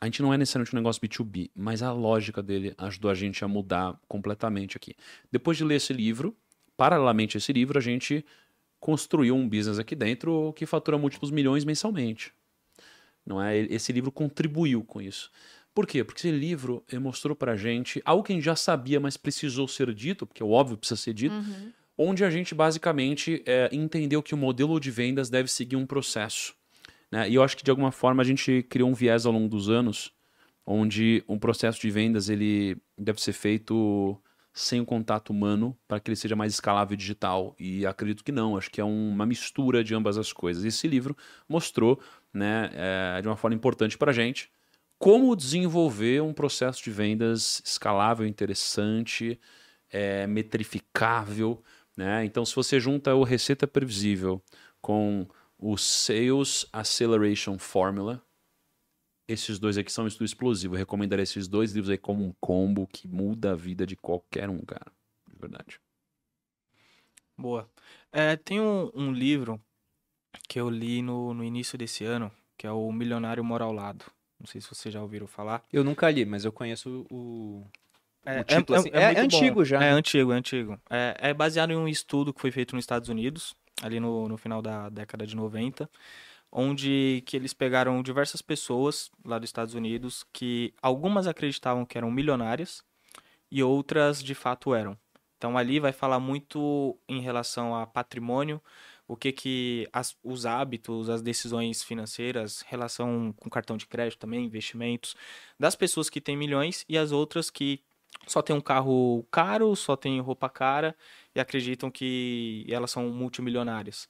[0.00, 3.44] a gente não é necessariamente um negócio B2B, mas a lógica dele ajudou a gente
[3.44, 4.94] a mudar completamente aqui.
[5.30, 6.36] Depois de ler esse livro,
[6.76, 8.24] paralelamente a esse livro, a gente
[8.78, 12.32] construiu um business aqui dentro que fatura múltiplos milhões mensalmente.
[13.26, 13.58] Não é?
[13.58, 15.30] Esse livro contribuiu com isso.
[15.74, 16.04] Por quê?
[16.04, 19.92] Porque esse livro mostrou pra gente algo que a gente já sabia, mas precisou ser
[19.92, 21.72] dito, porque é óbvio precisa ser dito, uhum.
[21.98, 26.54] Onde a gente basicamente é, entendeu que o modelo de vendas deve seguir um processo
[27.10, 27.28] Né?
[27.28, 29.68] E eu acho que de alguma forma a gente criou um viés ao longo dos
[29.68, 30.12] anos,
[30.64, 34.20] onde um processo de vendas ele deve ser feito
[34.52, 37.54] sem o contato humano para que ele seja mais escalável e digital.
[37.58, 40.64] E acredito que não, acho que é uma mistura de ambas as coisas.
[40.64, 41.16] Esse livro
[41.48, 42.00] mostrou,
[42.32, 44.50] né, é, de uma forma importante para a gente,
[44.98, 49.40] como desenvolver um processo de vendas escalável, interessante,
[49.90, 51.62] é, metrificável.
[51.98, 52.24] Né?
[52.24, 54.40] Então, se você junta o Receita Previsível
[54.80, 55.26] com
[55.58, 58.24] o Sales Acceleration Formula,
[59.26, 60.74] esses dois aqui são um estudo explosivo.
[60.76, 64.48] Eu recomendaria esses dois livros aí como um combo que muda a vida de qualquer
[64.48, 64.92] um, cara.
[65.28, 65.80] De verdade.
[67.36, 67.68] Boa.
[68.12, 69.60] É, tem um, um, livro
[70.48, 74.04] que eu li no, no início desse ano, que é o Milionário Mora ao Lado.
[74.38, 75.64] Não sei se vocês já ouviram falar.
[75.72, 77.66] Eu nunca li, mas eu conheço o,
[78.36, 78.76] é, o título.
[78.76, 78.90] É, assim.
[78.92, 79.64] é, é antigo bom.
[79.64, 79.84] já.
[79.84, 80.80] É antigo, é antigo.
[80.90, 84.36] É, é baseado em um estudo que foi feito nos Estados Unidos, ali no, no
[84.36, 85.88] final da década de 90
[86.50, 92.10] onde que eles pegaram diversas pessoas lá dos Estados Unidos que algumas acreditavam que eram
[92.10, 92.82] milionárias
[93.50, 94.96] e outras de fato eram.
[95.36, 98.60] Então ali vai falar muito em relação a patrimônio,
[99.06, 104.44] o que que as, os hábitos, as decisões financeiras, relação com cartão de crédito também,
[104.44, 105.14] investimentos,
[105.58, 107.82] das pessoas que têm milhões e as outras que
[108.26, 110.96] só tem um carro caro, só tem roupa cara
[111.34, 114.08] e acreditam que elas são multimilionárias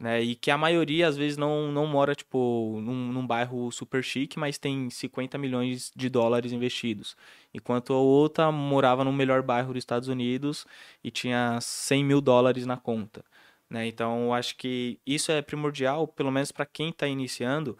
[0.00, 0.22] né?
[0.22, 4.38] E que a maioria, às vezes, não, não mora, tipo, num, num, bairro super chique,
[4.38, 7.14] mas tem 50 milhões de dólares investidos.
[7.52, 10.66] Enquanto a outra morava no melhor bairro dos Estados Unidos
[11.04, 13.22] e tinha 100 mil dólares na conta,
[13.68, 13.86] né?
[13.86, 17.78] Então, acho que isso é primordial, pelo menos para quem está iniciando,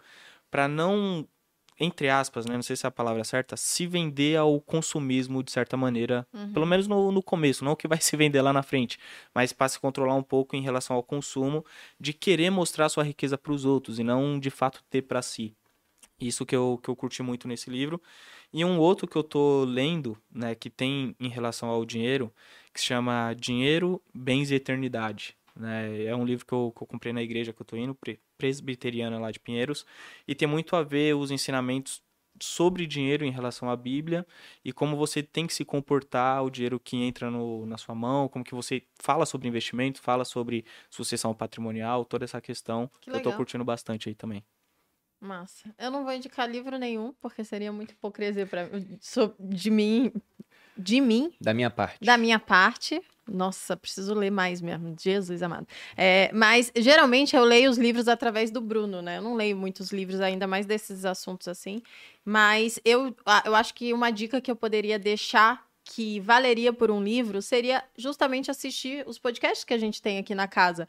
[0.51, 1.27] para não
[1.83, 5.51] entre aspas, né, não sei se é a palavra certa, se vender ao consumismo de
[5.51, 6.53] certa maneira, uhum.
[6.53, 8.99] pelo menos no, no começo, não que vai se vender lá na frente,
[9.33, 11.65] mas para se controlar um pouco em relação ao consumo,
[11.99, 15.55] de querer mostrar sua riqueza para os outros e não de fato ter para si.
[16.19, 17.99] Isso que eu, que eu curti muito nesse livro.
[18.53, 22.31] E um outro que eu tô lendo, né, que tem em relação ao dinheiro,
[22.71, 25.35] que se chama Dinheiro, Bens e Eternidade.
[25.55, 26.05] Né?
[26.05, 27.95] É um livro que eu, que eu comprei na igreja que eu tô indo,
[28.41, 29.85] presbiteriana lá de Pinheiros,
[30.27, 32.01] e tem muito a ver os ensinamentos
[32.41, 34.25] sobre dinheiro em relação à Bíblia
[34.65, 38.27] e como você tem que se comportar o dinheiro que entra no, na sua mão,
[38.27, 42.89] como que você fala sobre investimento, fala sobre sucessão patrimonial, toda essa questão.
[42.99, 44.43] Que eu tô curtindo bastante aí também.
[45.19, 45.71] Massa.
[45.77, 48.67] Eu não vou indicar livro nenhum, porque seria muito hipocrisia para
[49.39, 50.11] de mim,
[50.81, 51.31] de mim.
[51.39, 52.03] Da minha parte.
[52.03, 53.01] Da minha parte.
[53.27, 54.95] Nossa, preciso ler mais mesmo.
[54.99, 55.67] Jesus amado.
[55.95, 59.17] É, mas geralmente eu leio os livros através do Bruno, né?
[59.17, 61.81] Eu não leio muitos livros ainda mais desses assuntos assim.
[62.25, 67.03] Mas eu, eu acho que uma dica que eu poderia deixar que valeria por um
[67.03, 70.87] livro seria justamente assistir os podcasts que a gente tem aqui na casa.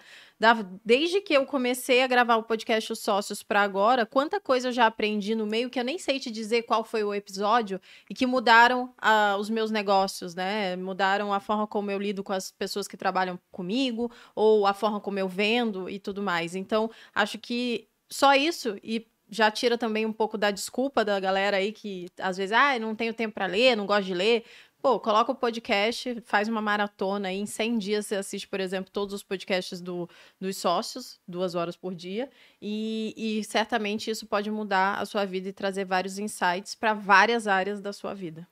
[0.85, 4.73] Desde que eu comecei a gravar o podcast Os Sócios para agora, quanta coisa eu
[4.73, 8.15] já aprendi no meio que eu nem sei te dizer qual foi o episódio e
[8.15, 10.77] que mudaram uh, os meus negócios, né?
[10.77, 15.01] Mudaram a forma como eu lido com as pessoas que trabalham comigo ou a forma
[15.01, 16.55] como eu vendo e tudo mais.
[16.55, 21.57] Então, acho que só isso e já tira também um pouco da desculpa da galera
[21.57, 24.45] aí que às vezes, ah, não tenho tempo para ler, não gosto de ler.
[24.83, 27.39] Pô, coloca o podcast, faz uma maratona aí.
[27.39, 30.11] Em 100 dias você assiste, por exemplo, todos os podcasts do,
[30.41, 32.29] dos sócios, duas horas por dia.
[32.61, 37.47] E, e certamente isso pode mudar a sua vida e trazer vários insights para várias
[37.47, 38.45] áreas da sua vida.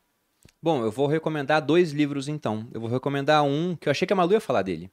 [0.62, 2.68] Bom, eu vou recomendar dois livros então.
[2.72, 4.88] Eu vou recomendar um que eu achei que a Malu ia falar dele.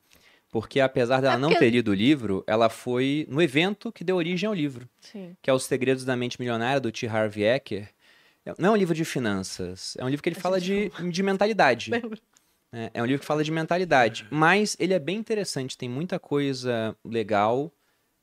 [0.49, 1.53] Porque apesar dela é porque...
[1.53, 4.89] não ter lido o livro, ela foi no evento que deu origem ao livro.
[4.99, 5.37] Sim.
[5.39, 7.05] Que é Os Segredos da Mente Milionária, do T.
[7.05, 7.89] Harv Eker.
[8.57, 11.91] Não é um livro de finanças, é um livro que ele fala de, de mentalidade.
[12.71, 14.27] É, é um livro que fala de mentalidade.
[14.29, 17.73] Mas ele é bem interessante, tem muita coisa legal.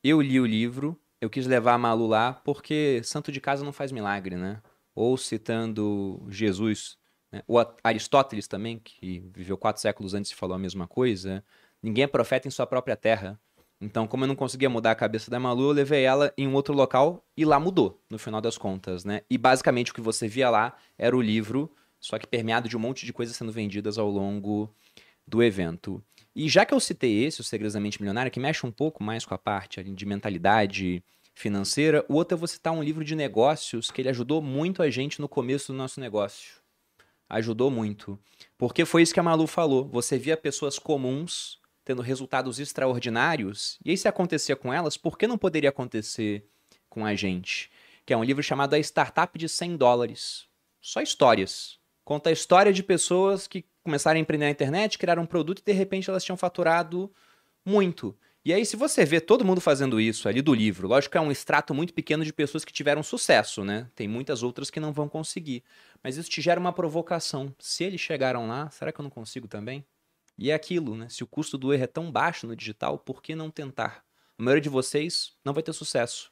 [0.03, 3.73] Eu li o livro, eu quis levar a Malu lá, porque santo de casa não
[3.73, 4.61] faz milagre, né?
[4.93, 6.97] Ou citando Jesus,
[7.31, 7.41] né?
[7.47, 11.43] ou Aristóteles também, que viveu quatro séculos antes e falou a mesma coisa.
[11.81, 13.39] Ninguém é profeta em sua própria terra.
[13.79, 16.53] Então, como eu não conseguia mudar a cabeça da Malu, eu levei ela em um
[16.53, 19.21] outro local e lá mudou, no final das contas, né?
[19.29, 21.69] E basicamente o que você via lá era o livro,
[21.99, 24.73] só que permeado de um monte de coisas sendo vendidas ao longo
[25.27, 26.01] do evento.
[26.35, 29.03] E já que eu citei esse, o Segredos da Mente Milionária, que mexe um pouco
[29.03, 31.03] mais com a parte de mentalidade
[31.33, 34.89] financeira, o outro eu vou citar um livro de negócios que ele ajudou muito a
[34.89, 36.61] gente no começo do nosso negócio.
[37.29, 38.19] Ajudou muito.
[38.57, 39.87] Porque foi isso que a Malu falou.
[39.89, 43.77] Você via pessoas comuns tendo resultados extraordinários.
[43.85, 46.43] E aí, se acontecia com elas, por que não poderia acontecer
[46.89, 47.71] com a gente?
[48.05, 50.47] Que é um livro chamado A Startup de 100 dólares.
[50.81, 51.79] Só histórias.
[52.03, 55.63] Conta a história de pessoas que começaram a empreender na internet, criaram um produto e
[55.63, 57.11] de repente elas tinham faturado
[57.63, 58.15] muito.
[58.43, 61.21] E aí, se você vê todo mundo fazendo isso ali do livro, lógico que é
[61.21, 63.89] um extrato muito pequeno de pessoas que tiveram sucesso, né?
[63.95, 65.63] Tem muitas outras que não vão conseguir.
[66.03, 67.53] Mas isso te gera uma provocação.
[67.57, 69.83] Se eles chegaram lá, será que eu não consigo também?
[70.37, 71.07] E é aquilo, né?
[71.09, 74.03] Se o custo do erro é tão baixo no digital, por que não tentar?
[74.37, 76.31] A maioria de vocês não vai ter sucesso.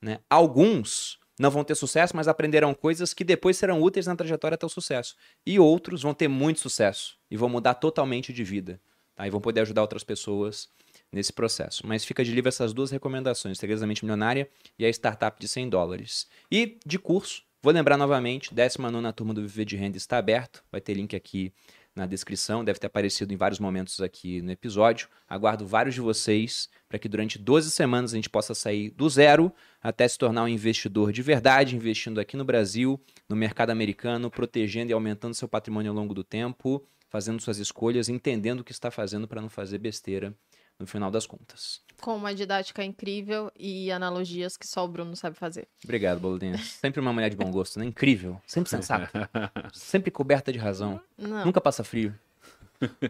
[0.00, 0.20] Né?
[0.30, 4.66] Alguns não vão ter sucesso, mas aprenderão coisas que depois serão úteis na trajetória até
[4.66, 5.16] o sucesso.
[5.44, 8.80] E outros vão ter muito sucesso e vão mudar totalmente de vida.
[9.14, 9.26] Tá?
[9.26, 10.68] E vão poder ajudar outras pessoas
[11.10, 11.86] nesse processo.
[11.86, 14.48] Mas fica de livre essas duas recomendações, Segredos Milionária
[14.78, 16.28] e a startup de 100 dólares.
[16.50, 20.80] E de curso, vou lembrar novamente, 19 turma do Viver de Renda está aberto, vai
[20.80, 21.52] ter link aqui
[21.94, 25.08] na descrição, deve ter aparecido em vários momentos aqui no episódio.
[25.28, 29.52] Aguardo vários de vocês para que durante 12 semanas a gente possa sair do zero
[29.82, 34.90] até se tornar um investidor de verdade, investindo aqui no Brasil, no mercado americano, protegendo
[34.90, 38.90] e aumentando seu patrimônio ao longo do tempo, fazendo suas escolhas, entendendo o que está
[38.90, 40.34] fazendo para não fazer besteira
[40.78, 41.80] no final das contas.
[42.00, 45.68] Com uma didática incrível e analogias que só o Bruno sabe fazer.
[45.84, 46.58] Obrigado, Boludinha.
[46.58, 47.84] Sempre uma mulher de bom gosto, né?
[47.84, 48.40] Incrível.
[48.46, 49.30] Sempre sensata.
[49.72, 51.00] Sempre coberta de razão.
[51.16, 51.44] Não.
[51.46, 52.14] Nunca passa frio.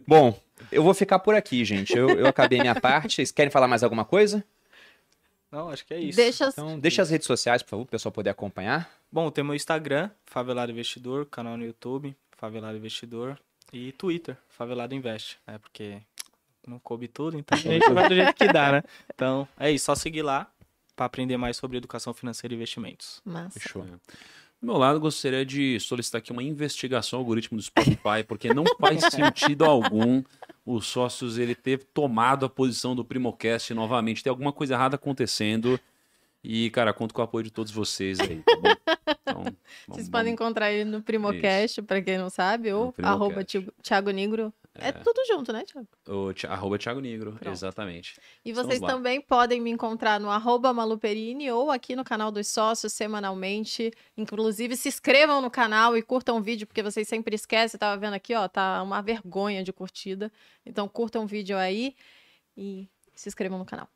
[0.07, 0.39] Bom,
[0.71, 1.97] eu vou ficar por aqui, gente.
[1.97, 3.17] Eu, eu acabei minha parte.
[3.17, 4.45] Vocês querem falar mais alguma coisa?
[5.51, 6.17] Não, acho que é isso.
[6.17, 6.55] Deixa as...
[6.55, 8.91] Então, deixa as redes sociais, por favor, para o pessoal poder acompanhar.
[9.11, 13.39] Bom, tem meu Instagram, Favelado Investidor, canal no YouTube, Favelado Investidor,
[13.73, 15.59] e Twitter, Favelado Investe, né?
[15.59, 16.01] Porque
[16.67, 18.83] não coube tudo, então a gente vai do jeito que dá, né?
[19.15, 20.51] Então, é isso, só seguir lá
[20.97, 23.21] para aprender mais sobre educação financeira e investimentos.
[23.25, 23.59] Massa.
[23.59, 23.83] Fechou.
[23.83, 28.65] Do meu lado, gostaria de solicitar aqui uma investigação ao algoritmo do Spotify, porque não
[28.79, 30.23] faz sentido algum
[30.65, 34.23] os sócios ele ter tomado a posição do Primocast novamente.
[34.23, 35.81] Tem alguma coisa errada acontecendo.
[36.45, 38.69] E, cara, conto com o apoio de todos vocês aí, tá bom?
[38.69, 39.57] Então, vamos- Vocês
[39.89, 43.45] vamos- podem encontrar ele no Primocast, para quem não sabe, ou arroba
[43.83, 44.53] Thiago Negro.
[44.75, 44.91] É.
[44.93, 45.89] tudo junto, né, Thiago?
[46.09, 47.53] O arroba Thiago Negro, Pronto.
[47.53, 48.19] exatamente.
[48.45, 52.93] E vocês também podem me encontrar no arroba Maluperini ou aqui no canal dos sócios
[52.93, 53.93] semanalmente.
[54.17, 57.77] Inclusive, se inscrevam no canal e curtam o vídeo, porque vocês sempre esquecem.
[57.77, 60.33] Eu tava vendo aqui, ó, tá uma vergonha de curtida.
[60.65, 61.95] Então, curtam o vídeo aí
[62.57, 63.89] e se inscrevam no canal.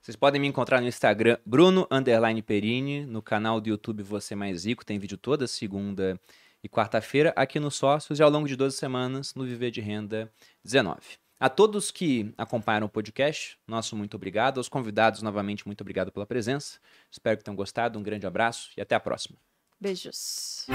[0.00, 4.64] Vocês podem me encontrar no Instagram, Bruno Underline Perini, no canal do YouTube Você Mais
[4.64, 6.20] Rico, tem vídeo toda segunda
[6.66, 10.32] e quarta-feira, aqui no Sócios e ao longo de 12 semanas no Viver de Renda
[10.64, 10.98] 19.
[11.38, 14.58] A todos que acompanharam o podcast, nosso muito obrigado.
[14.58, 16.80] Aos convidados, novamente, muito obrigado pela presença.
[17.08, 17.98] Espero que tenham gostado.
[18.00, 19.38] Um grande abraço e até a próxima.
[19.80, 20.66] Beijos.